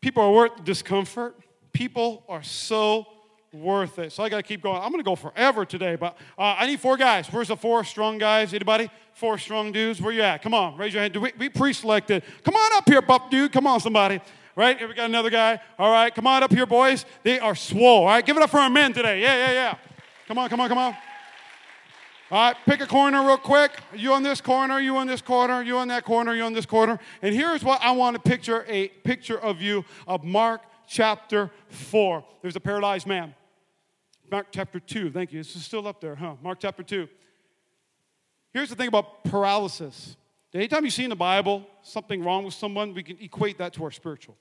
People 0.00 0.22
are 0.22 0.32
worth 0.32 0.56
the 0.56 0.62
discomfort. 0.62 1.36
People 1.72 2.24
are 2.28 2.42
so 2.42 3.06
worth 3.52 3.98
it. 3.98 4.12
So 4.12 4.22
I 4.22 4.28
got 4.28 4.38
to 4.38 4.42
keep 4.42 4.62
going. 4.62 4.80
I'm 4.80 4.90
going 4.90 5.00
to 5.00 5.08
go 5.08 5.14
forever 5.14 5.64
today, 5.64 5.96
but 5.96 6.16
uh, 6.38 6.56
I 6.58 6.66
need 6.66 6.80
four 6.80 6.96
guys. 6.96 7.28
Where's 7.28 7.48
the 7.48 7.56
four 7.56 7.84
strong 7.84 8.18
guys? 8.18 8.54
Anybody? 8.54 8.90
Four 9.14 9.38
strong 9.38 9.72
dudes? 9.72 10.00
Where 10.00 10.12
you 10.12 10.22
at? 10.22 10.42
Come 10.42 10.54
on, 10.54 10.76
raise 10.76 10.94
your 10.94 11.02
hand. 11.02 11.16
We, 11.16 11.32
we 11.38 11.48
pre-selected. 11.48 12.22
Come 12.44 12.54
on 12.54 12.72
up 12.74 12.88
here, 12.88 13.02
buff 13.02 13.30
dude. 13.30 13.52
Come 13.52 13.66
on, 13.66 13.80
somebody. 13.80 14.20
Right? 14.56 14.78
Here 14.78 14.88
we 14.88 14.94
got 14.94 15.06
another 15.06 15.30
guy. 15.30 15.60
All 15.78 15.90
right, 15.90 16.14
come 16.14 16.26
on 16.26 16.42
up 16.42 16.52
here, 16.52 16.66
boys. 16.66 17.04
They 17.22 17.38
are 17.40 17.54
swole. 17.54 18.02
All 18.02 18.06
right, 18.06 18.24
give 18.24 18.36
it 18.36 18.42
up 18.42 18.50
for 18.50 18.60
our 18.60 18.70
men 18.70 18.92
today. 18.92 19.20
Yeah, 19.20 19.46
yeah, 19.46 19.52
yeah. 19.52 19.74
Come 20.28 20.38
on, 20.38 20.48
come 20.48 20.60
on, 20.60 20.68
come 20.68 20.78
on. 20.78 20.94
All 22.32 22.40
right, 22.40 22.56
pick 22.64 22.80
a 22.80 22.86
corner 22.86 23.22
real 23.26 23.36
quick. 23.36 23.72
You 23.94 24.14
on 24.14 24.22
this 24.22 24.40
corner, 24.40 24.80
you 24.80 24.96
on 24.96 25.06
this 25.06 25.20
corner, 25.20 25.60
you 25.60 25.76
on 25.76 25.88
that 25.88 26.02
corner, 26.02 26.34
you 26.34 26.44
on 26.44 26.54
this 26.54 26.64
corner. 26.64 26.98
And 27.20 27.34
here's 27.34 27.62
what 27.62 27.82
I 27.82 27.90
want 27.90 28.16
to 28.16 28.22
picture 28.22 28.64
a 28.70 28.88
picture 28.88 29.38
of 29.38 29.60
you 29.60 29.84
of 30.06 30.24
Mark 30.24 30.62
chapter 30.88 31.50
4. 31.68 32.24
There's 32.40 32.56
a 32.56 32.60
paralyzed 32.60 33.06
man. 33.06 33.34
Mark 34.30 34.46
chapter 34.50 34.80
2. 34.80 35.10
Thank 35.10 35.34
you. 35.34 35.40
This 35.40 35.54
is 35.54 35.62
still 35.62 35.86
up 35.86 36.00
there, 36.00 36.14
huh? 36.14 36.36
Mark 36.42 36.58
chapter 36.58 36.82
2. 36.82 37.06
Here's 38.54 38.70
the 38.70 38.76
thing 38.76 38.88
about 38.88 39.24
paralysis. 39.24 40.16
Anytime 40.54 40.86
you 40.86 40.90
see 40.90 41.04
in 41.04 41.10
the 41.10 41.16
Bible 41.16 41.66
something 41.82 42.24
wrong 42.24 42.44
with 42.44 42.54
someone, 42.54 42.94
we 42.94 43.02
can 43.02 43.18
equate 43.20 43.58
that 43.58 43.74
to 43.74 43.84
our 43.84 43.90
spiritual. 43.90 44.38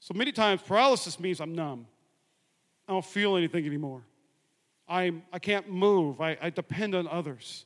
So 0.00 0.14
many 0.14 0.32
times, 0.32 0.62
paralysis 0.62 1.20
means 1.20 1.40
I'm 1.40 1.54
numb. 1.54 1.86
I 2.88 2.92
don't 2.92 3.04
feel 3.04 3.36
anything 3.36 3.66
anymore. 3.66 4.02
I'm, 4.90 5.22
I 5.32 5.38
can't 5.38 5.70
move. 5.70 6.20
I, 6.20 6.36
I 6.42 6.50
depend 6.50 6.96
on 6.96 7.06
others. 7.06 7.64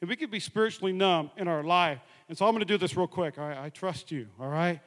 And 0.00 0.08
we 0.08 0.16
could 0.16 0.30
be 0.30 0.40
spiritually 0.40 0.92
numb 0.92 1.30
in 1.36 1.48
our 1.48 1.64
life. 1.64 1.98
And 2.28 2.38
so 2.38 2.46
I'm 2.46 2.52
going 2.52 2.60
to 2.60 2.72
do 2.72 2.78
this 2.78 2.96
real 2.96 3.08
quick. 3.08 3.38
All 3.38 3.46
right, 3.46 3.58
I 3.58 3.68
trust 3.70 4.12
you. 4.12 4.28
All 4.40 4.48
right, 4.48 4.80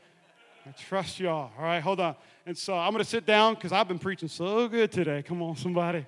I 0.65 0.71
trust 0.71 1.19
y'all. 1.19 1.51
All 1.57 1.63
right, 1.63 1.81
hold 1.81 1.99
on. 1.99 2.15
And 2.45 2.57
so 2.57 2.73
I'm 2.73 2.93
going 2.93 3.03
to 3.03 3.09
sit 3.09 3.25
down 3.25 3.55
because 3.55 3.73
I've 3.73 3.87
been 3.87 3.99
preaching 3.99 4.29
so 4.29 4.67
good 4.69 4.91
today. 4.91 5.21
Come 5.21 5.41
on, 5.43 5.57
somebody. 5.57 6.05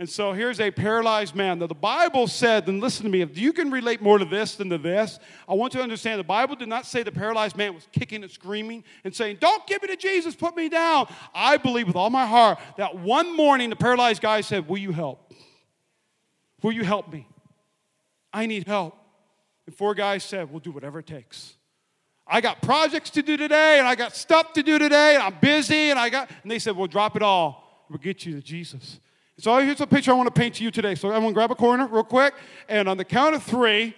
And 0.00 0.08
so 0.08 0.32
here's 0.32 0.60
a 0.60 0.70
paralyzed 0.70 1.34
man. 1.34 1.58
Now, 1.58 1.66
the 1.66 1.74
Bible 1.74 2.28
said, 2.28 2.68
and 2.68 2.80
listen 2.80 3.02
to 3.02 3.10
me, 3.10 3.20
if 3.20 3.36
you 3.36 3.52
can 3.52 3.68
relate 3.72 4.00
more 4.00 4.16
to 4.18 4.24
this 4.24 4.54
than 4.54 4.70
to 4.70 4.78
this, 4.78 5.18
I 5.48 5.54
want 5.54 5.74
you 5.74 5.78
to 5.78 5.82
understand 5.82 6.20
the 6.20 6.24
Bible 6.24 6.54
did 6.54 6.68
not 6.68 6.86
say 6.86 7.02
the 7.02 7.10
paralyzed 7.10 7.56
man 7.56 7.74
was 7.74 7.88
kicking 7.90 8.22
and 8.22 8.30
screaming 8.30 8.84
and 9.02 9.14
saying, 9.14 9.38
Don't 9.40 9.66
give 9.66 9.82
me 9.82 9.88
to 9.88 9.96
Jesus, 9.96 10.36
put 10.36 10.54
me 10.56 10.68
down. 10.68 11.12
I 11.34 11.56
believe 11.56 11.88
with 11.88 11.96
all 11.96 12.10
my 12.10 12.26
heart 12.26 12.60
that 12.76 12.96
one 12.96 13.36
morning 13.36 13.70
the 13.70 13.76
paralyzed 13.76 14.22
guy 14.22 14.40
said, 14.40 14.68
Will 14.68 14.78
you 14.78 14.92
help? 14.92 15.32
Will 16.62 16.72
you 16.72 16.84
help 16.84 17.12
me? 17.12 17.26
I 18.32 18.46
need 18.46 18.68
help. 18.68 18.96
And 19.66 19.74
four 19.74 19.94
guys 19.94 20.22
said, 20.22 20.48
We'll 20.48 20.60
do 20.60 20.70
whatever 20.70 21.00
it 21.00 21.08
takes. 21.08 21.54
I 22.24 22.40
got 22.40 22.62
projects 22.62 23.10
to 23.10 23.22
do 23.22 23.36
today, 23.36 23.80
and 23.80 23.88
I 23.88 23.96
got 23.96 24.14
stuff 24.14 24.52
to 24.52 24.62
do 24.62 24.78
today, 24.78 25.14
and 25.14 25.24
I'm 25.24 25.38
busy, 25.40 25.90
and 25.90 25.98
I 25.98 26.08
got, 26.08 26.30
and 26.42 26.50
they 26.52 26.60
said, 26.60 26.76
Well, 26.76 26.86
drop 26.86 27.16
it 27.16 27.22
all. 27.22 27.84
We'll 27.90 27.98
get 27.98 28.24
you 28.24 28.34
to 28.34 28.42
Jesus. 28.42 29.00
So 29.40 29.56
here's 29.58 29.80
a 29.80 29.86
picture 29.86 30.10
I 30.10 30.14
want 30.14 30.26
to 30.26 30.38
paint 30.38 30.56
to 30.56 30.64
you 30.64 30.72
today. 30.72 30.96
So 30.96 31.10
everyone 31.10 31.32
grab 31.32 31.52
a 31.52 31.54
corner 31.54 31.86
real 31.86 32.02
quick. 32.02 32.34
And 32.68 32.88
on 32.88 32.96
the 32.96 33.04
count 33.04 33.36
of 33.36 33.42
three, 33.44 33.94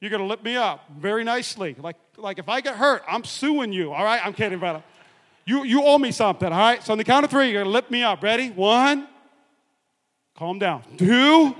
you're 0.00 0.10
going 0.10 0.20
to 0.20 0.26
lift 0.26 0.44
me 0.44 0.54
up 0.54 0.84
very 0.98 1.24
nicely. 1.24 1.74
Like, 1.78 1.96
like 2.18 2.38
if 2.38 2.46
I 2.46 2.60
get 2.60 2.76
hurt, 2.76 3.02
I'm 3.08 3.24
suing 3.24 3.72
you. 3.72 3.94
All 3.94 4.04
right? 4.04 4.20
I'm 4.24 4.34
kidding 4.34 4.58
brother. 4.58 4.82
You, 5.46 5.64
you 5.64 5.82
owe 5.82 5.96
me 5.96 6.12
something. 6.12 6.52
All 6.52 6.58
right? 6.58 6.82
So 6.82 6.92
on 6.92 6.98
the 6.98 7.04
count 7.04 7.24
of 7.24 7.30
three, 7.30 7.46
you're 7.46 7.62
going 7.62 7.64
to 7.64 7.70
lift 7.70 7.90
me 7.90 8.02
up. 8.02 8.22
Ready? 8.22 8.50
One. 8.50 9.08
Calm 10.36 10.58
down. 10.58 10.82
Two. 10.98 11.56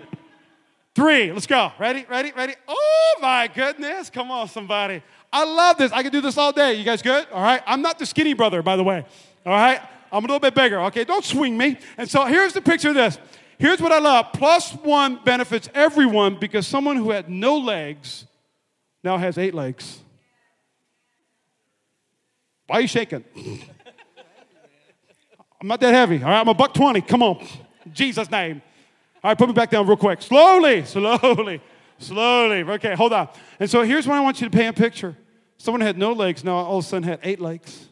Three. 0.94 1.32
Let's 1.32 1.46
go. 1.46 1.72
Ready? 1.78 2.04
Ready? 2.06 2.32
Ready? 2.36 2.54
Oh 2.68 3.18
my 3.22 3.48
goodness. 3.48 4.10
Come 4.10 4.30
on, 4.30 4.46
somebody. 4.48 5.02
I 5.32 5.44
love 5.44 5.78
this. 5.78 5.90
I 5.90 6.02
can 6.02 6.12
do 6.12 6.20
this 6.20 6.36
all 6.36 6.52
day. 6.52 6.74
You 6.74 6.84
guys 6.84 7.00
good? 7.00 7.26
All 7.32 7.42
right? 7.42 7.62
I'm 7.66 7.80
not 7.80 7.98
the 7.98 8.04
skinny 8.04 8.34
brother, 8.34 8.60
by 8.60 8.76
the 8.76 8.84
way. 8.84 9.06
All 9.46 9.52
right? 9.52 9.80
I'm 10.14 10.24
a 10.24 10.28
little 10.28 10.38
bit 10.38 10.54
bigger, 10.54 10.80
okay? 10.82 11.02
Don't 11.02 11.24
swing 11.24 11.58
me. 11.58 11.76
And 11.98 12.08
so 12.08 12.24
here's 12.24 12.52
the 12.52 12.60
picture 12.60 12.90
of 12.90 12.94
this. 12.94 13.18
Here's 13.58 13.80
what 13.80 13.90
I 13.90 13.98
love 13.98 14.32
plus 14.32 14.72
one 14.72 15.18
benefits 15.24 15.68
everyone 15.74 16.36
because 16.36 16.68
someone 16.68 16.96
who 16.96 17.10
had 17.10 17.28
no 17.28 17.58
legs 17.58 18.24
now 19.02 19.18
has 19.18 19.38
eight 19.38 19.54
legs. 19.54 19.98
Why 22.68 22.76
are 22.78 22.80
you 22.82 22.88
shaking? 22.88 23.24
I'm 25.60 25.66
not 25.66 25.80
that 25.80 25.92
heavy, 25.92 26.22
all 26.22 26.30
right? 26.30 26.40
I'm 26.40 26.48
a 26.48 26.54
buck 26.54 26.74
20. 26.74 27.00
Come 27.00 27.22
on. 27.24 27.44
Jesus' 27.92 28.30
name. 28.30 28.62
All 29.22 29.30
right, 29.30 29.38
put 29.38 29.48
me 29.48 29.54
back 29.54 29.70
down 29.70 29.86
real 29.86 29.96
quick. 29.96 30.22
Slowly, 30.22 30.84
slowly, 30.86 31.60
slowly. 31.98 32.62
Okay, 32.62 32.94
hold 32.94 33.12
on. 33.12 33.28
And 33.58 33.68
so 33.68 33.82
here's 33.82 34.06
what 34.06 34.16
I 34.16 34.20
want 34.20 34.40
you 34.40 34.48
to 34.48 34.56
paint 34.56 34.78
a 34.78 34.80
picture. 34.80 35.16
Someone 35.58 35.80
had 35.80 35.98
no 35.98 36.12
legs, 36.12 36.44
now 36.44 36.54
all 36.56 36.78
of 36.78 36.84
a 36.84 36.88
sudden 36.88 37.02
had 37.08 37.18
eight 37.24 37.40
legs. 37.40 37.88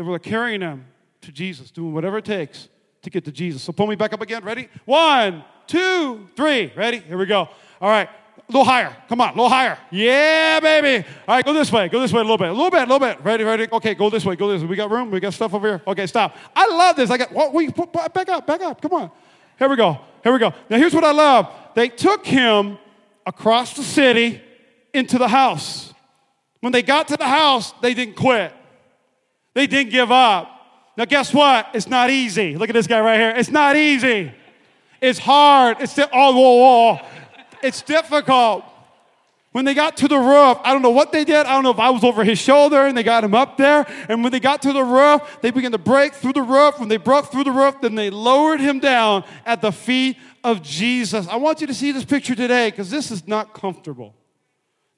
They 0.00 0.04
were 0.04 0.18
carrying 0.18 0.60
them 0.60 0.86
to 1.20 1.30
Jesus, 1.30 1.70
doing 1.70 1.92
whatever 1.92 2.16
it 2.16 2.24
takes 2.24 2.70
to 3.02 3.10
get 3.10 3.22
to 3.26 3.30
Jesus. 3.30 3.60
So 3.60 3.70
pull 3.70 3.86
me 3.86 3.96
back 3.96 4.14
up 4.14 4.22
again. 4.22 4.42
Ready? 4.42 4.68
One, 4.86 5.44
two, 5.66 6.26
three. 6.34 6.72
Ready? 6.74 7.00
Here 7.00 7.18
we 7.18 7.26
go. 7.26 7.50
All 7.82 7.90
right. 7.90 8.08
A 8.08 8.50
little 8.50 8.64
higher. 8.64 8.96
Come 9.10 9.20
on, 9.20 9.28
a 9.28 9.32
little 9.32 9.50
higher. 9.50 9.76
Yeah, 9.90 10.58
baby. 10.60 11.06
All 11.28 11.36
right, 11.36 11.44
go 11.44 11.52
this 11.52 11.70
way. 11.70 11.90
Go 11.90 12.00
this 12.00 12.14
way 12.14 12.20
a 12.20 12.24
little 12.24 12.38
bit. 12.38 12.48
A 12.48 12.52
little 12.54 12.70
bit, 12.70 12.78
a 12.78 12.90
little 12.90 12.98
bit. 12.98 13.22
Ready, 13.22 13.44
ready. 13.44 13.68
Okay, 13.70 13.94
go 13.94 14.08
this 14.08 14.24
way. 14.24 14.36
Go 14.36 14.50
this 14.50 14.62
way. 14.62 14.68
We 14.68 14.76
got 14.76 14.90
room. 14.90 15.10
We 15.10 15.20
got 15.20 15.34
stuff 15.34 15.52
over 15.52 15.68
here. 15.68 15.82
Okay, 15.86 16.06
stop. 16.06 16.34
I 16.56 16.66
love 16.66 16.96
this. 16.96 17.10
I 17.10 17.18
got, 17.18 17.30
what, 17.32 17.52
we, 17.52 17.68
back 17.68 18.30
up, 18.30 18.46
back 18.46 18.62
up. 18.62 18.80
Come 18.80 18.94
on. 18.94 19.10
Here 19.58 19.68
we 19.68 19.76
go. 19.76 20.00
Here 20.22 20.32
we 20.32 20.38
go. 20.38 20.54
Now, 20.70 20.78
here's 20.78 20.94
what 20.94 21.04
I 21.04 21.12
love. 21.12 21.52
They 21.74 21.90
took 21.90 22.24
him 22.24 22.78
across 23.26 23.76
the 23.76 23.82
city 23.82 24.40
into 24.94 25.18
the 25.18 25.28
house. 25.28 25.92
When 26.60 26.72
they 26.72 26.80
got 26.80 27.08
to 27.08 27.18
the 27.18 27.28
house, 27.28 27.72
they 27.82 27.92
didn't 27.92 28.16
quit. 28.16 28.54
They 29.54 29.66
didn't 29.66 29.90
give 29.90 30.10
up. 30.10 30.48
Now, 30.96 31.04
guess 31.04 31.32
what? 31.32 31.68
It's 31.74 31.88
not 31.88 32.10
easy. 32.10 32.56
Look 32.56 32.68
at 32.68 32.74
this 32.74 32.86
guy 32.86 33.00
right 33.00 33.18
here. 33.18 33.34
It's 33.36 33.50
not 33.50 33.76
easy. 33.76 34.32
It's 35.00 35.18
hard. 35.18 35.78
It's 35.80 35.94
di- 35.94 36.08
oh, 36.12 36.32
whoa, 36.34 36.56
whoa. 36.56 37.06
It's 37.62 37.82
difficult. 37.82 38.64
When 39.52 39.64
they 39.64 39.74
got 39.74 39.96
to 39.98 40.08
the 40.08 40.18
roof, 40.18 40.58
I 40.62 40.72
don't 40.72 40.82
know 40.82 40.90
what 40.90 41.10
they 41.10 41.24
did. 41.24 41.46
I 41.46 41.54
don't 41.54 41.64
know 41.64 41.70
if 41.70 41.80
I 41.80 41.90
was 41.90 42.04
over 42.04 42.22
his 42.22 42.38
shoulder 42.38 42.86
and 42.86 42.96
they 42.96 43.02
got 43.02 43.24
him 43.24 43.34
up 43.34 43.56
there. 43.56 43.84
And 44.08 44.22
when 44.22 44.30
they 44.30 44.38
got 44.38 44.62
to 44.62 44.72
the 44.72 44.84
roof, 44.84 45.22
they 45.40 45.50
began 45.50 45.72
to 45.72 45.78
break 45.78 46.14
through 46.14 46.34
the 46.34 46.42
roof. 46.42 46.78
When 46.78 46.88
they 46.88 46.98
broke 46.98 47.32
through 47.32 47.44
the 47.44 47.50
roof, 47.50 47.80
then 47.80 47.96
they 47.96 48.10
lowered 48.10 48.60
him 48.60 48.78
down 48.78 49.24
at 49.44 49.60
the 49.60 49.72
feet 49.72 50.18
of 50.44 50.62
Jesus. 50.62 51.26
I 51.26 51.36
want 51.36 51.60
you 51.60 51.66
to 51.66 51.74
see 51.74 51.90
this 51.90 52.04
picture 52.04 52.36
today 52.36 52.70
because 52.70 52.90
this 52.90 53.10
is 53.10 53.26
not 53.26 53.52
comfortable. 53.52 54.14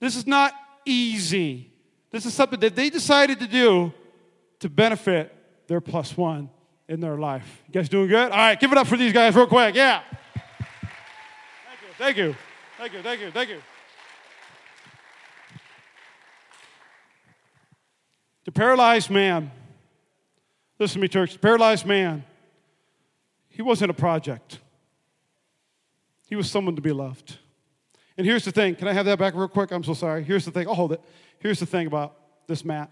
This 0.00 0.16
is 0.16 0.26
not 0.26 0.52
easy. 0.84 1.72
This 2.10 2.26
is 2.26 2.34
something 2.34 2.60
that 2.60 2.76
they 2.76 2.90
decided 2.90 3.38
to 3.40 3.46
do 3.46 3.94
to 4.62 4.68
benefit 4.68 5.34
their 5.66 5.80
plus 5.80 6.16
one 6.16 6.48
in 6.88 7.00
their 7.00 7.16
life. 7.16 7.62
You 7.66 7.74
guys 7.74 7.88
doing 7.88 8.08
good? 8.08 8.30
All 8.30 8.38
right, 8.38 8.58
give 8.58 8.70
it 8.70 8.78
up 8.78 8.86
for 8.86 8.96
these 8.96 9.12
guys 9.12 9.34
real 9.34 9.46
quick. 9.46 9.74
Yeah. 9.74 10.02
Thank 11.98 12.16
you. 12.16 12.34
Thank 12.78 12.92
you. 12.92 13.02
Thank 13.02 13.02
you. 13.02 13.02
Thank 13.02 13.20
you. 13.20 13.30
Thank 13.30 13.48
you. 13.50 13.62
The 18.44 18.52
paralyzed 18.52 19.10
man, 19.10 19.50
listen 20.78 20.94
to 20.94 21.00
me, 21.00 21.08
church, 21.08 21.32
the 21.32 21.38
paralyzed 21.38 21.84
man, 21.84 22.24
he 23.48 23.62
wasn't 23.62 23.90
a 23.90 23.94
project. 23.94 24.60
He 26.28 26.36
was 26.36 26.50
someone 26.50 26.76
to 26.76 26.82
be 26.82 26.92
loved. 26.92 27.38
And 28.16 28.26
here's 28.26 28.44
the 28.44 28.52
thing. 28.52 28.76
Can 28.76 28.86
I 28.86 28.92
have 28.92 29.06
that 29.06 29.18
back 29.18 29.34
real 29.34 29.48
quick? 29.48 29.72
I'm 29.72 29.84
so 29.84 29.94
sorry. 29.94 30.22
Here's 30.22 30.44
the 30.44 30.50
thing. 30.52 30.68
I'll 30.68 30.74
hold 30.74 30.92
it. 30.92 31.00
Here's 31.40 31.58
the 31.58 31.66
thing 31.66 31.86
about 31.88 32.16
this 32.46 32.64
mat. 32.64 32.90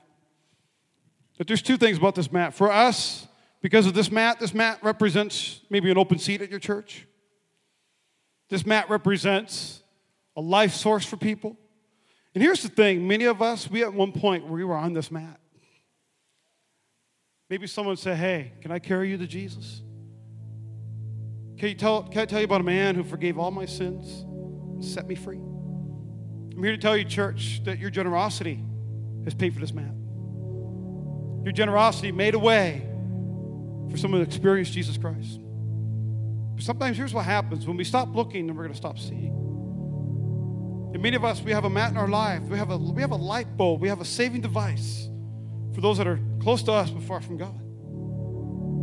That 1.40 1.46
there's 1.46 1.62
two 1.62 1.78
things 1.78 1.96
about 1.96 2.14
this 2.14 2.30
mat. 2.30 2.52
For 2.52 2.70
us, 2.70 3.26
because 3.62 3.86
of 3.86 3.94
this 3.94 4.12
mat, 4.12 4.38
this 4.38 4.52
mat 4.52 4.78
represents 4.82 5.62
maybe 5.70 5.90
an 5.90 5.96
open 5.96 6.18
seat 6.18 6.42
at 6.42 6.50
your 6.50 6.58
church. 6.58 7.06
This 8.50 8.66
mat 8.66 8.90
represents 8.90 9.82
a 10.36 10.42
life 10.42 10.74
source 10.74 11.06
for 11.06 11.16
people. 11.16 11.56
And 12.34 12.44
here's 12.44 12.62
the 12.62 12.68
thing 12.68 13.08
many 13.08 13.24
of 13.24 13.40
us, 13.40 13.70
we 13.70 13.82
at 13.82 13.94
one 13.94 14.12
point 14.12 14.48
we 14.48 14.64
were 14.64 14.76
on 14.76 14.92
this 14.92 15.10
mat. 15.10 15.40
Maybe 17.48 17.66
someone 17.66 17.96
said, 17.96 18.18
Hey, 18.18 18.52
can 18.60 18.70
I 18.70 18.78
carry 18.78 19.08
you 19.08 19.16
to 19.16 19.26
Jesus? 19.26 19.80
Can, 21.56 21.70
you 21.70 21.74
tell, 21.74 22.02
can 22.02 22.20
I 22.20 22.26
tell 22.26 22.40
you 22.40 22.44
about 22.44 22.60
a 22.60 22.64
man 22.64 22.94
who 22.94 23.02
forgave 23.02 23.38
all 23.38 23.50
my 23.50 23.64
sins 23.64 24.26
and 24.26 24.84
set 24.84 25.06
me 25.06 25.14
free? 25.14 25.38
I'm 25.38 26.62
here 26.62 26.72
to 26.72 26.78
tell 26.78 26.98
you, 26.98 27.04
church, 27.06 27.62
that 27.64 27.78
your 27.78 27.88
generosity 27.88 28.62
has 29.24 29.32
paid 29.32 29.54
for 29.54 29.60
this 29.60 29.72
mat. 29.72 29.94
Your 31.44 31.52
generosity 31.52 32.12
made 32.12 32.34
a 32.34 32.38
way 32.38 32.86
for 33.90 33.96
someone 33.96 34.20
to 34.20 34.26
experience 34.26 34.70
Jesus 34.70 34.96
Christ. 34.96 35.40
But 36.54 36.64
sometimes 36.64 36.96
here's 36.96 37.14
what 37.14 37.24
happens 37.24 37.66
when 37.66 37.76
we 37.76 37.84
stop 37.84 38.14
looking, 38.14 38.46
then 38.46 38.56
we're 38.56 38.64
going 38.64 38.74
to 38.74 38.78
stop 38.78 38.98
seeing. 38.98 39.36
And 40.92 41.02
many 41.02 41.16
of 41.16 41.24
us, 41.24 41.40
we 41.40 41.52
have 41.52 41.64
a 41.64 41.70
mat 41.70 41.90
in 41.90 41.96
our 41.96 42.08
life, 42.08 42.42
we 42.42 42.58
have 42.58 42.70
a, 42.70 42.76
we 42.76 43.00
have 43.00 43.12
a 43.12 43.16
light 43.16 43.56
bulb, 43.56 43.80
we 43.80 43.88
have 43.88 44.00
a 44.00 44.04
saving 44.04 44.40
device 44.40 45.08
for 45.74 45.80
those 45.80 45.98
that 45.98 46.06
are 46.06 46.20
close 46.40 46.62
to 46.64 46.72
us 46.72 46.90
but 46.90 47.02
far 47.04 47.20
from 47.20 47.36
God. 47.36 47.58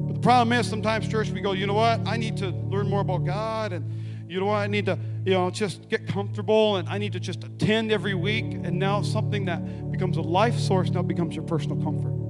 But 0.08 0.14
the 0.14 0.22
problem 0.22 0.58
is 0.58 0.68
sometimes, 0.68 1.08
church, 1.08 1.30
we 1.30 1.42
go, 1.42 1.52
you 1.52 1.68
know 1.68 1.74
what? 1.74 2.08
I 2.08 2.18
need 2.18 2.38
to 2.38 2.50
learn 2.50 2.90
more 2.90 3.02
about 3.02 3.26
God, 3.26 3.74
and 3.74 4.30
you 4.30 4.40
know 4.40 4.48
what? 4.48 4.58
I 4.58 4.68
need 4.68 4.86
to, 4.88 4.98
you 5.26 5.34
know, 5.34 5.50
just 5.50 5.90
get 5.90 6.08
comfortable, 6.08 6.78
and 6.78 6.90
I 6.90 6.98
need 6.98 7.14
to 7.14 7.20
just 7.20 7.44
attend 7.44 7.92
every 7.92 8.14
week. 8.14 8.46
And 8.46 8.80
now 8.80 9.02
something 9.02 9.46
that 9.46 9.92
becomes 9.92 10.18
a 10.18 10.22
life 10.22 10.58
source 10.58 10.90
now 10.90 11.02
becomes 11.02 11.36
your 11.36 11.46
personal 11.46 11.82
comfort. 11.84 12.27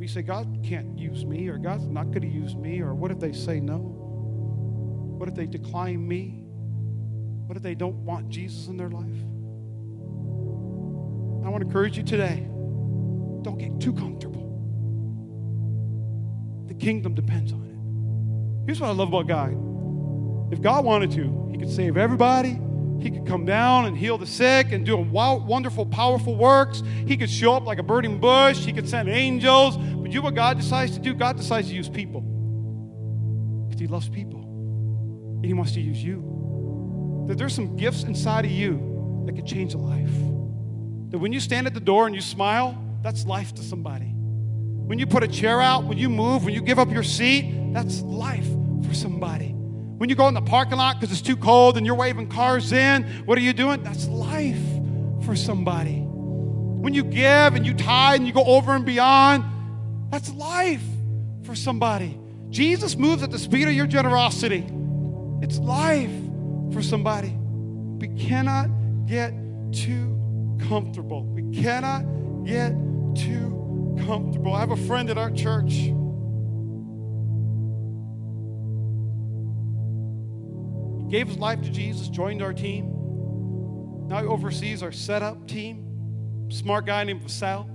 We 0.00 0.08
say, 0.08 0.22
God 0.22 0.64
can't 0.64 0.98
use 0.98 1.26
me, 1.26 1.46
or 1.48 1.58
God's 1.58 1.86
not 1.86 2.04
going 2.04 2.22
to 2.22 2.26
use 2.26 2.56
me, 2.56 2.80
or 2.80 2.94
what 2.94 3.10
if 3.10 3.20
they 3.20 3.32
say 3.32 3.60
no? 3.60 3.76
What 3.76 5.28
if 5.28 5.34
they 5.34 5.44
decline 5.44 6.08
me? 6.08 6.42
What 7.46 7.58
if 7.58 7.62
they 7.62 7.74
don't 7.74 8.06
want 8.06 8.30
Jesus 8.30 8.68
in 8.68 8.78
their 8.78 8.88
life? 8.88 9.04
I 11.44 11.50
want 11.50 11.60
to 11.60 11.66
encourage 11.66 11.98
you 11.98 12.02
today 12.02 12.46
don't 13.42 13.58
get 13.58 13.78
too 13.78 13.92
comfortable. 13.92 14.46
The 16.68 16.74
kingdom 16.74 17.12
depends 17.12 17.52
on 17.52 17.60
it. 17.60 18.66
Here's 18.66 18.80
what 18.80 18.88
I 18.88 18.94
love 18.94 19.08
about 19.08 19.26
God 19.26 19.50
if 20.50 20.62
God 20.62 20.82
wanted 20.82 21.10
to, 21.10 21.48
He 21.52 21.58
could 21.58 21.70
save 21.70 21.98
everybody. 21.98 22.58
He 23.00 23.10
could 23.10 23.26
come 23.26 23.44
down 23.46 23.86
and 23.86 23.96
heal 23.96 24.18
the 24.18 24.26
sick 24.26 24.72
and 24.72 24.84
do 24.84 24.96
wonderful, 24.96 25.86
powerful 25.86 26.36
works. 26.36 26.82
He 27.06 27.16
could 27.16 27.30
show 27.30 27.54
up 27.54 27.64
like 27.64 27.78
a 27.78 27.82
burning 27.82 28.20
bush. 28.20 28.58
He 28.58 28.72
could 28.72 28.88
send 28.88 29.08
angels. 29.08 29.76
But 29.76 30.10
you 30.10 30.16
know 30.16 30.24
what 30.24 30.34
God 30.34 30.58
decides 30.58 30.92
to 30.92 31.00
do? 31.00 31.14
God 31.14 31.36
decides 31.36 31.68
to 31.68 31.74
use 31.74 31.88
people. 31.88 32.20
Because 33.68 33.80
He 33.80 33.86
loves 33.86 34.08
people. 34.08 34.40
And 34.40 35.46
He 35.46 35.54
wants 35.54 35.72
to 35.72 35.80
use 35.80 36.02
you. 36.02 37.24
That 37.28 37.38
there's 37.38 37.54
some 37.54 37.76
gifts 37.76 38.02
inside 38.02 38.44
of 38.44 38.50
you 38.50 39.24
that 39.26 39.34
could 39.34 39.46
change 39.46 39.72
a 39.74 39.78
life. 39.78 40.12
That 41.10 41.18
when 41.18 41.32
you 41.32 41.40
stand 41.40 41.66
at 41.66 41.74
the 41.74 41.80
door 41.80 42.06
and 42.06 42.14
you 42.14 42.20
smile, 42.20 42.76
that's 43.02 43.24
life 43.24 43.54
to 43.54 43.62
somebody. 43.62 44.12
When 44.14 44.98
you 44.98 45.06
put 45.06 45.22
a 45.22 45.28
chair 45.28 45.60
out, 45.60 45.84
when 45.84 45.96
you 45.96 46.10
move, 46.10 46.44
when 46.44 46.52
you 46.52 46.60
give 46.60 46.78
up 46.78 46.90
your 46.90 47.02
seat, 47.02 47.72
that's 47.72 48.02
life 48.02 48.46
for 48.86 48.92
somebody. 48.92 49.54
When 50.00 50.08
you 50.08 50.16
go 50.16 50.28
in 50.28 50.32
the 50.32 50.40
parking 50.40 50.78
lot 50.78 50.98
because 50.98 51.12
it's 51.12 51.20
too 51.20 51.36
cold 51.36 51.76
and 51.76 51.84
you're 51.84 51.94
waving 51.94 52.28
cars 52.30 52.72
in, 52.72 53.02
what 53.26 53.36
are 53.36 53.42
you 53.42 53.52
doing? 53.52 53.82
That's 53.82 54.08
life 54.08 54.56
for 55.26 55.36
somebody. 55.36 56.00
When 56.00 56.94
you 56.94 57.04
give 57.04 57.54
and 57.54 57.66
you 57.66 57.74
tithe 57.74 58.20
and 58.20 58.26
you 58.26 58.32
go 58.32 58.42
over 58.42 58.74
and 58.74 58.86
beyond, 58.86 59.44
that's 60.10 60.32
life 60.32 60.82
for 61.42 61.54
somebody. 61.54 62.18
Jesus 62.48 62.96
moves 62.96 63.22
at 63.22 63.30
the 63.30 63.38
speed 63.38 63.68
of 63.68 63.74
your 63.74 63.86
generosity. 63.86 64.64
It's 65.42 65.58
life 65.58 66.10
for 66.72 66.80
somebody. 66.80 67.36
We 67.36 68.08
cannot 68.08 68.70
get 69.04 69.34
too 69.70 70.56
comfortable. 70.66 71.24
We 71.24 71.42
cannot 71.60 72.06
get 72.46 72.70
too 73.14 73.98
comfortable. 74.06 74.54
I 74.54 74.60
have 74.60 74.70
a 74.70 74.78
friend 74.78 75.10
at 75.10 75.18
our 75.18 75.30
church. 75.30 75.74
He 80.99 80.99
gave 81.10 81.26
his 81.26 81.38
life 81.38 81.60
to 81.62 81.70
Jesus, 81.70 82.08
joined 82.08 82.40
our 82.40 82.54
team. 82.54 84.06
Now 84.06 84.20
he 84.20 84.26
oversees 84.26 84.82
our 84.82 84.92
setup 84.92 85.46
team. 85.48 86.48
Smart 86.50 86.86
guy 86.86 87.04
named 87.04 87.22
Vassal. 87.22 87.68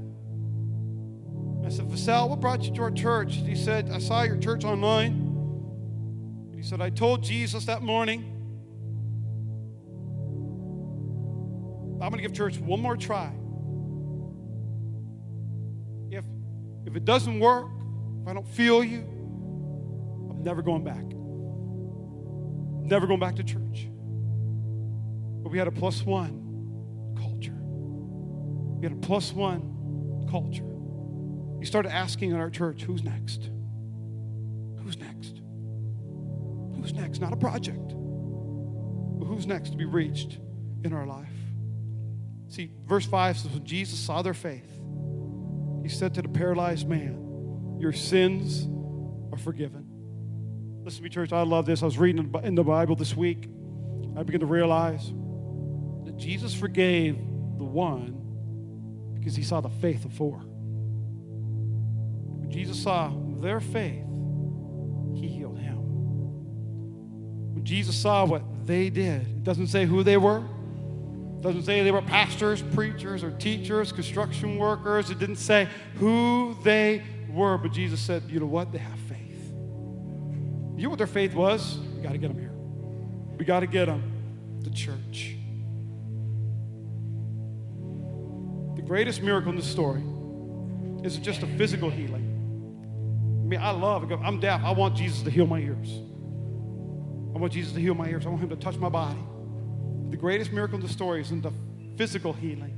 I 1.65 1.69
said, 1.69 1.85
Vassal, 1.87 2.29
what 2.29 2.39
brought 2.39 2.63
you 2.63 2.73
to 2.75 2.81
our 2.81 2.91
church? 2.91 3.35
He 3.35 3.55
said, 3.55 3.89
I 3.91 3.99
saw 3.99 4.23
your 4.23 4.37
church 4.37 4.63
online. 4.63 6.53
He 6.55 6.61
said, 6.63 6.81
I 6.81 6.89
told 6.89 7.23
Jesus 7.23 7.65
that 7.65 7.81
morning, 7.81 8.31
I'm 12.01 12.09
going 12.09 12.21
to 12.21 12.21
give 12.21 12.33
church 12.33 12.57
one 12.57 12.81
more 12.81 12.95
try. 12.95 13.31
If, 16.11 16.23
if 16.85 16.95
it 16.95 17.05
doesn't 17.05 17.39
work, 17.39 17.67
if 18.21 18.27
I 18.27 18.33
don't 18.33 18.47
feel 18.47 18.83
you, 18.83 18.99
I'm 20.29 20.43
never 20.43 20.61
going 20.61 20.83
back. 20.83 21.14
Never 22.85 23.07
going 23.07 23.19
back 23.19 23.35
to 23.37 23.43
church. 23.43 23.89
But 25.41 25.51
we 25.51 25.57
had 25.57 25.67
a 25.67 25.71
plus 25.71 26.03
one 26.03 27.15
culture. 27.17 27.57
We 28.79 28.83
had 28.83 28.91
a 28.91 29.07
plus 29.07 29.33
one 29.33 30.27
culture. 30.29 30.63
We 30.63 31.65
started 31.65 31.91
asking 31.91 32.31
in 32.31 32.37
our 32.37 32.49
church, 32.49 32.83
who's 32.83 33.03
next? 33.03 33.49
Who's 34.83 34.97
next? 34.99 35.41
Who's 36.75 36.93
next? 36.93 37.19
Not 37.19 37.33
a 37.33 37.37
project, 37.37 37.87
but 37.87 39.25
who's 39.25 39.47
next 39.47 39.71
to 39.71 39.77
be 39.77 39.85
reached 39.85 40.37
in 40.83 40.93
our 40.93 41.07
life? 41.07 41.27
See, 42.49 42.71
verse 42.85 43.05
5 43.07 43.37
says, 43.37 43.51
When 43.51 43.65
Jesus 43.65 43.97
saw 43.97 44.21
their 44.21 44.35
faith, 44.35 44.71
he 45.81 45.89
said 45.89 46.13
to 46.15 46.21
the 46.21 46.29
paralyzed 46.29 46.87
man, 46.87 47.77
Your 47.79 47.93
sins 47.93 48.67
are 49.31 49.37
forgiven. 49.39 49.84
Listen 50.85 50.99
to 50.99 51.03
me, 51.05 51.09
church. 51.09 51.33
I 51.33 51.41
love 51.41 51.65
this. 51.65 51.81
I 51.81 51.85
was 51.85 51.97
reading 51.97 52.31
in 52.43 52.53
the 52.53 52.63
Bible 52.63 52.95
this 52.95 53.17
week. 53.17 53.49
I 54.15 54.21
began 54.21 54.41
to 54.41 54.45
realize 54.45 55.11
that 56.05 56.15
Jesus 56.15 56.53
forgave 56.53 57.15
the 57.57 57.63
one 57.63 59.15
because 59.15 59.35
he 59.35 59.41
saw 59.41 59.61
the 59.61 59.69
faith 59.69 60.05
of 60.05 60.13
four. 60.13 60.37
When 62.37 62.51
Jesus 62.51 62.83
saw 62.83 63.11
their 63.39 63.59
faith, 63.59 64.05
he 65.15 65.27
healed 65.27 65.57
him. 65.57 65.77
When 67.55 67.63
Jesus 67.63 67.95
saw 67.95 68.23
what 68.25 68.43
they 68.67 68.91
did, 68.91 69.21
it 69.23 69.43
doesn't 69.43 69.67
say 69.67 69.85
who 69.85 70.03
they 70.03 70.17
were, 70.17 70.37
It 70.37 71.41
doesn't 71.41 71.63
say 71.63 71.81
they 71.81 71.91
were 71.91 72.03
pastors, 72.03 72.61
preachers, 72.61 73.23
or 73.23 73.31
teachers, 73.31 73.91
construction 73.91 74.57
workers. 74.57 75.09
It 75.09 75.17
didn't 75.17 75.37
say 75.37 75.67
who 75.95 76.55
they 76.61 77.01
were, 77.31 77.57
but 77.57 77.71
Jesus 77.71 77.99
said, 77.99 78.21
you 78.29 78.39
know 78.39 78.45
what? 78.45 78.71
They 78.71 78.77
have. 78.77 79.04
You 80.75 80.83
know 80.83 80.89
what 80.89 80.97
their 80.97 81.07
faith 81.07 81.33
was? 81.33 81.77
We 81.95 82.01
got 82.01 82.11
to 82.11 82.17
get 82.17 82.27
them 82.27 82.39
here. 82.39 82.51
We 83.37 83.45
got 83.45 83.61
to 83.61 83.67
get 83.67 83.85
them 83.85 84.61
to 84.63 84.71
church. 84.71 85.35
The 88.75 88.81
greatest 88.81 89.21
miracle 89.21 89.51
in 89.51 89.55
the 89.55 89.63
story 89.63 90.03
isn't 91.05 91.23
just 91.23 91.43
a 91.43 91.47
physical 91.47 91.89
healing. 91.89 92.23
I 93.43 93.47
mean, 93.47 93.59
I 93.61 93.71
love 93.71 94.09
it. 94.09 94.15
I'm 94.15 94.39
deaf. 94.39 94.61
I 94.63 94.71
want 94.71 94.95
Jesus 94.95 95.21
to 95.21 95.29
heal 95.29 95.47
my 95.47 95.59
ears. 95.59 95.89
I 97.35 97.37
want 97.37 97.53
Jesus 97.53 97.73
to 97.73 97.79
heal 97.79 97.93
my 97.93 98.07
ears. 98.07 98.25
I 98.25 98.29
want 98.29 98.41
him 98.41 98.49
to 98.49 98.55
touch 98.55 98.77
my 98.77 98.89
body. 98.89 99.19
The 100.09 100.17
greatest 100.17 100.51
miracle 100.51 100.75
in 100.77 100.81
the 100.81 100.91
story 100.91 101.21
isn't 101.21 101.41
the 101.41 101.51
physical 101.97 102.33
healing. 102.33 102.73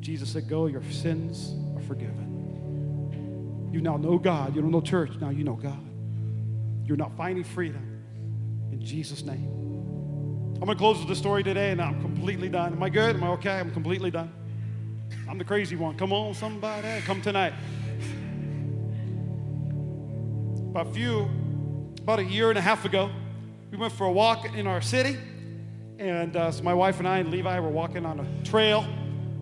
Jesus 0.00 0.30
said, 0.30 0.48
Go, 0.48 0.66
your 0.66 0.82
sins 0.90 1.54
are 1.76 1.82
forgiven. 1.82 3.70
You 3.72 3.80
now 3.80 3.96
know 3.96 4.18
God. 4.18 4.54
You 4.54 4.62
don't 4.62 4.70
know 4.70 4.80
church. 4.80 5.12
Now 5.20 5.30
you 5.30 5.44
know 5.44 5.54
God. 5.54 5.91
You're 6.84 6.96
not 6.96 7.16
finding 7.16 7.44
freedom. 7.44 8.02
In 8.72 8.80
Jesus' 8.84 9.22
name. 9.22 9.48
I'm 10.62 10.66
going 10.66 10.76
to 10.76 10.80
close 10.80 10.98
with 10.98 11.08
the 11.08 11.16
story 11.16 11.42
today 11.42 11.70
and 11.72 11.82
I'm 11.82 12.00
completely 12.00 12.48
done. 12.48 12.72
Am 12.72 12.82
I 12.82 12.88
good? 12.88 13.16
Am 13.16 13.24
I 13.24 13.28
okay? 13.30 13.58
I'm 13.58 13.72
completely 13.72 14.10
done. 14.10 14.32
I'm 15.28 15.38
the 15.38 15.44
crazy 15.44 15.76
one. 15.76 15.96
Come 15.96 16.12
on, 16.12 16.34
somebody. 16.34 17.00
Come 17.00 17.20
tonight. 17.20 17.52
About 20.70 20.86
a 20.86 20.92
few, 20.92 21.28
about 22.00 22.20
a 22.20 22.24
year 22.24 22.48
and 22.48 22.58
a 22.58 22.62
half 22.62 22.84
ago, 22.84 23.10
we 23.70 23.76
went 23.76 23.92
for 23.92 24.06
a 24.06 24.12
walk 24.12 24.54
in 24.54 24.66
our 24.66 24.80
city. 24.80 25.18
And 25.98 26.36
uh, 26.36 26.50
so 26.50 26.62
my 26.62 26.74
wife 26.74 26.98
and 26.98 27.08
I 27.08 27.18
and 27.18 27.30
Levi 27.30 27.58
were 27.60 27.68
walking 27.68 28.06
on 28.06 28.20
a 28.20 28.44
trail. 28.44 28.86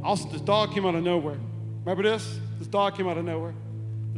Also, 0.02 0.28
this 0.28 0.40
dog 0.40 0.72
came 0.72 0.86
out 0.86 0.94
of 0.94 1.02
nowhere. 1.02 1.38
Remember 1.84 2.02
this? 2.02 2.38
This 2.58 2.68
dog 2.68 2.96
came 2.96 3.06
out 3.06 3.18
of 3.18 3.24
nowhere. 3.24 3.54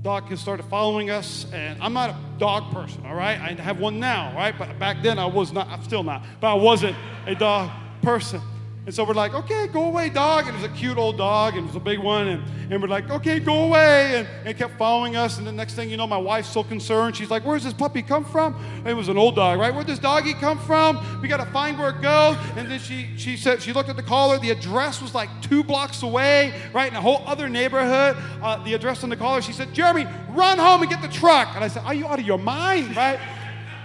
Dog 0.03 0.28
just 0.28 0.42
started 0.42 0.64
following 0.64 1.11
us, 1.11 1.46
and 1.53 1.80
I'm 1.80 1.92
not 1.92 2.11
a 2.11 2.16
dog 2.36 2.72
person, 2.72 3.07
all 3.07 3.14
right? 3.14 3.40
I 3.40 3.62
have 3.62 3.78
one 3.78 4.00
now, 4.00 4.34
right? 4.34 4.53
But 4.59 4.76
back 4.76 5.00
then 5.00 5.16
I 5.16 5.26
was 5.26 5.53
not, 5.53 5.68
I'm 5.68 5.84
still 5.84 6.03
not, 6.03 6.24
but 6.40 6.50
I 6.50 6.55
wasn't 6.55 6.96
a 7.26 7.36
dog 7.36 7.70
person. 8.03 8.40
And 8.84 8.92
so 8.92 9.04
we're 9.04 9.14
like, 9.14 9.32
okay, 9.32 9.68
go 9.68 9.84
away, 9.84 10.08
dog. 10.08 10.48
And 10.48 10.56
it 10.56 10.60
was 10.60 10.68
a 10.68 10.74
cute 10.74 10.98
old 10.98 11.16
dog, 11.16 11.54
and 11.54 11.62
it 11.62 11.66
was 11.68 11.76
a 11.76 11.80
big 11.80 12.00
one. 12.00 12.26
And, 12.26 12.42
and 12.68 12.82
we're 12.82 12.88
like, 12.88 13.08
okay, 13.10 13.38
go 13.38 13.66
away. 13.66 14.16
And, 14.16 14.28
and 14.40 14.48
it 14.48 14.58
kept 14.58 14.76
following 14.76 15.14
us. 15.14 15.38
And 15.38 15.46
the 15.46 15.52
next 15.52 15.74
thing 15.74 15.88
you 15.88 15.96
know, 15.96 16.06
my 16.08 16.18
wife's 16.18 16.48
so 16.48 16.64
concerned. 16.64 17.14
She's 17.14 17.30
like, 17.30 17.44
where's 17.44 17.62
this 17.62 17.72
puppy 17.72 18.02
come 18.02 18.24
from? 18.24 18.56
It 18.84 18.94
was 18.94 19.08
an 19.08 19.16
old 19.16 19.36
dog, 19.36 19.60
right? 19.60 19.72
Where'd 19.72 19.86
this 19.86 20.00
doggy 20.00 20.34
come 20.34 20.58
from? 20.58 21.20
We 21.22 21.28
got 21.28 21.36
to 21.36 21.50
find 21.52 21.78
where 21.78 21.90
it 21.90 22.02
goes. 22.02 22.36
And 22.56 22.68
then 22.68 22.80
she, 22.80 23.10
she 23.16 23.36
said, 23.36 23.62
she 23.62 23.72
looked 23.72 23.88
at 23.88 23.94
the 23.94 24.02
collar. 24.02 24.40
The 24.40 24.50
address 24.50 25.00
was 25.00 25.14
like 25.14 25.28
two 25.42 25.62
blocks 25.62 26.02
away, 26.02 26.52
right? 26.72 26.90
In 26.90 26.96
a 26.96 27.00
whole 27.00 27.22
other 27.24 27.48
neighborhood. 27.48 28.16
Uh, 28.42 28.64
the 28.64 28.74
address 28.74 29.04
on 29.04 29.10
the 29.10 29.16
collar. 29.16 29.42
She 29.42 29.52
said, 29.52 29.72
Jeremy, 29.72 30.08
run 30.30 30.58
home 30.58 30.82
and 30.82 30.90
get 30.90 31.00
the 31.00 31.08
truck. 31.08 31.54
And 31.54 31.62
I 31.62 31.68
said, 31.68 31.84
are 31.84 31.94
you 31.94 32.08
out 32.08 32.18
of 32.18 32.26
your 32.26 32.38
mind, 32.38 32.96
right? 32.96 33.20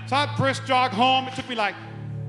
So 0.07 0.15
I 0.15 0.33
brisk 0.35 0.65
jog 0.65 0.89
home. 0.89 1.27
It 1.27 1.35
took 1.35 1.47
me 1.47 1.53
like 1.55 1.75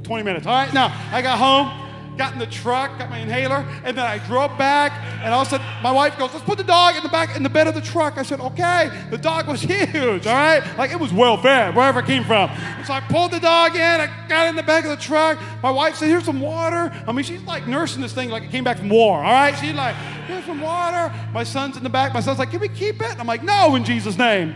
20 0.02 0.22
minutes. 0.22 0.46
All 0.46 0.52
right, 0.52 0.72
now 0.74 0.94
I 1.10 1.22
got 1.22 1.38
home 1.38 1.88
got 2.18 2.32
in 2.32 2.38
the 2.38 2.46
truck, 2.46 2.98
got 2.98 3.08
my 3.08 3.18
inhaler, 3.18 3.64
and 3.84 3.96
then 3.96 4.04
I 4.04 4.18
drove 4.18 4.58
back, 4.58 4.92
and 5.22 5.32
all 5.32 5.42
of 5.42 5.46
a 5.46 5.50
sudden 5.50 5.66
my 5.82 5.92
wife 5.92 6.18
goes, 6.18 6.32
let's 6.34 6.44
put 6.44 6.58
the 6.58 6.64
dog 6.64 6.96
in 6.96 7.02
the 7.02 7.08
back, 7.08 7.36
in 7.36 7.42
the 7.42 7.48
bed 7.48 7.66
of 7.66 7.74
the 7.74 7.80
truck. 7.80 8.18
I 8.18 8.22
said, 8.22 8.40
okay. 8.40 8.90
The 9.10 9.18
dog 9.18 9.46
was 9.46 9.60
huge, 9.62 10.26
all 10.26 10.34
right? 10.34 10.62
Like 10.76 10.90
it 10.90 11.00
was 11.00 11.12
well 11.12 11.36
fed, 11.36 11.74
wherever 11.74 12.00
it 12.00 12.06
came 12.06 12.24
from. 12.24 12.50
And 12.50 12.86
so 12.86 12.92
I 12.92 13.00
pulled 13.00 13.30
the 13.30 13.40
dog 13.40 13.74
in, 13.74 13.80
I 13.80 14.26
got 14.28 14.48
in 14.48 14.56
the 14.56 14.62
back 14.62 14.84
of 14.84 14.90
the 14.90 14.96
truck. 14.96 15.38
My 15.62 15.70
wife 15.70 15.96
said, 15.96 16.08
here's 16.08 16.24
some 16.24 16.40
water. 16.40 16.92
I 17.06 17.12
mean, 17.12 17.24
she's 17.24 17.42
like 17.42 17.66
nursing 17.66 18.02
this 18.02 18.12
thing 18.12 18.30
like 18.30 18.42
it 18.42 18.50
came 18.50 18.64
back 18.64 18.78
from 18.78 18.88
war, 18.88 19.18
all 19.18 19.32
right? 19.32 19.56
She's 19.56 19.74
like, 19.74 19.94
here's 20.26 20.44
some 20.44 20.60
water. 20.60 21.14
My 21.32 21.44
son's 21.44 21.76
in 21.76 21.82
the 21.82 21.88
back. 21.88 22.12
My 22.12 22.20
son's 22.20 22.38
like, 22.38 22.50
can 22.50 22.60
we 22.60 22.68
keep 22.68 23.00
it? 23.00 23.18
I'm 23.18 23.26
like, 23.26 23.42
no, 23.42 23.76
in 23.76 23.84
Jesus' 23.84 24.18
name. 24.18 24.54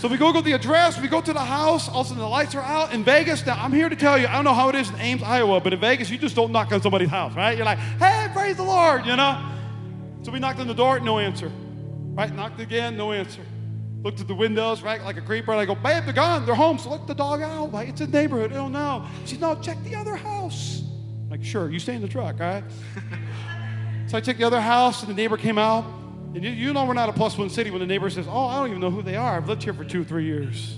So 0.00 0.08
we 0.08 0.16
go 0.16 0.32
to 0.32 0.40
the 0.40 0.52
address, 0.52 0.98
we 0.98 1.08
go 1.08 1.20
to 1.20 1.32
the 1.34 1.44
house, 1.44 1.86
all 1.86 2.00
of 2.00 2.06
a 2.06 2.08
sudden 2.08 2.22
the 2.22 2.26
lights 2.26 2.54
are 2.54 2.62
out 2.62 2.94
in 2.94 3.04
Vegas. 3.04 3.44
Now, 3.44 3.62
I'm 3.62 3.70
here 3.70 3.90
to 3.90 3.94
tell 3.94 4.16
you, 4.16 4.28
I 4.28 4.32
don't 4.32 4.44
know 4.44 4.54
how 4.54 4.70
it 4.70 4.74
is 4.74 4.88
in 4.88 4.98
Ames, 4.98 5.22
Iowa, 5.22 5.60
but 5.60 5.74
in 5.74 5.80
Vegas, 5.80 6.08
you 6.08 6.16
just 6.16 6.34
don't 6.34 6.52
knock 6.52 6.72
on 6.72 6.80
somebody's 6.80 7.10
house, 7.10 7.34
right? 7.34 7.54
You're 7.54 7.66
like, 7.66 7.76
hey, 7.76 8.28
praise 8.32 8.56
the 8.56 8.62
Lord, 8.62 9.04
you 9.04 9.14
know? 9.14 9.38
So 10.22 10.32
we 10.32 10.38
knocked 10.38 10.58
on 10.58 10.68
the 10.68 10.74
door, 10.74 10.98
no 11.00 11.18
answer. 11.18 11.52
Right? 12.14 12.34
Knocked 12.34 12.60
again, 12.60 12.96
no 12.96 13.12
answer. 13.12 13.42
Looked 14.02 14.22
at 14.22 14.26
the 14.26 14.34
windows, 14.34 14.80
right, 14.80 15.02
like 15.02 15.18
a 15.18 15.20
creeper, 15.20 15.52
and 15.52 15.60
I 15.60 15.66
go, 15.66 15.74
babe, 15.74 16.04
they're 16.04 16.14
gone, 16.14 16.46
they're 16.46 16.54
home, 16.54 16.78
so 16.78 16.92
let 16.92 17.06
the 17.06 17.14
dog 17.14 17.42
out. 17.42 17.70
Like, 17.70 17.90
it's 17.90 18.00
a 18.00 18.06
neighborhood, 18.06 18.52
I 18.52 18.54
don't 18.54 18.72
know. 18.72 19.06
She's, 19.26 19.38
no, 19.38 19.54
check 19.60 19.76
the 19.84 19.96
other 19.96 20.16
house. 20.16 20.80
I'm 20.80 21.28
like, 21.28 21.44
sure, 21.44 21.68
you 21.68 21.78
stay 21.78 21.94
in 21.94 22.00
the 22.00 22.08
truck, 22.08 22.40
all 22.40 22.46
right? 22.46 22.64
so 24.06 24.16
I 24.16 24.22
checked 24.22 24.38
the 24.38 24.46
other 24.46 24.62
house, 24.62 25.02
and 25.02 25.10
the 25.10 25.14
neighbor 25.14 25.36
came 25.36 25.58
out. 25.58 25.84
And 26.34 26.44
you, 26.44 26.50
you 26.50 26.72
know 26.72 26.84
we're 26.84 26.94
not 26.94 27.08
a 27.08 27.12
plus 27.12 27.36
one 27.36 27.50
city 27.50 27.70
when 27.70 27.80
the 27.80 27.86
neighbor 27.86 28.08
says, 28.08 28.26
Oh, 28.28 28.46
I 28.46 28.58
don't 28.58 28.68
even 28.68 28.80
know 28.80 28.90
who 28.90 29.02
they 29.02 29.16
are. 29.16 29.36
I've 29.36 29.48
lived 29.48 29.62
here 29.62 29.74
for 29.74 29.84
two, 29.84 30.04
three 30.04 30.24
years. 30.24 30.76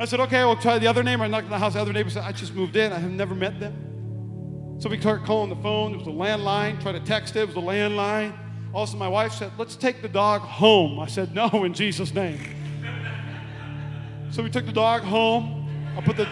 I 0.00 0.04
said, 0.04 0.20
Okay, 0.20 0.44
we'll 0.44 0.56
try 0.56 0.78
the 0.78 0.88
other 0.88 1.02
neighbor. 1.02 1.22
I 1.22 1.28
knocked 1.28 1.44
on 1.44 1.50
the 1.50 1.58
house. 1.58 1.74
The 1.74 1.80
other 1.80 1.92
neighbor 1.92 2.10
said, 2.10 2.24
I 2.24 2.32
just 2.32 2.54
moved 2.54 2.74
in. 2.76 2.92
I 2.92 2.98
have 2.98 3.10
never 3.10 3.34
met 3.34 3.60
them. 3.60 4.80
So 4.80 4.88
we 4.88 5.00
started 5.00 5.24
calling 5.24 5.48
the 5.48 5.62
phone. 5.62 5.94
It 5.94 5.98
was 5.98 6.08
a 6.08 6.10
landline. 6.10 6.82
Tried 6.82 6.92
to 6.92 7.00
text 7.00 7.36
it. 7.36 7.40
It 7.40 7.46
was 7.46 7.56
a 7.56 7.60
landline. 7.60 8.36
Also, 8.74 8.96
my 8.96 9.08
wife 9.08 9.32
said, 9.32 9.52
Let's 9.58 9.76
take 9.76 10.02
the 10.02 10.08
dog 10.08 10.40
home. 10.40 10.98
I 10.98 11.06
said, 11.06 11.34
No, 11.34 11.48
in 11.64 11.72
Jesus' 11.72 12.12
name. 12.12 12.40
So 14.32 14.42
we 14.42 14.50
took 14.50 14.66
the 14.66 14.72
dog 14.72 15.02
home. 15.02 15.68
I 15.96 16.00
put 16.00 16.16
the, 16.16 16.26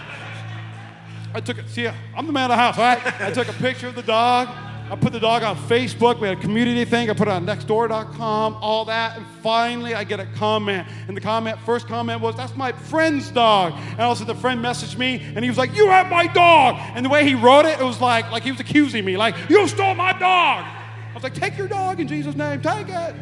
I 1.35 1.41
took 1.41 1.59
it, 1.59 1.69
see, 1.69 1.87
I'm 1.87 2.27
the 2.27 2.33
man 2.33 2.51
of 2.51 2.57
the 2.57 2.57
house, 2.57 2.79
all 2.79 2.85
right? 2.85 3.21
I 3.21 3.31
took 3.31 3.47
a 3.47 3.53
picture 3.53 3.89
of 3.89 3.95
the 3.95 4.03
dog. 4.03 4.49
I 4.91 4.97
put 4.97 5.13
the 5.13 5.21
dog 5.21 5.45
on 5.45 5.57
Facebook. 5.57 6.19
We 6.19 6.27
had 6.27 6.39
a 6.39 6.41
community 6.41 6.85
thing. 6.85 7.11
I 7.11 7.13
put 7.13 7.29
it 7.29 7.31
on 7.31 7.47
nextdoor.com, 7.47 8.57
all 8.61 8.85
that. 8.87 9.17
And 9.17 9.25
finally, 9.41 9.95
I 9.95 10.03
get 10.03 10.19
a 10.19 10.27
comment. 10.27 10.89
And 11.07 11.17
the 11.17 11.21
comment, 11.21 11.61
first 11.61 11.87
comment 11.87 12.21
was, 12.21 12.35
That's 12.37 12.57
my 12.57 12.73
friend's 12.73 13.31
dog. 13.31 13.75
And 13.93 14.01
also, 14.01 14.25
the 14.25 14.35
friend 14.35 14.63
messaged 14.63 14.99
me 14.99 15.21
and 15.21 15.45
he 15.45 15.49
was 15.49 15.59
like, 15.59 15.77
You 15.77 15.87
have 15.87 16.09
my 16.09 16.27
dog. 16.27 16.75
And 16.97 17.05
the 17.05 17.09
way 17.09 17.25
he 17.25 17.37
wrote 17.37 17.67
it, 17.67 17.79
it 17.79 17.85
was 17.85 18.01
like, 18.01 18.33
like 18.33 18.43
he 18.43 18.51
was 18.51 18.59
accusing 18.59 19.05
me, 19.05 19.17
like, 19.17 19.37
You 19.49 19.69
stole 19.69 19.95
my 19.95 20.13
dog. 20.13 20.65
I 20.65 21.13
was 21.15 21.23
like, 21.23 21.35
Take 21.35 21.57
your 21.57 21.69
dog 21.69 22.01
in 22.01 22.09
Jesus' 22.09 22.35
name. 22.35 22.61
Take 22.61 22.89
it. 22.89 23.15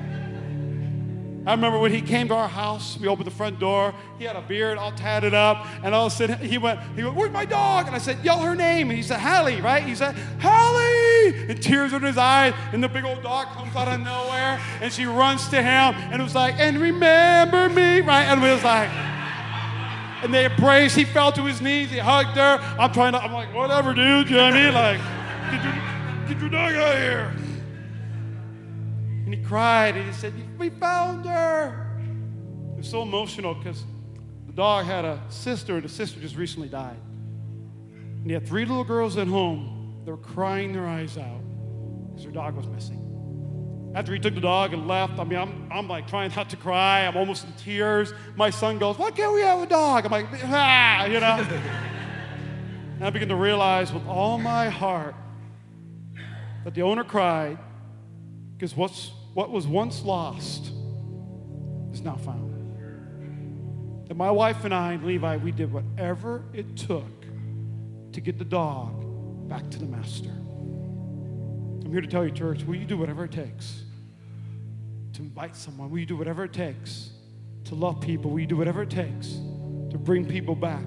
I 1.48 1.52
remember 1.52 1.78
when 1.78 1.94
he 1.94 2.02
came 2.02 2.28
to 2.28 2.34
our 2.34 2.46
house, 2.46 2.98
we 3.00 3.08
opened 3.08 3.26
the 3.26 3.30
front 3.30 3.58
door. 3.58 3.94
He 4.18 4.26
had 4.26 4.36
a 4.36 4.42
beard 4.42 4.76
all 4.76 4.92
tatted 4.92 5.32
up, 5.32 5.66
and 5.82 5.94
all 5.94 6.08
of 6.08 6.12
a 6.12 6.14
sudden 6.14 6.38
he 6.40 6.58
went, 6.58 6.78
he 6.94 7.02
went, 7.02 7.16
Where's 7.16 7.32
my 7.32 7.46
dog? 7.46 7.86
And 7.86 7.96
I 7.96 7.98
said, 7.98 8.22
Yell 8.22 8.40
her 8.40 8.54
name. 8.54 8.90
And 8.90 8.98
he 8.98 9.02
said, 9.02 9.18
Hallie, 9.18 9.62
right? 9.62 9.82
He 9.82 9.94
said, 9.94 10.14
Hallie! 10.42 11.48
And 11.48 11.62
tears 11.62 11.94
in 11.94 12.02
his 12.02 12.18
eyes, 12.18 12.52
and 12.74 12.84
the 12.84 12.88
big 12.88 13.06
old 13.06 13.22
dog 13.22 13.46
comes 13.54 13.74
out 13.74 13.88
of 13.88 13.98
nowhere, 14.00 14.60
and 14.82 14.92
she 14.92 15.06
runs 15.06 15.48
to 15.48 15.56
him, 15.56 15.94
and 16.12 16.20
it 16.20 16.22
was 16.22 16.34
like, 16.34 16.56
And 16.58 16.76
remember 16.76 17.70
me, 17.70 18.02
right? 18.02 18.24
And 18.24 18.44
it 18.44 18.52
was 18.52 18.62
like, 18.62 18.90
and 20.22 20.34
they 20.34 20.44
embraced. 20.44 20.96
He 20.96 21.04
fell 21.04 21.32
to 21.32 21.44
his 21.44 21.62
knees. 21.62 21.90
He 21.90 21.96
hugged 21.96 22.36
her. 22.36 22.58
I'm 22.78 22.92
trying 22.92 23.12
to, 23.12 23.22
I'm 23.22 23.32
like, 23.32 23.54
whatever, 23.54 23.94
dude. 23.94 24.28
You 24.28 24.36
know 24.36 24.44
what 24.44 24.52
I 24.52 24.64
mean? 24.64 24.74
Like, 24.74 25.00
get 25.50 25.64
your, 25.64 26.28
get 26.28 26.40
your 26.42 26.50
dog 26.50 26.74
out 26.74 26.94
of 26.94 27.00
here. 27.00 27.37
And 29.28 29.34
he 29.34 29.44
cried 29.44 29.94
and 29.94 30.06
he 30.06 30.12
said, 30.14 30.32
We 30.58 30.70
found 30.70 31.26
her. 31.26 32.00
It 32.72 32.78
was 32.78 32.88
so 32.88 33.02
emotional 33.02 33.52
because 33.52 33.84
the 34.46 34.54
dog 34.54 34.86
had 34.86 35.04
a 35.04 35.20
sister, 35.28 35.74
and 35.74 35.84
the 35.84 35.88
sister 35.90 36.18
just 36.18 36.34
recently 36.34 36.70
died. 36.70 36.96
And 37.90 38.24
he 38.24 38.32
had 38.32 38.48
three 38.48 38.64
little 38.64 38.84
girls 38.84 39.18
at 39.18 39.26
home. 39.26 40.00
They 40.06 40.12
were 40.12 40.16
crying 40.16 40.72
their 40.72 40.86
eyes 40.86 41.18
out 41.18 41.42
because 42.06 42.22
their 42.22 42.32
dog 42.32 42.54
was 42.54 42.68
missing. 42.68 43.92
After 43.94 44.14
he 44.14 44.18
took 44.18 44.34
the 44.34 44.40
dog 44.40 44.72
and 44.72 44.88
left, 44.88 45.18
I 45.18 45.24
mean, 45.24 45.38
I'm, 45.38 45.68
I'm 45.70 45.88
like 45.88 46.08
trying 46.08 46.32
not 46.34 46.48
to 46.48 46.56
cry. 46.56 47.06
I'm 47.06 47.18
almost 47.18 47.44
in 47.44 47.52
tears. 47.52 48.14
My 48.34 48.48
son 48.48 48.78
goes, 48.78 48.96
Why 48.96 49.10
can't 49.10 49.34
we 49.34 49.42
have 49.42 49.60
a 49.60 49.66
dog? 49.66 50.06
I'm 50.06 50.10
like, 50.10 50.28
Ah, 50.44 51.04
you 51.04 51.20
know? 51.20 51.46
and 52.96 53.04
I 53.04 53.10
begin 53.10 53.28
to 53.28 53.36
realize 53.36 53.92
with 53.92 54.06
all 54.06 54.38
my 54.38 54.70
heart 54.70 55.14
that 56.64 56.72
the 56.72 56.80
owner 56.80 57.04
cried 57.04 57.58
because 58.56 58.74
what's 58.74 59.12
what 59.38 59.52
was 59.52 59.68
once 59.68 60.02
lost 60.02 60.72
is 61.92 62.00
now 62.00 62.16
found. 62.16 64.08
That 64.08 64.16
my 64.16 64.32
wife 64.32 64.64
and 64.64 64.74
I 64.74 64.94
and 64.94 65.04
Levi, 65.04 65.36
we 65.36 65.52
did 65.52 65.72
whatever 65.72 66.42
it 66.52 66.76
took 66.76 67.20
to 68.14 68.20
get 68.20 68.36
the 68.36 68.44
dog 68.44 69.48
back 69.48 69.70
to 69.70 69.78
the 69.78 69.86
master. 69.86 70.30
I'm 70.30 71.92
here 71.92 72.00
to 72.00 72.08
tell 72.08 72.24
you, 72.24 72.32
church, 72.32 72.64
will 72.64 72.74
you 72.74 72.84
do 72.84 72.96
whatever 72.96 73.26
it 73.26 73.30
takes 73.30 73.84
to 75.12 75.22
invite 75.22 75.54
someone? 75.54 75.88
Will 75.88 76.00
you 76.00 76.06
do 76.06 76.16
whatever 76.16 76.42
it 76.42 76.52
takes 76.52 77.10
to 77.66 77.76
love 77.76 78.00
people? 78.00 78.32
Will 78.32 78.40
you 78.40 78.46
do 78.48 78.56
whatever 78.56 78.82
it 78.82 78.90
takes 78.90 79.34
to 79.90 79.98
bring 79.98 80.26
people 80.26 80.56
back 80.56 80.84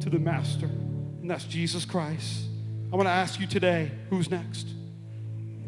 to 0.00 0.08
the 0.08 0.18
master? 0.18 0.64
And 0.64 1.30
that's 1.30 1.44
Jesus 1.44 1.84
Christ. 1.84 2.46
I 2.90 2.96
want 2.96 3.08
to 3.08 3.12
ask 3.12 3.38
you 3.38 3.46
today 3.46 3.92
who's 4.08 4.30
next? 4.30 4.68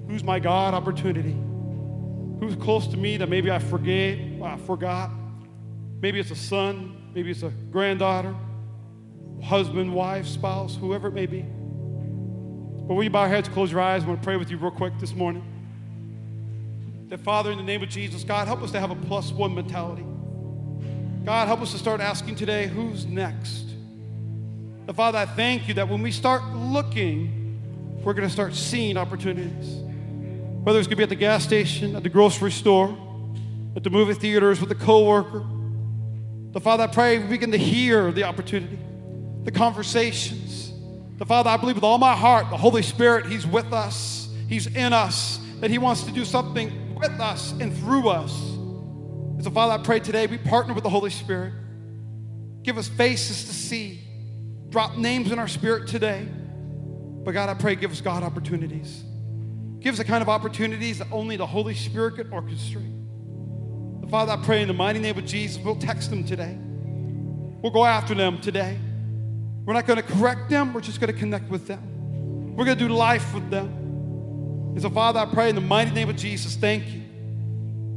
Who's 0.08 0.24
my 0.24 0.40
God 0.40 0.72
opportunity? 0.72 1.36
Who's 2.42 2.56
close 2.56 2.88
to 2.88 2.96
me 2.96 3.16
that 3.16 3.28
maybe 3.28 3.52
I 3.52 3.60
forget, 3.60 4.18
I 4.42 4.56
forgot. 4.66 5.12
Maybe 6.00 6.18
it's 6.18 6.32
a 6.32 6.36
son, 6.36 7.12
maybe 7.14 7.30
it's 7.30 7.44
a 7.44 7.50
granddaughter, 7.70 8.34
husband, 9.40 9.94
wife, 9.94 10.26
spouse, 10.26 10.74
whoever 10.74 11.06
it 11.06 11.14
may 11.14 11.26
be. 11.26 11.42
But 11.42 12.94
will 12.94 13.04
you 13.04 13.10
bow 13.10 13.26
your 13.26 13.28
heads, 13.28 13.48
close 13.48 13.70
your 13.70 13.80
eyes? 13.80 14.02
I 14.02 14.08
want 14.08 14.20
to 14.20 14.24
pray 14.24 14.36
with 14.36 14.50
you 14.50 14.56
real 14.56 14.72
quick 14.72 14.92
this 14.98 15.14
morning. 15.14 15.44
That 17.10 17.20
Father, 17.20 17.52
in 17.52 17.58
the 17.58 17.62
name 17.62 17.80
of 17.80 17.88
Jesus, 17.88 18.24
God, 18.24 18.48
help 18.48 18.62
us 18.62 18.72
to 18.72 18.80
have 18.80 18.90
a 18.90 18.96
plus 18.96 19.30
one 19.30 19.54
mentality. 19.54 20.04
God, 21.24 21.46
help 21.46 21.60
us 21.60 21.70
to 21.70 21.78
start 21.78 22.00
asking 22.00 22.34
today, 22.34 22.66
who's 22.66 23.06
next? 23.06 23.66
The 24.86 24.94
Father, 24.94 25.18
I 25.18 25.26
thank 25.26 25.68
you 25.68 25.74
that 25.74 25.88
when 25.88 26.02
we 26.02 26.10
start 26.10 26.42
looking, 26.56 28.00
we're 28.02 28.14
going 28.14 28.26
to 28.26 28.34
start 28.34 28.56
seeing 28.56 28.96
opportunities. 28.96 29.91
Whether 30.62 30.78
it's 30.78 30.86
going 30.86 30.92
to 30.92 30.96
be 30.98 31.02
at 31.02 31.08
the 31.08 31.16
gas 31.16 31.42
station, 31.42 31.96
at 31.96 32.04
the 32.04 32.08
grocery 32.08 32.52
store, 32.52 32.96
at 33.74 33.82
the 33.82 33.90
movie 33.90 34.14
theaters 34.14 34.60
with 34.60 34.70
a 34.70 34.76
coworker. 34.76 35.44
The 36.52 36.60
Father, 36.60 36.84
I 36.84 36.86
pray 36.86 37.18
we 37.18 37.26
begin 37.26 37.50
to 37.50 37.58
hear 37.58 38.12
the 38.12 38.24
opportunity, 38.24 38.78
the 39.42 39.50
conversations. 39.50 40.72
The 41.18 41.26
Father, 41.26 41.50
I 41.50 41.56
believe 41.56 41.74
with 41.74 41.84
all 41.84 41.98
my 41.98 42.14
heart, 42.14 42.48
the 42.50 42.56
Holy 42.56 42.82
Spirit, 42.82 43.26
He's 43.26 43.44
with 43.44 43.72
us, 43.72 44.28
He's 44.48 44.68
in 44.68 44.92
us, 44.92 45.40
that 45.60 45.70
He 45.70 45.78
wants 45.78 46.04
to 46.04 46.12
do 46.12 46.24
something 46.24 46.94
with 46.94 47.18
us 47.20 47.52
and 47.52 47.76
through 47.78 48.08
us. 48.08 48.32
And 48.52 49.42
so, 49.42 49.50
Father, 49.50 49.72
I 49.72 49.84
pray 49.84 49.98
today 49.98 50.28
we 50.28 50.38
partner 50.38 50.74
with 50.74 50.84
the 50.84 50.90
Holy 50.90 51.10
Spirit. 51.10 51.54
Give 52.62 52.78
us 52.78 52.86
faces 52.86 53.46
to 53.46 53.52
see. 53.52 54.00
Drop 54.68 54.96
names 54.96 55.32
in 55.32 55.40
our 55.40 55.48
spirit 55.48 55.88
today. 55.88 56.28
But 57.24 57.32
God, 57.32 57.48
I 57.48 57.54
pray, 57.54 57.74
give 57.74 57.90
us 57.90 58.00
God 58.00 58.22
opportunities. 58.22 59.02
Give 59.82 59.92
us 59.92 59.98
the 59.98 60.04
kind 60.04 60.22
of 60.22 60.28
opportunities 60.28 60.98
that 60.98 61.08
only 61.10 61.36
the 61.36 61.46
Holy 61.46 61.74
Spirit 61.74 62.16
can 62.16 62.30
orchestrate. 62.30 63.00
Father, 64.10 64.32
I 64.32 64.36
pray 64.36 64.62
in 64.62 64.68
the 64.68 64.74
mighty 64.74 64.98
name 64.98 65.16
of 65.18 65.24
Jesus, 65.24 65.62
we'll 65.62 65.76
text 65.76 66.10
them 66.10 66.22
today. 66.22 66.56
We'll 67.62 67.72
go 67.72 67.84
after 67.84 68.14
them 68.14 68.40
today. 68.40 68.78
We're 69.64 69.72
not 69.72 69.86
going 69.86 69.96
to 69.96 70.02
correct 70.02 70.50
them, 70.50 70.74
we're 70.74 70.82
just 70.82 71.00
going 71.00 71.12
to 71.12 71.18
connect 71.18 71.48
with 71.48 71.66
them. 71.66 72.54
We're 72.54 72.64
going 72.64 72.78
to 72.78 72.88
do 72.88 72.92
life 72.92 73.32
with 73.32 73.48
them. 73.50 73.66
And 74.74 74.82
so, 74.82 74.90
Father, 74.90 75.20
I 75.20 75.26
pray 75.26 75.48
in 75.48 75.54
the 75.54 75.60
mighty 75.60 75.90
name 75.92 76.10
of 76.10 76.16
Jesus, 76.16 76.56
thank 76.56 76.86
you 76.88 77.02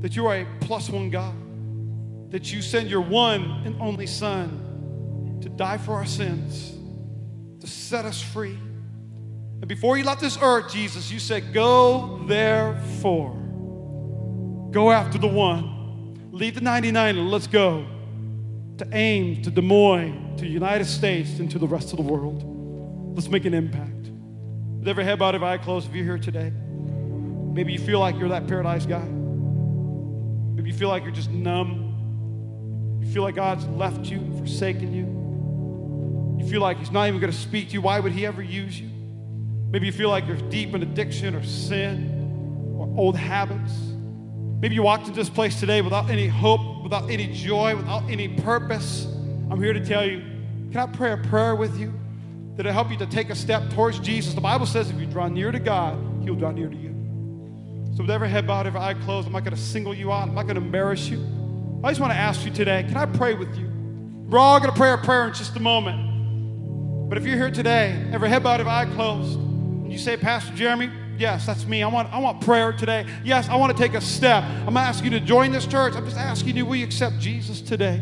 that 0.01 0.15
you 0.15 0.25
are 0.27 0.37
a 0.37 0.47
plus 0.61 0.89
one 0.89 1.09
God. 1.09 1.33
that 2.35 2.51
you 2.51 2.61
send 2.61 2.89
your 2.89 2.99
one 2.99 3.61
and 3.65 3.79
only 3.81 4.05
Son 4.05 5.39
to 5.41 5.47
die 5.47 5.77
for 5.77 5.93
our 5.93 6.05
sins, 6.05 6.73
to 7.61 7.67
set 7.67 8.03
us 8.03 8.21
free. 8.21 8.59
And 9.59 9.67
before 9.67 9.97
you 9.97 10.03
left 10.03 10.21
this 10.21 10.37
earth, 10.41 10.71
Jesus, 10.71 11.11
you 11.11 11.19
said, 11.19 11.53
Go 11.53 12.21
therefore. 12.27 13.33
Go 14.71 14.91
after 14.91 15.17
the 15.17 15.27
one. 15.27 16.29
Leave 16.31 16.55
the 16.55 16.61
99 16.61 17.17
and 17.17 17.31
let's 17.31 17.47
go 17.47 17.85
to 18.77 18.87
Ames, 18.91 19.45
to 19.45 19.51
Des 19.51 19.61
Moines, 19.61 20.35
to 20.37 20.43
the 20.43 20.49
United 20.49 20.85
States, 20.85 21.39
and 21.39 21.49
to 21.51 21.57
the 21.57 21.67
rest 21.67 21.91
of 21.91 21.97
the 21.97 22.03
world. 22.03 22.43
Let's 23.15 23.29
make 23.29 23.45
an 23.45 23.53
impact. 23.53 24.09
With 24.79 24.87
every 24.89 25.05
head 25.05 25.17
bowed, 25.17 25.33
every 25.33 25.47
eye 25.47 25.57
closed, 25.57 25.87
if 25.87 25.95
you're 25.95 26.03
here 26.03 26.17
today, 26.17 26.51
maybe 26.51 27.71
you 27.71 27.79
feel 27.79 27.99
like 27.99 28.17
you're 28.17 28.29
that 28.29 28.47
paradise 28.47 28.85
guy. 28.85 29.05
Maybe 29.05 30.69
you 30.69 30.75
feel 30.75 30.89
like 30.89 31.03
you're 31.03 31.13
just 31.13 31.29
numb. 31.29 32.99
You 33.01 33.11
feel 33.13 33.23
like 33.23 33.35
God's 33.35 33.65
left 33.67 34.05
you, 34.07 34.19
forsaken 34.37 34.93
you. 34.93 36.43
You 36.43 36.51
feel 36.51 36.59
like 36.59 36.77
He's 36.79 36.91
not 36.91 37.07
even 37.07 37.21
going 37.21 37.31
to 37.31 37.37
speak 37.37 37.69
to 37.69 37.73
you. 37.75 37.81
Why 37.81 38.01
would 38.01 38.11
He 38.11 38.25
ever 38.25 38.41
use 38.41 38.77
you? 38.77 38.89
Maybe 39.75 39.87
you 39.87 39.91
feel 39.91 40.07
like 40.07 40.25
you're 40.25 40.37
deep 40.37 40.73
in 40.73 40.83
addiction 40.83 41.35
or 41.35 41.43
sin 41.43 42.77
or 42.79 42.87
old 42.97 43.17
habits. 43.17 43.73
Maybe 44.61 44.73
you 44.73 44.81
walked 44.81 45.09
into 45.09 45.19
this 45.19 45.29
place 45.29 45.59
today 45.59 45.81
without 45.81 46.09
any 46.09 46.29
hope, 46.29 46.81
without 46.81 47.09
any 47.09 47.27
joy, 47.27 47.75
without 47.75 48.09
any 48.09 48.29
purpose. 48.29 49.03
I'm 49.51 49.61
here 49.61 49.73
to 49.73 49.85
tell 49.85 50.05
you 50.05 50.19
can 50.71 50.77
I 50.77 50.85
pray 50.85 51.11
a 51.11 51.17
prayer 51.17 51.57
with 51.57 51.77
you 51.77 51.93
that'll 52.55 52.71
help 52.71 52.89
you 52.89 52.95
to 52.99 53.05
take 53.05 53.29
a 53.29 53.35
step 53.35 53.69
towards 53.71 53.99
Jesus? 53.99 54.33
The 54.33 54.39
Bible 54.39 54.65
says 54.65 54.89
if 54.89 54.97
you 54.97 55.07
draw 55.07 55.27
near 55.27 55.51
to 55.51 55.59
God, 55.59 55.99
He'll 56.23 56.35
draw 56.35 56.51
near 56.51 56.69
to 56.69 56.77
you. 56.77 56.95
So, 57.97 58.03
with 58.03 58.11
every 58.11 58.29
head 58.29 58.47
bowed, 58.47 58.67
every 58.67 58.79
eye 58.79 58.93
closed, 58.93 59.27
I'm 59.27 59.33
not 59.33 59.43
going 59.43 59.57
to 59.57 59.61
single 59.61 59.93
you 59.93 60.09
out, 60.09 60.29
I'm 60.29 60.35
not 60.35 60.43
going 60.43 60.55
to 60.55 60.61
embarrass 60.61 61.09
you. 61.09 61.19
I 61.83 61.89
just 61.89 61.99
want 61.99 62.13
to 62.13 62.17
ask 62.17 62.45
you 62.45 62.51
today 62.51 62.83
can 62.83 62.95
I 62.95 63.07
pray 63.07 63.33
with 63.33 63.57
you? 63.57 63.67
We're 64.29 64.39
all 64.39 64.57
going 64.57 64.71
to 64.71 64.77
pray 64.77 64.93
a 64.93 64.97
prayer 64.97 65.27
in 65.27 65.33
just 65.33 65.53
a 65.57 65.59
moment. 65.59 67.09
But 67.09 67.17
if 67.17 67.25
you're 67.25 67.35
here 67.35 67.51
today, 67.51 68.07
every 68.13 68.29
head 68.29 68.41
bowed, 68.41 68.61
every 68.61 68.71
eye 68.71 68.85
closed, 68.85 69.44
and 69.85 69.91
you 69.91 69.99
say, 69.99 70.17
Pastor 70.17 70.53
Jeremy, 70.55 70.89
Yes, 71.17 71.45
that's 71.45 71.65
me. 71.65 71.81
I 71.81 71.87
want, 71.87 72.11
I 72.13 72.19
want 72.19 72.41
prayer 72.41 72.73
today. 72.73 73.05
Yes, 73.23 73.47
I 73.47 73.55
want 73.55 73.75
to 73.75 73.81
take 73.81 73.93
a 73.93 74.01
step. 74.01 74.43
I'm 74.43 74.63
going 74.65 74.75
to 74.75 74.79
ask 74.81 75.03
you 75.03 75.09
to 75.11 75.19
join 75.19 75.51
this 75.51 75.65
church. 75.65 75.95
I'm 75.95 76.05
just 76.05 76.17
asking 76.17 76.57
you, 76.57 76.65
will 76.65 76.75
you 76.75 76.85
accept 76.85 77.19
Jesus 77.19 77.61
today? 77.61 78.01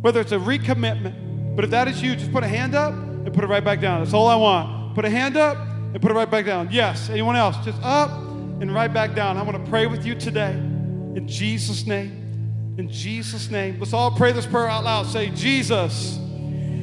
Whether 0.00 0.20
it's 0.20 0.32
a 0.32 0.38
recommitment, 0.38 1.56
but 1.56 1.64
if 1.64 1.70
that 1.72 1.88
is 1.88 2.00
you, 2.00 2.14
just 2.14 2.32
put 2.32 2.44
a 2.44 2.48
hand 2.48 2.74
up 2.74 2.92
and 2.92 3.34
put 3.34 3.42
it 3.42 3.48
right 3.48 3.64
back 3.64 3.80
down. 3.80 4.00
That's 4.00 4.14
all 4.14 4.28
I 4.28 4.36
want. 4.36 4.94
Put 4.94 5.04
a 5.04 5.10
hand 5.10 5.36
up 5.36 5.58
and 5.58 6.00
put 6.00 6.10
it 6.10 6.14
right 6.14 6.30
back 6.30 6.46
down. 6.46 6.68
Yes, 6.70 7.10
anyone 7.10 7.36
else? 7.36 7.56
Just 7.64 7.80
up 7.82 8.10
and 8.10 8.72
right 8.72 8.92
back 8.92 9.14
down. 9.14 9.36
I 9.36 9.42
want 9.42 9.62
to 9.62 9.70
pray 9.70 9.86
with 9.86 10.06
you 10.06 10.14
today 10.14 10.52
in 10.52 11.26
Jesus' 11.26 11.84
name. 11.84 12.76
In 12.78 12.88
Jesus' 12.88 13.50
name. 13.50 13.78
Let's 13.80 13.92
all 13.92 14.12
pray 14.12 14.32
this 14.32 14.46
prayer 14.46 14.68
out 14.68 14.84
loud. 14.84 15.06
Say, 15.06 15.30
Jesus, 15.30 16.16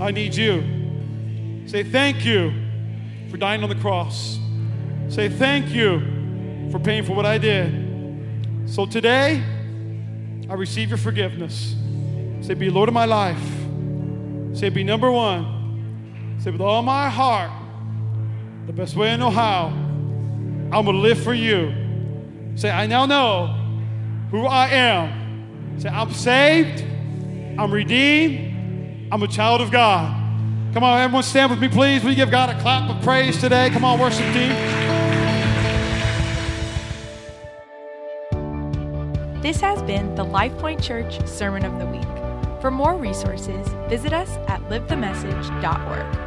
I 0.01 0.11
need 0.11 0.35
you. 0.35 1.65
Say, 1.67 1.83
thank 1.83 2.25
you 2.25 2.66
for 3.29 3.37
dying 3.37 3.63
on 3.63 3.69
the 3.69 3.75
cross. 3.75 4.39
Say, 5.09 5.29
thank 5.29 5.69
you 5.69 6.69
for 6.71 6.79
paying 6.79 7.03
for 7.03 7.13
what 7.13 7.25
I 7.25 7.37
did. 7.37 7.85
So 8.65 8.85
today, 8.85 9.43
I 10.49 10.53
receive 10.53 10.89
your 10.89 10.97
forgiveness. 10.97 11.75
Say, 12.41 12.53
be 12.53 12.69
Lord 12.69 12.89
of 12.89 12.93
my 12.93 13.05
life. 13.05 13.41
Say, 14.53 14.69
be 14.69 14.83
number 14.83 15.11
one. 15.11 16.37
Say, 16.39 16.51
with 16.51 16.61
all 16.61 16.81
my 16.81 17.09
heart, 17.09 17.51
the 18.65 18.73
best 18.73 18.95
way 18.95 19.11
I 19.11 19.15
know 19.15 19.29
how, 19.29 19.67
I'm 19.67 20.71
going 20.71 20.85
to 20.85 20.97
live 20.97 21.21
for 21.21 21.33
you. 21.33 21.73
Say, 22.55 22.69
I 22.69 22.87
now 22.87 23.05
know 23.05 23.47
who 24.31 24.45
I 24.45 24.67
am. 24.67 25.79
Say, 25.79 25.89
I'm 25.89 26.11
saved. 26.11 26.83
I'm 27.59 27.71
redeemed. 27.71 29.09
I'm 29.11 29.23
a 29.23 29.27
child 29.27 29.61
of 29.61 29.71
God. 29.71 30.26
Come 30.73 30.83
on, 30.83 30.99
everyone 30.99 31.23
stand 31.23 31.51
with 31.51 31.59
me, 31.59 31.69
please. 31.69 32.03
We 32.03 32.15
give 32.15 32.29
God 32.29 32.49
a 32.49 32.59
clap 32.61 32.89
of 32.89 33.01
praise 33.03 33.39
today? 33.39 33.69
Come 33.69 33.83
on, 33.83 33.99
worship 33.99 34.25
team. 34.33 34.51
This 39.41 39.61
has 39.61 39.81
been 39.83 40.13
the 40.15 40.25
LifePoint 40.25 40.83
Church 40.83 41.25
Sermon 41.27 41.63
of 41.63 41.79
the 41.79 41.85
Week. 41.85 42.61
For 42.61 42.69
more 42.69 42.97
resources, 42.97 43.67
visit 43.87 44.11
us 44.11 44.29
at 44.47 44.61
livethemessage.org. 44.63 46.26